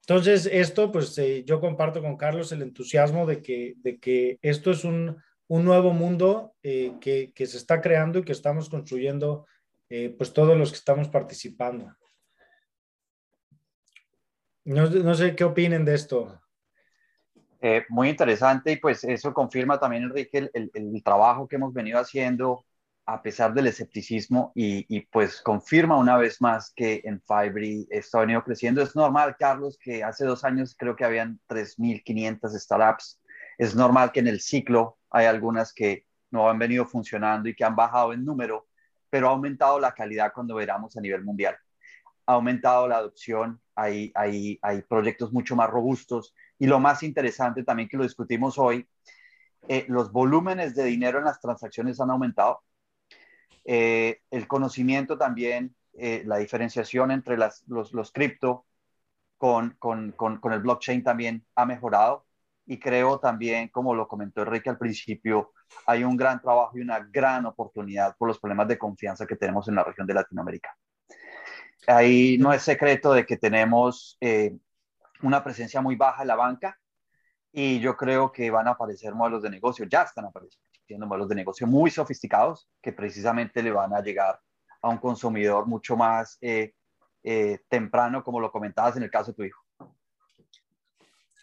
Entonces, 0.00 0.46
esto, 0.52 0.92
pues 0.92 1.16
eh, 1.18 1.44
yo 1.46 1.60
comparto 1.60 2.02
con 2.02 2.16
Carlos 2.16 2.52
el 2.52 2.62
entusiasmo 2.62 3.26
de 3.26 3.40
que, 3.40 3.74
de 3.78 3.98
que 3.98 4.38
esto 4.42 4.70
es 4.70 4.84
un, 4.84 5.16
un 5.48 5.64
nuevo 5.64 5.92
mundo 5.92 6.54
eh, 6.62 6.94
que, 7.00 7.32
que, 7.34 7.46
se 7.46 7.56
está 7.56 7.80
creando 7.80 8.18
y 8.18 8.24
que 8.24 8.32
estamos 8.32 8.68
construyendo, 8.68 9.46
eh, 9.88 10.14
pues 10.16 10.32
todos 10.32 10.56
los 10.56 10.70
que 10.70 10.78
estamos 10.78 11.08
participando. 11.08 11.94
No, 14.64 14.88
no 14.88 15.14
sé 15.14 15.36
qué 15.36 15.44
opinen 15.44 15.84
de 15.84 15.94
esto. 15.94 16.40
muy 17.88 18.08
interesante 18.08 18.72
y 18.72 18.76
pues 18.76 19.04
eso 19.04 19.32
confirma 19.34 19.78
también, 19.78 20.04
Enrique, 20.04 20.38
el, 20.38 20.50
el, 20.54 20.70
el 20.74 21.02
trabajo 21.02 21.46
que 21.46 21.56
hemos 21.56 21.72
venido 21.72 21.98
haciendo 21.98 22.64
a 23.06 23.22
pesar 23.22 23.52
del 23.52 23.66
escepticismo 23.66 24.52
y, 24.54 25.02
pues 25.06 25.42
confirma 25.42 25.98
una 25.98 26.16
vez 26.16 26.40
más 26.40 26.72
que 26.74 27.02
en 27.04 27.20
Fibre 27.20 27.86
esto 27.90 28.18
ha 28.18 28.22
venido 28.22 28.42
creciendo. 28.42 28.82
Es 28.82 28.96
normal, 28.96 29.36
Carlos, 29.38 29.78
que 29.78 30.02
hace 30.02 30.24
dos 30.24 30.44
años 30.44 30.74
creo 30.78 30.96
que 30.96 31.04
habían 31.04 31.38
3.500 31.48 32.58
startups. 32.58 33.20
Es 33.58 33.74
normal 33.74 34.10
que 34.10 34.20
en 34.20 34.28
el 34.28 34.40
ciclo 34.40 34.98
hay 35.14 35.26
algunas 35.26 35.72
que 35.72 36.06
no 36.30 36.50
han 36.50 36.58
venido 36.58 36.84
funcionando 36.84 37.48
y 37.48 37.54
que 37.54 37.64
han 37.64 37.76
bajado 37.76 38.12
en 38.12 38.24
número, 38.24 38.66
pero 39.08 39.28
ha 39.28 39.30
aumentado 39.30 39.78
la 39.78 39.94
calidad 39.94 40.32
cuando 40.34 40.56
veramos 40.56 40.96
a 40.96 41.00
nivel 41.00 41.22
mundial. 41.22 41.56
Ha 42.26 42.32
aumentado 42.34 42.88
la 42.88 42.96
adopción, 42.96 43.60
hay, 43.76 44.10
hay, 44.16 44.58
hay 44.60 44.82
proyectos 44.82 45.32
mucho 45.32 45.54
más 45.54 45.70
robustos 45.70 46.34
y 46.58 46.66
lo 46.66 46.80
más 46.80 47.04
interesante 47.04 47.62
también 47.62 47.88
que 47.88 47.96
lo 47.96 48.02
discutimos 48.02 48.58
hoy, 48.58 48.88
eh, 49.68 49.86
los 49.88 50.10
volúmenes 50.10 50.74
de 50.74 50.84
dinero 50.84 51.18
en 51.18 51.24
las 51.26 51.40
transacciones 51.40 52.00
han 52.00 52.10
aumentado 52.10 52.62
eh, 53.64 54.20
el 54.32 54.48
conocimiento 54.48 55.16
también, 55.16 55.76
eh, 55.94 56.24
la 56.26 56.38
diferenciación 56.38 57.12
entre 57.12 57.38
las, 57.38 57.62
los, 57.68 57.92
los 57.92 58.10
cripto 58.10 58.66
con, 59.38 59.76
con, 59.78 60.10
con, 60.12 60.38
con, 60.38 60.52
el 60.52 60.60
blockchain 60.60 61.04
también 61.04 61.46
ha 61.54 61.66
mejorado. 61.66 62.23
Y 62.66 62.78
creo 62.78 63.18
también, 63.18 63.68
como 63.68 63.94
lo 63.94 64.08
comentó 64.08 64.42
Enrique 64.42 64.70
al 64.70 64.78
principio, 64.78 65.52
hay 65.86 66.04
un 66.04 66.16
gran 66.16 66.40
trabajo 66.40 66.78
y 66.78 66.80
una 66.80 67.00
gran 67.00 67.44
oportunidad 67.46 68.16
por 68.16 68.28
los 68.28 68.38
problemas 68.38 68.68
de 68.68 68.78
confianza 68.78 69.26
que 69.26 69.36
tenemos 69.36 69.68
en 69.68 69.74
la 69.74 69.84
región 69.84 70.06
de 70.06 70.14
Latinoamérica. 70.14 70.74
Ahí 71.86 72.38
no 72.38 72.52
es 72.52 72.62
secreto 72.62 73.12
de 73.12 73.26
que 73.26 73.36
tenemos 73.36 74.16
eh, 74.20 74.56
una 75.22 75.44
presencia 75.44 75.80
muy 75.80 75.96
baja 75.96 76.22
en 76.22 76.28
la 76.28 76.36
banca 76.36 76.78
y 77.52 77.80
yo 77.80 77.96
creo 77.96 78.32
que 78.32 78.50
van 78.50 78.68
a 78.68 78.72
aparecer 78.72 79.14
modelos 79.14 79.42
de 79.42 79.50
negocio, 79.50 79.86
ya 79.86 80.02
están 80.02 80.24
apareciendo 80.24 81.06
modelos 81.06 81.28
de 81.28 81.34
negocio 81.34 81.66
muy 81.66 81.90
sofisticados 81.90 82.68
que 82.82 82.92
precisamente 82.92 83.62
le 83.62 83.70
van 83.70 83.94
a 83.94 84.00
llegar 84.00 84.40
a 84.82 84.88
un 84.88 84.98
consumidor 84.98 85.66
mucho 85.66 85.96
más 85.96 86.38
eh, 86.40 86.74
eh, 87.22 87.60
temprano, 87.68 88.22
como 88.22 88.40
lo 88.40 88.50
comentabas 88.50 88.96
en 88.96 89.04
el 89.04 89.10
caso 89.10 89.32
de 89.32 89.36
tu 89.36 89.44
hijo. 89.44 89.63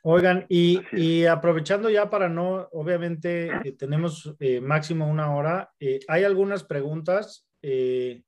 Oigan, 0.03 0.47
y, 0.49 0.81
y 0.93 1.25
aprovechando 1.25 1.87
ya 1.89 2.09
para 2.09 2.27
no, 2.27 2.67
obviamente 2.71 3.51
eh, 3.63 3.73
tenemos 3.73 4.35
máximo 4.61 5.07
una 5.07 5.35
hora, 5.35 5.71
hay 6.07 6.23
algunas 6.23 6.63
preguntas 6.63 7.47
que, 7.61 8.23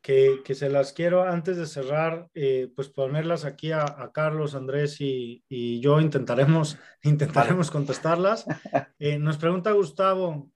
que, 0.00 0.54
se 0.54 0.70
las 0.70 0.92
quiero 0.92 1.24
antes 1.24 1.56
de 1.56 1.66
cerrar, 1.66 2.28
pues 2.76 2.88
ponerlas 2.90 3.44
aquí 3.44 3.72
a, 3.72 3.82
a 3.82 4.12
Carlos, 4.12 4.54
Andrés 4.54 5.00
y, 5.00 5.42
y, 5.48 5.80
yo 5.80 6.00
intentaremos, 6.00 6.78
intentaremos 7.02 7.72
contestarlas. 7.72 8.46
nos 9.18 9.36
pregunta 9.36 9.72
Gustavo, 9.72 10.48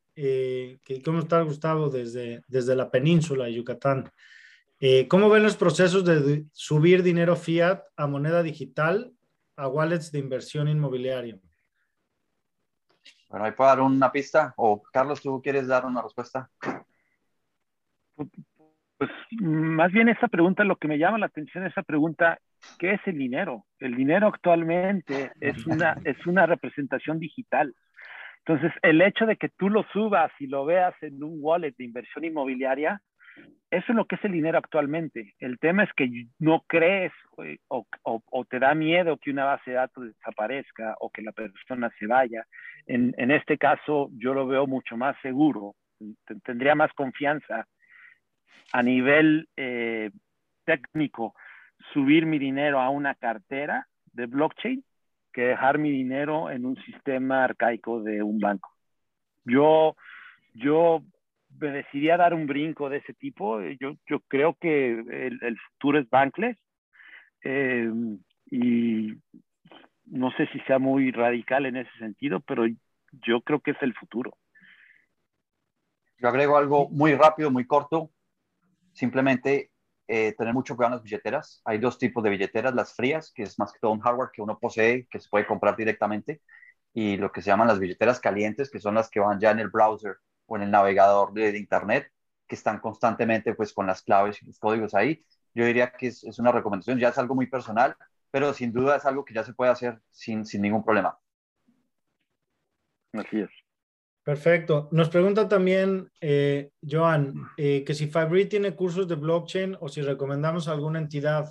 ¿cómo 1.04 1.18
está 1.18 1.42
Gustavo 1.42 1.90
desde, 1.90 2.42
desde 2.46 2.76
la 2.76 2.92
península 2.92 3.46
de 3.46 3.54
Yucatán? 3.54 4.08
¿Cómo 5.08 5.30
ven 5.30 5.42
los 5.42 5.56
procesos 5.56 6.04
de 6.04 6.44
subir 6.52 7.02
dinero 7.02 7.34
fiat 7.34 7.82
a 7.96 8.06
moneda 8.06 8.44
digital 8.44 9.12
a 9.56 9.68
wallets 9.68 10.10
de 10.12 10.18
inversión 10.18 10.68
inmobiliaria? 10.68 11.38
Bueno, 13.28 13.46
¿ahí 13.46 13.52
puedo 13.52 13.70
dar 13.70 13.80
una 13.80 14.12
pista? 14.12 14.52
O 14.56 14.82
Carlos, 14.92 15.22
¿tú 15.22 15.40
quieres 15.42 15.66
dar 15.66 15.86
una 15.86 16.02
respuesta? 16.02 16.50
Pues 18.14 19.10
más 19.40 19.90
bien 19.90 20.08
esa 20.08 20.28
pregunta, 20.28 20.64
lo 20.64 20.76
que 20.76 20.86
me 20.86 20.98
llama 20.98 21.18
la 21.18 21.26
atención 21.26 21.66
esa 21.66 21.82
pregunta, 21.82 22.38
¿qué 22.78 22.92
es 22.92 23.00
el 23.06 23.18
dinero? 23.18 23.64
El 23.78 23.96
dinero 23.96 24.28
actualmente 24.28 25.32
es 25.40 25.66
una, 25.66 25.96
es 26.04 26.26
una 26.26 26.46
representación 26.46 27.18
digital. 27.18 27.74
Entonces, 28.44 28.72
el 28.82 29.00
hecho 29.00 29.24
de 29.26 29.36
que 29.36 29.48
tú 29.48 29.70
lo 29.70 29.84
subas 29.92 30.30
y 30.38 30.46
lo 30.46 30.64
veas 30.64 30.94
en 31.00 31.22
un 31.22 31.38
wallet 31.40 31.74
de 31.76 31.84
inversión 31.84 32.24
inmobiliaria, 32.24 33.00
eso 33.72 33.86
es 33.88 33.96
lo 33.96 34.04
que 34.04 34.16
es 34.16 34.24
el 34.24 34.32
dinero 34.32 34.58
actualmente. 34.58 35.34
El 35.38 35.58
tema 35.58 35.84
es 35.84 35.92
que 35.94 36.26
no 36.38 36.62
crees 36.66 37.12
eh, 37.42 37.58
o, 37.68 37.86
o, 38.02 38.44
te 38.44 38.58
da 38.58 38.74
miedo 38.74 39.16
que 39.16 39.30
una 39.30 39.46
base 39.46 39.70
de 39.70 39.76
datos 39.78 40.04
desaparezca 40.04 40.94
o 41.00 41.10
que 41.10 41.22
la 41.22 41.32
persona 41.32 41.90
se 41.98 42.06
vaya. 42.06 42.46
En, 42.86 43.14
en 43.16 43.30
este 43.30 43.56
caso, 43.56 44.10
yo 44.12 44.34
lo 44.34 44.46
veo 44.46 44.66
mucho 44.66 44.98
más 44.98 45.16
seguro, 45.22 45.74
tendría 46.44 46.74
más 46.74 46.92
confianza 46.92 47.66
a 48.72 48.82
nivel 48.82 49.48
eh, 49.56 50.10
técnico 50.64 51.34
subir 51.92 52.26
mi 52.26 52.38
dinero 52.38 52.78
a 52.78 52.90
una 52.90 53.14
cartera 53.14 53.88
de 54.12 54.26
blockchain 54.26 54.84
que 55.32 55.42
dejar 55.42 55.78
mi 55.78 55.90
dinero 55.90 56.50
en 56.50 56.66
un 56.66 56.76
sistema 56.84 57.44
arcaico 57.44 58.02
de 58.02 58.22
un 58.22 58.38
banco. 58.38 58.70
Yo, 59.44 59.96
yo 60.52 61.02
me 61.60 61.70
decidí 61.70 62.10
a 62.10 62.16
dar 62.16 62.34
un 62.34 62.46
brinco 62.46 62.88
de 62.88 62.98
ese 62.98 63.14
tipo. 63.14 63.60
Yo, 63.80 63.94
yo 64.06 64.20
creo 64.28 64.56
que 64.60 64.90
el, 64.90 65.38
el 65.42 65.58
futuro 65.70 65.98
es 65.98 66.08
bankless. 66.08 66.56
Eh, 67.44 67.90
y 68.50 69.14
no 70.06 70.30
sé 70.32 70.46
si 70.52 70.60
sea 70.60 70.78
muy 70.78 71.10
radical 71.10 71.66
en 71.66 71.76
ese 71.76 71.90
sentido, 71.98 72.40
pero 72.40 72.64
yo 73.26 73.40
creo 73.42 73.60
que 73.60 73.72
es 73.72 73.82
el 73.82 73.94
futuro. 73.94 74.36
Yo 76.18 76.28
agrego 76.28 76.56
algo 76.56 76.88
muy 76.90 77.14
rápido, 77.14 77.50
muy 77.50 77.66
corto. 77.66 78.10
Simplemente 78.92 79.70
eh, 80.06 80.34
tener 80.36 80.54
mucho 80.54 80.76
cuidado 80.76 80.94
en 80.94 80.96
las 80.98 81.04
billeteras. 81.04 81.62
Hay 81.64 81.78
dos 81.78 81.98
tipos 81.98 82.22
de 82.22 82.30
billeteras, 82.30 82.74
las 82.74 82.94
frías, 82.94 83.32
que 83.34 83.42
es 83.42 83.58
más 83.58 83.72
que 83.72 83.80
todo 83.80 83.92
un 83.92 84.00
hardware 84.00 84.30
que 84.32 84.42
uno 84.42 84.58
posee, 84.58 85.06
que 85.10 85.18
se 85.18 85.28
puede 85.28 85.46
comprar 85.46 85.76
directamente, 85.76 86.42
y 86.92 87.16
lo 87.16 87.32
que 87.32 87.40
se 87.40 87.50
llaman 87.50 87.68
las 87.68 87.78
billeteras 87.78 88.20
calientes, 88.20 88.70
que 88.70 88.78
son 88.78 88.94
las 88.94 89.08
que 89.08 89.20
van 89.20 89.40
ya 89.40 89.50
en 89.50 89.60
el 89.60 89.70
browser 89.70 90.16
o 90.52 90.56
en 90.56 90.64
el 90.64 90.70
navegador 90.70 91.32
de, 91.32 91.56
Internet, 91.56 92.12
que 92.46 92.56
están 92.56 92.78
constantemente 92.78 93.54
pues 93.54 93.72
con 93.72 93.86
las 93.86 94.02
claves 94.02 94.42
y 94.42 94.46
los 94.46 94.58
códigos 94.58 94.94
ahí. 94.94 95.24
Yo 95.54 95.64
diría 95.64 95.92
que 95.92 96.08
es, 96.08 96.22
es 96.24 96.38
una 96.38 96.52
recomendación, 96.52 96.98
ya 96.98 97.08
es 97.08 97.16
algo 97.16 97.34
muy 97.34 97.46
personal, 97.46 97.96
pero 98.30 98.52
sin 98.52 98.70
duda 98.70 98.96
es 98.96 99.06
algo 99.06 99.24
que 99.24 99.32
ya 99.32 99.44
se 99.44 99.54
puede 99.54 99.70
hacer 99.70 99.98
sin, 100.10 100.44
sin 100.44 100.60
ningún 100.60 100.84
problema. 100.84 101.18
Así 103.14 103.40
es. 103.40 103.50
Perfecto. 104.22 104.88
Nos 104.92 105.08
pregunta 105.08 105.48
también, 105.48 106.10
eh, 106.20 106.70
Joan, 106.88 107.34
eh, 107.56 107.82
que 107.84 107.94
si 107.94 108.08
Fabri 108.08 108.46
tiene 108.46 108.74
cursos 108.74 109.08
de 109.08 109.14
blockchain 109.14 109.78
o 109.80 109.88
si 109.88 110.02
recomendamos 110.02 110.68
alguna 110.68 110.98
entidad. 110.98 111.50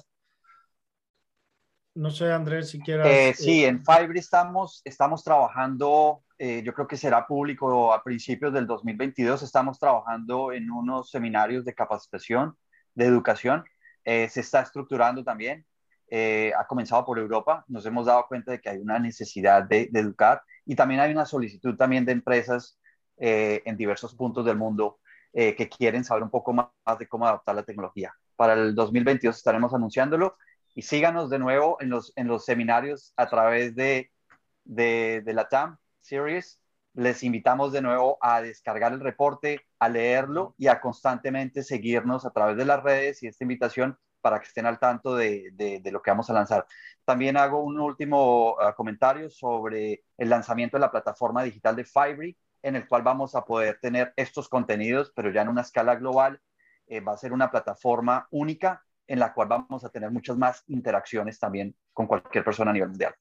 No 1.95 2.11
sé, 2.11 2.31
Andrés, 2.31 2.69
si 2.69 2.79
quieras. 2.79 3.07
Eh, 3.07 3.33
sí, 3.35 3.65
en 3.65 3.83
Fabri 3.83 4.19
estamos, 4.19 4.81
estamos 4.85 5.23
trabajando, 5.23 6.23
yo 6.63 6.73
creo 6.73 6.87
que 6.87 6.97
será 6.97 7.27
público 7.27 7.93
a 7.93 8.03
principios 8.03 8.51
del 8.53 8.65
2022, 8.65 9.43
estamos 9.43 9.77
trabajando 9.79 10.51
en 10.51 10.71
unos 10.71 11.11
seminarios 11.11 11.63
de 11.65 11.75
capacitación, 11.75 12.55
de 12.95 13.05
educación. 13.05 13.63
se 14.03 14.39
está 14.39 14.61
estructurando 14.61 15.23
también. 15.23 15.65
ha 16.11 16.67
comenzado 16.67 17.05
por 17.05 17.19
Europa. 17.19 17.63
Nos 17.67 17.85
hemos 17.85 18.07
dado 18.07 18.25
cuenta 18.27 18.51
de 18.51 18.59
que 18.59 18.69
hay 18.69 18.79
una 18.79 18.97
necesidad 18.99 19.63
de, 19.63 19.89
de 19.91 19.99
educar 19.99 20.41
y 20.65 20.75
también 20.75 21.01
hay 21.01 21.11
una 21.11 21.25
solicitud 21.25 21.75
también 21.75 22.05
de 22.05 22.13
empresas 22.13 22.79
eh, 23.23 23.61
en 23.65 23.77
diversos 23.77 24.15
puntos 24.15 24.43
del 24.43 24.57
mundo 24.57 24.99
eh, 25.33 25.55
que 25.55 25.69
quieren 25.69 26.03
saber 26.03 26.23
un 26.23 26.31
poco 26.31 26.53
más 26.53 26.69
de 26.97 27.07
cómo 27.07 27.27
adaptar 27.27 27.53
la 27.53 27.61
tecnología. 27.61 28.11
Para 28.35 28.53
el 28.53 28.73
2022 28.73 29.37
estaremos 29.37 29.75
anunciándolo 29.75 30.37
y 30.73 30.81
síganos 30.81 31.29
de 31.29 31.37
nuevo 31.37 31.77
en 31.81 31.91
los, 31.91 32.13
en 32.15 32.27
los 32.27 32.45
seminarios 32.45 33.13
a 33.17 33.29
través 33.29 33.75
de, 33.75 34.11
de, 34.63 35.21
de 35.23 35.33
la 35.33 35.47
TAM 35.47 35.77
Series. 36.01 36.59
Les 36.93 37.23
invitamos 37.23 37.71
de 37.71 37.81
nuevo 37.81 38.17
a 38.21 38.41
descargar 38.41 38.91
el 38.91 38.99
reporte, 38.99 39.65
a 39.79 39.87
leerlo 39.87 40.55
y 40.57 40.67
a 40.67 40.81
constantemente 40.81 41.63
seguirnos 41.63 42.25
a 42.25 42.31
través 42.31 42.57
de 42.57 42.65
las 42.65 42.83
redes 42.83 43.23
y 43.23 43.27
esta 43.27 43.43
invitación 43.43 43.97
para 44.19 44.39
que 44.39 44.47
estén 44.47 44.65
al 44.65 44.79
tanto 44.79 45.15
de, 45.15 45.81
lo 45.91 46.01
que 46.01 46.11
vamos 46.11 46.29
a 46.29 46.33
lanzar. 46.33 46.65
También 47.05 47.37
hago 47.37 47.63
un 47.63 47.79
último 47.79 48.55
ah, 48.59 48.75
comentario 48.75 49.29
sobre 49.29 50.03
el 50.17 50.29
lanzamiento 50.29 50.77
de 50.77 50.81
la 50.81 50.91
plataforma 50.91 51.43
digital 51.43 51.75
de 51.75 51.85
Fiverr, 51.85 52.35
en 52.61 52.75
el 52.75 52.87
cual 52.87 53.01
vamos 53.01 53.35
a 53.35 53.43
poder 53.45 53.79
tener 53.81 54.13
estos 54.15 54.47
contenidos, 54.47 55.11
pero 55.15 55.31
ya 55.31 55.41
en 55.41 55.49
una 55.49 55.61
escala 55.61 55.95
global. 55.95 56.39
Eh, 56.87 56.99
va 56.99 57.13
a 57.13 57.17
ser 57.17 57.31
una 57.31 57.49
plataforma 57.49 58.27
única 58.31 58.83
en 59.07 59.19
la 59.19 59.33
cual 59.33 59.47
vamos 59.47 59.83
a 59.85 59.89
tener 59.89 60.11
muchas 60.11 60.37
más 60.37 60.63
interacciones 60.67 61.39
también 61.39 61.75
con 61.93 62.05
cualquier 62.05 62.43
persona 62.43 62.71
a 62.71 62.73
nivel 62.73 62.89
mundial. 62.89 63.15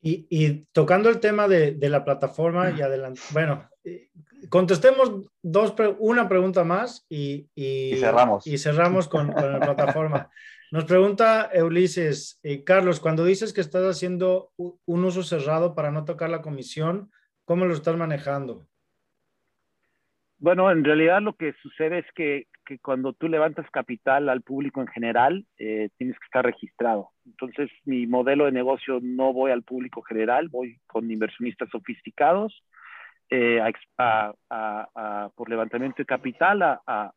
Y, 0.00 0.26
y 0.30 0.64
tocando 0.72 1.08
el 1.08 1.20
tema 1.20 1.48
de, 1.48 1.72
de 1.72 1.88
la 1.88 2.04
plataforma 2.04 2.70
y 2.70 2.80
adelante, 2.82 3.20
bueno, 3.32 3.68
eh, 3.84 4.10
contestemos 4.48 5.12
dos, 5.42 5.74
una 5.98 6.28
pregunta 6.28 6.64
más 6.64 7.04
y, 7.08 7.48
y, 7.54 7.96
cerramos. 7.96 8.46
Y 8.46 8.58
cerramos 8.58 9.08
con, 9.08 9.32
con 9.32 9.52
la 9.52 9.60
plataforma. 9.60 10.30
Nos 10.70 10.84
pregunta 10.84 11.50
Ulises, 11.54 12.38
eh, 12.42 12.62
Carlos, 12.62 13.00
cuando 13.00 13.24
dices 13.24 13.52
que 13.52 13.62
estás 13.62 13.84
haciendo 13.84 14.52
un 14.56 15.04
uso 15.04 15.22
cerrado 15.22 15.74
para 15.74 15.90
no 15.90 16.04
tocar 16.04 16.28
la 16.28 16.42
comisión, 16.42 17.10
¿cómo 17.44 17.64
lo 17.64 17.72
estás 17.72 17.96
manejando? 17.96 18.66
Bueno, 20.36 20.70
en 20.70 20.84
realidad 20.84 21.22
lo 21.22 21.34
que 21.34 21.54
sucede 21.62 22.00
es 22.00 22.06
que, 22.14 22.46
que 22.68 22.78
cuando 22.78 23.14
tú 23.14 23.28
levantas 23.28 23.68
capital 23.70 24.28
al 24.28 24.42
público 24.42 24.82
en 24.82 24.88
general, 24.88 25.46
eh, 25.56 25.88
tienes 25.96 26.18
que 26.18 26.26
estar 26.26 26.44
registrado. 26.44 27.08
Entonces, 27.24 27.70
mi 27.86 28.06
modelo 28.06 28.44
de 28.44 28.52
negocio 28.52 28.98
no 29.00 29.32
voy 29.32 29.52
al 29.52 29.62
público 29.62 30.02
general, 30.02 30.50
voy 30.50 30.78
con 30.86 31.10
inversionistas 31.10 31.70
sofisticados 31.70 32.62
eh, 33.30 33.58
a, 33.96 34.34
a, 34.50 35.30
por 35.34 35.48
levantamiento 35.48 36.02
de 36.02 36.04
capital 36.04 36.62
a, 36.62 37.14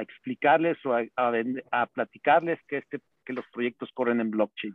explicarles 0.00 0.78
o 0.86 0.94
a, 0.94 1.86
platicarles 1.88 2.58
que, 2.66 2.78
este, 2.78 3.00
que 3.26 3.34
los 3.34 3.44
proyectos 3.52 3.90
corren 3.92 4.22
en 4.22 4.30
blockchain. 4.30 4.74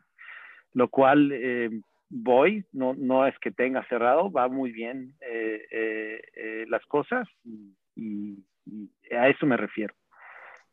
Lo 0.73 0.87
cual 0.89 1.31
eh, 1.33 1.71
voy, 2.09 2.63
no, 2.73 2.93
no 2.93 3.25
es 3.25 3.33
que 3.39 3.49
tenga 3.49 3.83
cerrado, 3.87 4.31
va 4.31 4.49
muy 4.49 4.71
bien 4.71 5.15
eh, 5.21 5.65
eh, 5.71 6.65
las 6.69 6.85
cosas 6.85 7.27
y, 7.95 8.37
a 9.11 9.29
eso 9.29 9.45
me 9.45 9.57
refiero. 9.57 9.93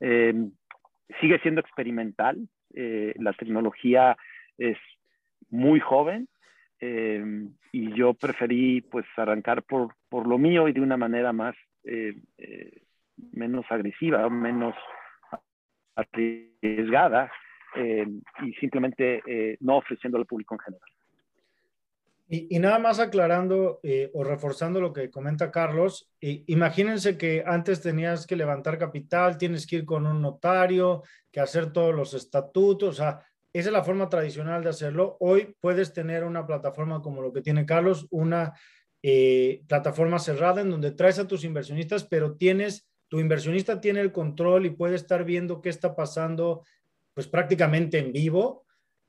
sigue 0.01 1.39
siendo 1.43 1.61
experimental, 1.61 2.49
la 2.75 3.33
tecnología 3.35 4.17
es 4.59 4.79
muy 5.51 5.81
joven, 5.81 6.29
eh, 6.85 7.25
y 7.71 7.95
yo 7.95 8.13
preferí 8.13 8.81
pues 8.81 9.07
arrancar 9.17 9.63
por, 9.63 9.95
por, 10.09 10.27
lo 10.27 10.37
mío 10.37 10.67
y 10.67 10.73
de 10.73 10.81
una 10.81 10.97
manera 10.97 11.33
más 11.33 11.55
eh, 11.85 12.13
eh, 12.39 12.83
menos 13.33 13.65
agresiva, 13.71 14.29
menos 14.29 14.75
arriesgada 15.95 17.31
y 18.43 18.53
simplemente 18.55 19.57
no 19.61 19.77
ofreciendo 19.77 20.19
al 20.19 20.27
público 20.27 20.57
en 20.57 20.59
general. 20.59 20.92
Y, 22.29 22.59
nada 22.61 22.79
más 22.79 22.99
aclarando 22.99 23.81
o 24.15 24.25
reforzando 24.25 24.81
lo 24.81 24.93
que 24.95 25.11
comenta 25.11 25.51
Carlos, 25.51 26.11
imagínense 26.21 27.19
que 27.19 27.45
antes 27.47 27.83
tenías 27.83 28.27
que 28.27 28.37
levantar 28.37 28.79
capital, 28.79 29.37
tienes 29.37 29.67
que 29.67 29.77
ir 29.77 29.85
con 29.85 30.07
un 30.07 30.23
notario, 30.23 31.03
que 31.31 31.41
hacer 31.41 31.73
todos 31.73 31.95
los 31.95 32.15
estatutos, 32.15 32.89
o 32.89 33.03
sea, 33.03 33.27
esa 33.53 33.69
es 33.69 33.73
la 33.73 33.85
forma 33.85 34.09
tradicional 34.09 34.63
de 34.63 34.71
hacerlo. 34.71 35.17
Hoy 35.21 35.55
puedes 35.61 35.93
tener 35.93 36.25
una 36.25 36.47
plataforma 36.47 37.03
como 37.03 37.21
lo 37.21 37.33
que 37.33 37.43
tiene 37.43 37.67
Carlos, 37.67 38.07
una 38.11 38.55
eh, 39.03 39.63
plataforma 39.69 40.19
cerrada 40.19 40.63
en 40.63 40.71
donde 40.71 40.93
traes 40.93 41.19
a 41.19 41.29
tus 41.29 41.45
inversionistas, 41.45 42.05
pero 42.05 42.37
tienes, 42.37 42.89
tu 43.09 43.21
inversionista 43.21 43.81
tiene 43.81 44.01
el 44.01 44.11
control 44.11 44.65
y 44.65 44.71
puede 44.71 44.95
estar 44.95 45.25
viendo 45.25 45.61
qué 45.61 45.69
está 45.69 45.95
pasando, 45.95 46.65
pues 47.13 47.27
prácticamente 47.27 47.99
en 47.99 48.13
vivo, 48.13 48.62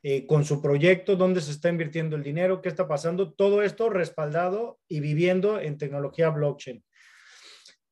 eh, 0.03 0.27
con 0.27 0.45
su 0.45 0.61
proyecto, 0.61 1.15
dónde 1.15 1.41
se 1.41 1.51
está 1.51 1.69
invirtiendo 1.69 2.15
el 2.15 2.23
dinero, 2.23 2.61
qué 2.61 2.69
está 2.69 2.87
pasando, 2.87 3.33
todo 3.33 3.63
esto 3.63 3.89
respaldado 3.89 4.79
y 4.87 4.99
viviendo 4.99 5.59
en 5.59 5.77
tecnología 5.77 6.29
blockchain. 6.29 6.83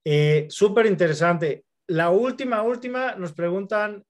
Eh, 0.04 0.46
Súper 0.50 0.86
interesante. 0.86 1.66
La 1.88 2.10
última, 2.10 2.62
última, 2.62 3.16
nos 3.16 3.34
preguntan, 3.34 4.06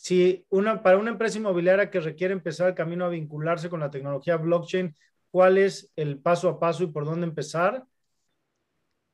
si 0.00 0.46
una, 0.48 0.82
para 0.82 0.96
una 0.96 1.10
empresa 1.10 1.36
inmobiliaria 1.36 1.90
que 1.90 2.00
requiere 2.00 2.32
empezar 2.32 2.68
el 2.68 2.74
camino 2.74 3.04
a 3.04 3.10
vincularse 3.10 3.68
con 3.68 3.80
la 3.80 3.90
tecnología 3.90 4.38
blockchain, 4.38 4.94
¿cuál 5.30 5.58
es 5.58 5.92
el 5.94 6.18
paso 6.18 6.48
a 6.48 6.58
paso 6.58 6.84
y 6.84 6.86
por 6.86 7.04
dónde 7.04 7.26
empezar? 7.26 7.84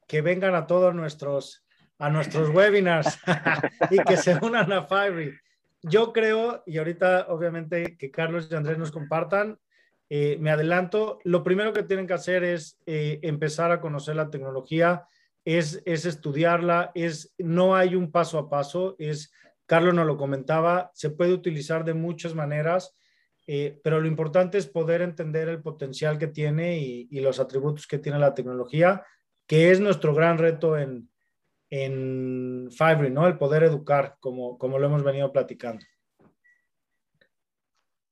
Que 0.06 0.22
vengan 0.22 0.54
a 0.54 0.68
todos 0.68 0.94
nuestros, 0.94 1.65
a 1.98 2.10
nuestros 2.10 2.50
webinars 2.50 3.18
y 3.90 3.98
que 4.04 4.16
se 4.16 4.38
unan 4.42 4.72
a 4.72 4.82
Fiverr. 4.82 5.40
Yo 5.82 6.12
creo, 6.12 6.62
y 6.66 6.78
ahorita 6.78 7.26
obviamente 7.28 7.96
que 7.96 8.10
Carlos 8.10 8.48
y 8.50 8.54
Andrés 8.54 8.78
nos 8.78 8.90
compartan, 8.90 9.58
eh, 10.08 10.36
me 10.40 10.50
adelanto, 10.50 11.18
lo 11.24 11.42
primero 11.42 11.72
que 11.72 11.82
tienen 11.82 12.06
que 12.06 12.14
hacer 12.14 12.44
es 12.44 12.78
eh, 12.86 13.18
empezar 13.22 13.72
a 13.72 13.80
conocer 13.80 14.16
la 14.16 14.30
tecnología, 14.30 15.06
es, 15.44 15.82
es 15.84 16.06
estudiarla, 16.06 16.90
es, 16.94 17.34
no 17.38 17.76
hay 17.76 17.94
un 17.94 18.10
paso 18.10 18.38
a 18.38 18.48
paso, 18.48 18.96
es 18.98 19.32
Carlos 19.66 19.94
nos 19.94 20.06
lo 20.06 20.16
comentaba, 20.16 20.90
se 20.94 21.10
puede 21.10 21.32
utilizar 21.32 21.84
de 21.84 21.94
muchas 21.94 22.34
maneras, 22.34 22.94
eh, 23.48 23.80
pero 23.82 24.00
lo 24.00 24.08
importante 24.08 24.58
es 24.58 24.66
poder 24.66 25.02
entender 25.02 25.48
el 25.48 25.62
potencial 25.62 26.18
que 26.18 26.26
tiene 26.28 26.78
y, 26.78 27.20
los 27.20 27.38
atributos 27.38 27.86
que 27.86 27.98
tiene 27.98 28.18
la 28.18 28.34
tecnología, 28.34 29.04
que 29.46 29.70
es 29.70 29.80
nuestro 29.80 30.14
gran 30.14 30.38
reto 30.38 30.76
en, 30.76 31.08
en 31.70 32.68
Fiverr, 32.70 33.10
¿no? 33.10 33.26
El 33.26 33.38
poder 33.38 33.62
educar, 33.64 34.16
como, 34.20 34.58
como 34.58 34.78
lo 34.78 34.86
hemos 34.86 35.02
venido 35.02 35.32
platicando. 35.32 35.84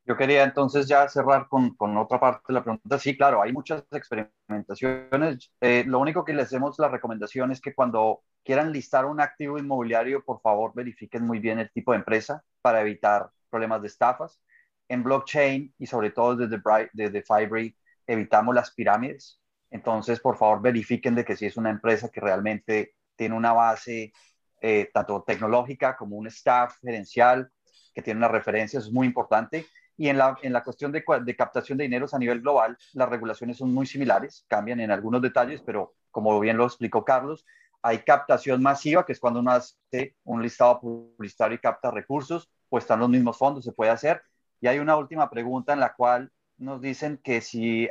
Yo 0.06 0.16
quería 0.18 0.44
entonces 0.44 0.86
ya 0.86 1.08
cerrar 1.08 1.48
con, 1.48 1.74
con, 1.76 1.96
otra 1.96 2.20
parte 2.20 2.42
de 2.48 2.54
la 2.54 2.62
pregunta. 2.62 2.98
Sí, 2.98 3.16
claro, 3.16 3.40
hay 3.40 3.52
muchas 3.52 3.84
experimentaciones. 3.90 5.50
Eh, 5.62 5.84
lo 5.86 5.98
único 5.98 6.24
que 6.24 6.34
les 6.34 6.46
hacemos 6.46 6.78
la 6.78 6.88
recomendación 6.88 7.52
es 7.52 7.60
que 7.60 7.74
cuando 7.74 8.22
quieran 8.44 8.70
listar 8.70 9.06
un 9.06 9.20
activo 9.20 9.58
inmobiliario, 9.58 10.22
por 10.22 10.42
favor 10.42 10.72
verifiquen 10.74 11.26
muy 11.26 11.38
bien 11.38 11.58
el 11.58 11.70
tipo 11.72 11.92
de 11.92 11.98
empresa 11.98 12.44
para 12.60 12.82
evitar 12.82 13.30
problemas 13.48 13.80
de 13.80 13.88
estafas. 13.88 14.42
En 14.88 15.02
blockchain 15.02 15.74
y 15.78 15.86
sobre 15.86 16.10
todo 16.10 16.36
desde, 16.36 16.60
desde 16.92 17.22
Fibre 17.22 17.74
evitamos 18.06 18.54
las 18.54 18.72
pirámides. 18.72 19.40
Entonces, 19.70 20.20
por 20.20 20.36
favor, 20.36 20.60
verifiquen 20.60 21.14
de 21.14 21.24
que 21.24 21.36
si 21.36 21.46
es 21.46 21.56
una 21.56 21.70
empresa 21.70 22.10
que 22.10 22.20
realmente 22.20 22.94
tiene 23.16 23.34
una 23.34 23.52
base 23.52 24.12
eh, 24.60 24.90
tanto 24.92 25.22
tecnológica 25.26 25.96
como 25.96 26.16
un 26.16 26.26
staff 26.28 26.78
gerencial 26.80 27.50
que 27.94 28.02
tiene 28.02 28.18
una 28.18 28.28
referencia, 28.28 28.78
eso 28.78 28.88
es 28.88 28.94
muy 28.94 29.06
importante. 29.06 29.66
Y 29.96 30.08
en 30.08 30.18
la, 30.18 30.36
en 30.42 30.52
la 30.52 30.64
cuestión 30.64 30.90
de, 30.90 31.04
de, 31.24 31.36
captación 31.36 31.78
de 31.78 31.84
dineros 31.84 32.14
a 32.14 32.18
nivel 32.18 32.40
global, 32.40 32.76
las 32.94 33.08
regulaciones 33.08 33.58
son 33.58 33.72
muy 33.72 33.86
similares, 33.86 34.44
cambian 34.48 34.80
en 34.80 34.90
algunos 34.90 35.22
detalles, 35.22 35.62
pero 35.62 35.94
como 36.10 36.38
bien 36.40 36.56
lo 36.56 36.64
explicó 36.64 37.04
Carlos, 37.04 37.44
hay 37.82 37.98
captación 37.98 38.62
masiva, 38.62 39.04
que 39.04 39.12
es 39.12 39.20
cuando 39.20 39.40
uno 39.40 39.52
hace 39.52 40.16
un 40.24 40.42
listado 40.42 40.80
publicitario 40.80 41.56
y 41.56 41.60
capta 41.60 41.90
recursos, 41.90 42.50
pues 42.70 42.84
están 42.84 43.00
los 43.00 43.10
mismos 43.10 43.36
fondos, 43.36 43.62
se 43.62 43.72
puede 43.72 43.90
hacer. 43.90 44.22
Y 44.60 44.66
hay 44.66 44.78
una 44.78 44.96
última 44.96 45.28
pregunta 45.28 45.74
en 45.74 45.80
la 45.80 45.92
cual 45.92 46.32
nos 46.56 46.80
dicen 46.80 47.20
que 47.22 47.42
si 47.42 47.88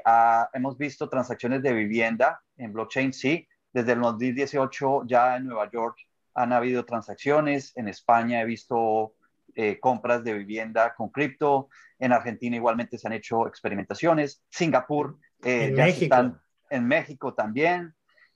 hemos 0.53 0.77
visto 0.79 1.09
transacciones 1.09 1.61
de 1.61 1.73
vivienda 1.73 2.41
en 2.57 2.73
blockchain, 2.73 3.13
sí. 3.13 3.47
Desde 3.73 3.93
el 3.93 4.01
2018 4.01 5.03
ya 5.05 5.35
en 5.35 5.47
Nueva 5.47 5.69
York 5.69 5.97
han 6.35 6.53
habido 6.53 6.85
transacciones, 6.85 7.75
en 7.75 7.87
España 7.87 8.41
he 8.41 8.45
visto 8.45 9.15
eh, 9.55 9.79
compras 9.79 10.23
de 10.23 10.33
vivienda 10.33 10.93
con 10.95 11.09
cripto, 11.09 11.69
en 11.99 12.13
Argentina 12.13 12.55
igualmente 12.55 12.97
se 12.97 13.07
han 13.07 13.13
hecho 13.13 13.47
experimentaciones, 13.47 14.43
Singapur, 14.49 15.17
eh, 15.43 15.65
en, 15.65 15.75
México. 15.75 16.39
en 16.69 16.87
México 16.87 17.33
también, 17.33 17.95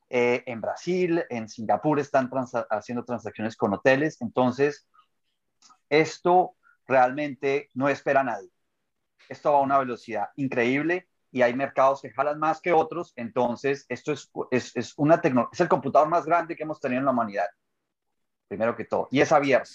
eh, 0.09 0.43
en 0.45 0.61
Brasil, 0.61 1.23
en 1.29 1.47
Singapur 1.49 1.99
están 1.99 2.29
haciendo 2.69 3.05
transacciones 3.05 3.55
con 3.55 3.73
hoteles, 3.73 4.21
entonces 4.21 4.87
esto 5.89 6.55
realmente 6.85 7.69
no 7.73 7.89
espera 7.89 8.21
a 8.21 8.23
nadie 8.23 8.49
esto 9.29 9.51
va 9.51 9.59
a 9.59 9.61
una 9.61 9.79
velocidad 9.79 10.29
increíble 10.35 11.06
y 11.31 11.41
hay 11.41 11.53
mercados 11.53 12.01
que 12.01 12.11
jalan 12.11 12.39
más 12.39 12.61
que 12.61 12.73
otros, 12.73 13.13
entonces 13.15 13.85
esto 13.89 14.11
es, 14.11 14.31
es, 14.51 14.75
es 14.75 14.93
una 14.97 15.21
es 15.51 15.59
el 15.59 15.67
computador 15.67 16.07
más 16.07 16.25
grande 16.25 16.55
que 16.55 16.63
hemos 16.63 16.79
tenido 16.79 16.99
en 16.99 17.05
la 17.05 17.11
humanidad, 17.11 17.47
primero 18.47 18.75
que 18.75 18.85
todo, 18.85 19.07
y 19.11 19.21
es 19.21 19.31
abierto. 19.31 19.71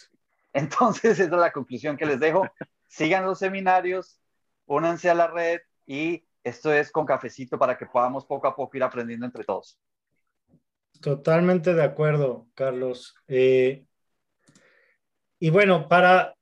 Entonces, 0.52 1.04
esa 1.18 1.24
es 1.24 1.30
la 1.30 1.52
conclusión 1.52 1.96
que 1.96 2.06
les 2.06 2.20
dejo. 2.20 2.46
Sigan 2.88 3.24
los 3.24 3.38
seminarios, 3.38 4.20
únanse 4.66 5.10
a 5.10 5.14
la 5.14 5.26
red 5.26 5.60
y 5.86 6.24
esto 6.44 6.72
es 6.72 6.90
con 6.90 7.06
cafecito 7.06 7.58
para 7.58 7.76
que 7.76 7.86
podamos 7.86 8.26
poco 8.26 8.46
a 8.46 8.54
poco 8.54 8.76
ir 8.76 8.82
aprendiendo 8.82 9.26
entre 9.26 9.44
todos. 9.44 9.78
Totalmente 11.00 11.74
de 11.74 11.82
acuerdo, 11.82 12.46
Carlos. 12.54 13.14
Eh, 13.28 13.84
y 15.38 15.50
bueno, 15.50 15.88
para 15.88 16.36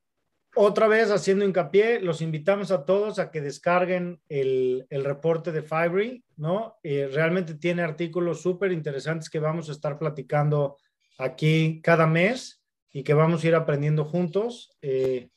otra 0.55 0.89
vez 0.89 1.11
haciendo 1.11 1.45
hincapié, 1.45 2.01
los 2.01 2.21
invitamos 2.21 2.71
a 2.71 2.85
todos 2.85 3.19
a 3.19 3.31
que 3.31 3.41
descarguen 3.41 4.21
el, 4.29 4.87
reporte 4.91 5.53
de 5.53 5.63
Fibre, 5.63 6.25
¿no? 6.37 6.79
Eh, 6.83 7.09
realmente 7.13 7.55
tiene 7.55 7.83
artículos 7.83 8.43
súper 8.43 8.73
interesantes 8.73 9.31
que 9.31 9.39
vamos 9.39 9.69
a 9.69 9.73
estar 9.73 9.99
platicando 9.99 10.77
aquí 11.19 11.81
cada 11.83 12.07
mes 12.07 12.63
y 12.93 13.05
que 13.05 13.15
vamos 13.15 13.45
a 13.45 13.49
ir 13.49 13.55
aprendiendo 13.55 14.05
juntos. 14.05 14.77
Eh, 14.83 15.29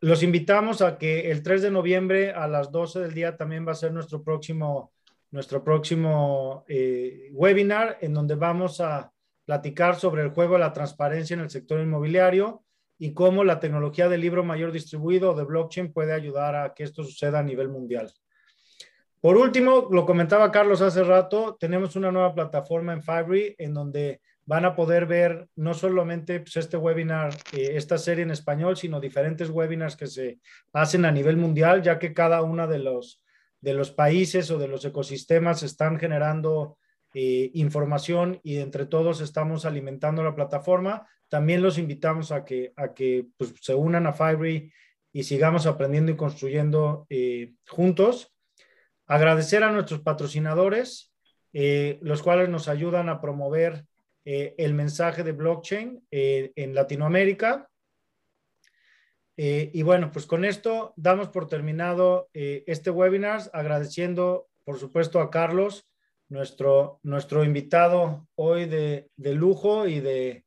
los 0.00 0.22
invitamos 0.22 0.82
a 0.82 0.98
que 0.98 1.30
el 1.30 1.42
3 1.42 1.62
de 1.62 1.70
noviembre 1.70 2.32
a 2.32 2.46
las 2.46 2.70
12 2.70 3.00
del 3.00 3.14
día 3.14 3.36
también 3.38 3.66
va 3.66 3.72
a 3.72 3.76
ser 3.76 3.92
nuestro 3.92 4.22
próximo, 4.22 4.92
nuestro 5.30 5.64
próximo 5.64 6.64
eh, 6.68 7.30
webinar 7.32 7.96
en 8.02 8.12
donde 8.12 8.34
vamos 8.34 8.82
a 8.82 9.10
platicar 9.46 9.96
sobre 9.96 10.22
el 10.22 10.30
juego 10.30 10.54
de 10.54 10.60
la 10.60 10.72
transparencia 10.72 11.32
en 11.34 11.40
el 11.40 11.50
sector 11.50 11.80
inmobiliario 11.80 12.63
y 12.98 13.12
cómo 13.12 13.44
la 13.44 13.60
tecnología 13.60 14.08
del 14.08 14.20
libro 14.20 14.44
mayor 14.44 14.72
distribuido 14.72 15.32
o 15.32 15.34
de 15.34 15.44
blockchain 15.44 15.92
puede 15.92 16.12
ayudar 16.12 16.54
a 16.54 16.74
que 16.74 16.84
esto 16.84 17.02
suceda 17.02 17.40
a 17.40 17.42
nivel 17.42 17.68
mundial. 17.68 18.12
Por 19.20 19.36
último, 19.36 19.88
lo 19.90 20.04
comentaba 20.04 20.52
Carlos 20.52 20.82
hace 20.82 21.02
rato, 21.02 21.56
tenemos 21.58 21.96
una 21.96 22.12
nueva 22.12 22.34
plataforma 22.34 22.92
en 22.92 23.02
Fibre 23.02 23.54
en 23.58 23.72
donde 23.72 24.20
van 24.46 24.64
a 24.64 24.76
poder 24.76 25.06
ver 25.06 25.48
no 25.56 25.72
solamente 25.72 26.40
pues, 26.40 26.56
este 26.56 26.76
webinar, 26.76 27.34
eh, 27.52 27.72
esta 27.74 27.96
serie 27.96 28.22
en 28.22 28.30
español, 28.30 28.76
sino 28.76 29.00
diferentes 29.00 29.48
webinars 29.48 29.96
que 29.96 30.06
se 30.06 30.38
hacen 30.72 31.04
a 31.06 31.10
nivel 31.10 31.36
mundial, 31.36 31.82
ya 31.82 31.98
que 31.98 32.12
cada 32.12 32.42
uno 32.42 32.68
de 32.68 32.78
los, 32.78 33.22
de 33.60 33.72
los 33.72 33.90
países 33.90 34.50
o 34.50 34.58
de 34.58 34.68
los 34.68 34.84
ecosistemas 34.84 35.62
están 35.62 35.98
generando 35.98 36.76
eh, 37.16 37.52
información 37.54 38.40
y 38.42 38.56
entre 38.56 38.86
todos 38.86 39.20
estamos 39.20 39.64
alimentando 39.64 40.24
la 40.24 40.34
plataforma. 40.34 41.06
También 41.28 41.62
los 41.62 41.78
invitamos 41.78 42.32
a 42.32 42.44
que, 42.44 42.72
a 42.74 42.92
que 42.92 43.28
pues, 43.36 43.54
se 43.60 43.72
unan 43.72 44.08
a 44.08 44.12
Fibre 44.12 44.72
y 45.12 45.22
sigamos 45.22 45.66
aprendiendo 45.66 46.10
y 46.10 46.16
construyendo 46.16 47.06
eh, 47.08 47.54
juntos. 47.68 48.34
Agradecer 49.06 49.62
a 49.62 49.70
nuestros 49.70 50.00
patrocinadores, 50.00 51.14
eh, 51.52 52.00
los 52.02 52.20
cuales 52.20 52.48
nos 52.48 52.66
ayudan 52.66 53.08
a 53.08 53.20
promover 53.20 53.86
el 54.26 54.72
mensaje 54.72 55.22
de 55.22 55.32
blockchain 55.32 56.02
en 56.10 56.74
Latinoamérica. 56.74 57.68
y 59.36 59.82
bueno, 59.82 60.10
pues 60.10 60.24
con 60.24 60.46
esto 60.46 60.94
damos 60.96 61.28
por 61.28 61.46
terminado 61.46 62.30
este 62.32 62.88
webinar, 62.88 63.42
agradeciendo, 63.52 64.48
por 64.64 64.78
supuesto, 64.78 65.20
a 65.20 65.30
Carlos, 65.30 65.86
nuestro, 66.28 67.00
nuestro 67.02 67.44
invitado 67.44 68.28
hoy 68.34 68.66
de, 68.66 69.10
de 69.16 69.34
lujo 69.34 69.86
y 69.86 70.00
de, 70.00 70.44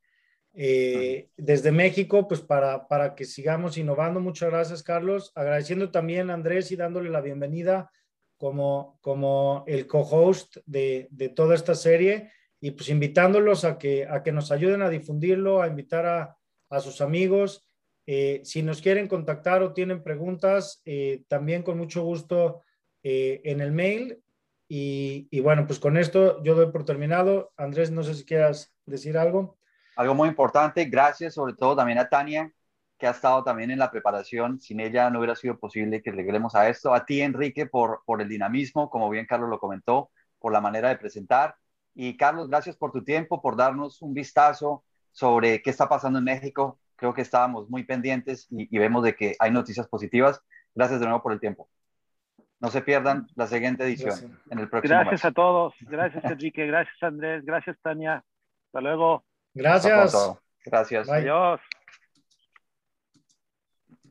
eh, 0.60 1.30
desde 1.38 1.72
México, 1.72 2.28
pues 2.28 2.42
para, 2.42 2.88
para 2.88 3.14
que 3.14 3.26
sigamos 3.26 3.78
innovando. 3.78 4.20
Muchas 4.20 4.50
gracias, 4.50 4.82
Carlos. 4.82 5.32
Agradeciendo 5.36 5.92
también 5.92 6.32
a 6.32 6.34
Andrés 6.34 6.72
y 6.72 6.76
dándole 6.76 7.12
la 7.12 7.22
bienvenida 7.22 7.92
como, 8.38 8.98
como 9.02 9.64
el 9.68 9.86
co-host 9.86 10.58
de, 10.66 11.08
de, 11.12 11.30
toda 11.30 11.54
esta 11.54 11.76
serie 11.76 12.32
y 12.60 12.72
pues 12.72 12.90
invitándolos 12.90 13.66
a 13.66 13.78
que, 13.78 14.08
a 14.08 14.24
que 14.24 14.32
nos 14.32 14.52
ayuden 14.52 14.82
a 14.82 14.90
difundirlo, 14.90 15.62
a 15.62 15.68
invitar 15.68 16.08
a, 16.08 16.38
a 16.72 16.80
sus 16.80 17.02
amigos. 17.02 17.64
Eh, 18.08 18.42
si 18.44 18.64
nos 18.64 18.82
quieren 18.82 19.08
contactar 19.08 19.62
o 19.62 19.74
tienen 19.74 20.02
preguntas, 20.02 20.82
eh, 20.86 21.24
también 21.28 21.62
con 21.62 21.78
mucho 21.78 22.02
gusto 22.04 22.64
en 23.04 23.62
el 23.62 23.72
mail. 23.72 24.22
Y, 24.70 25.40
bueno, 25.40 25.66
pues 25.66 25.80
con 25.80 25.98
esto 25.98 26.44
yo 26.44 26.56
doy 26.56 26.72
por 26.72 26.86
terminado. 26.86 27.54
Andrés, 27.58 27.92
no 27.92 28.04
sé 28.04 28.16
si 28.16 28.26
quieras 28.26 28.74
decir 28.86 29.18
algo 29.18 29.58
algo 29.98 30.14
muy 30.14 30.30
importante, 30.30 30.86
gracias 30.86 31.34
sobre 31.34 31.54
todo 31.54 31.76
también 31.76 31.98
a 31.98 32.08
Tania, 32.08 32.54
que 33.00 33.08
ha 33.08 33.12
estado 33.12 33.44
también 33.44 33.72
en 33.72 33.80
la 33.80 33.90
preparación. 33.92 34.60
Sin 34.62 34.80
ella 34.80 35.10
no 35.10 35.20
hubiera 35.20 35.36
sido 35.36 35.58
posible 35.60 36.04
que 36.04 36.12
lleguemos 36.12 36.54
a 36.56 36.70
esto. 36.70 36.94
A 36.94 37.06
ti, 37.06 37.22
Enrique, 37.22 37.66
por, 37.66 38.04
por 38.06 38.22
el 38.22 38.30
dinamismo, 38.30 38.90
como 38.92 39.10
bien 39.10 39.26
Carlos 39.26 39.50
lo 39.50 39.60
comentó, 39.60 40.12
por 40.40 40.54
la 40.54 40.62
manera 40.62 40.90
de 40.90 40.98
presentar. 40.98 41.56
Y 41.96 42.16
Carlos, 42.16 42.48
gracias 42.48 42.78
por 42.78 42.92
tu 42.92 43.04
tiempo, 43.04 43.42
por 43.42 43.56
darnos 43.58 44.02
un 44.04 44.14
vistazo 44.14 44.84
sobre 45.12 45.64
qué 45.64 45.72
está 45.72 45.90
pasando 45.90 46.20
en 46.20 46.26
México. 46.26 46.80
Creo 46.96 47.14
que 47.16 47.22
estábamos 47.24 47.68
muy 47.70 47.84
pendientes 47.84 48.48
y, 48.52 48.74
y 48.74 48.80
vemos 48.80 49.04
de 49.04 49.16
que 49.16 49.36
hay 49.40 49.50
noticias 49.50 49.88
positivas. 49.88 50.42
Gracias 50.76 51.00
de 51.00 51.08
nuevo 51.08 51.24
por 51.24 51.34
el 51.34 51.40
tiempo. 51.40 51.70
No 52.60 52.70
se 52.70 52.82
pierdan 52.82 53.28
la 53.36 53.46
siguiente 53.46 53.84
edición 53.84 54.40
en 54.50 54.60
el 54.60 54.70
próximo 54.70 54.96
Gracias 54.96 55.26
a 55.26 55.32
todos. 55.32 55.74
Gracias, 55.82 56.24
Enrique. 56.26 56.66
Gracias, 56.66 56.96
Andrés. 57.02 57.46
Gracias, 57.46 57.78
Tania. 57.82 58.24
Hasta 58.68 58.82
luego. 58.82 59.24
Gracias. 59.54 60.16
Gracias. 60.66 61.10
Adiós. 61.10 61.60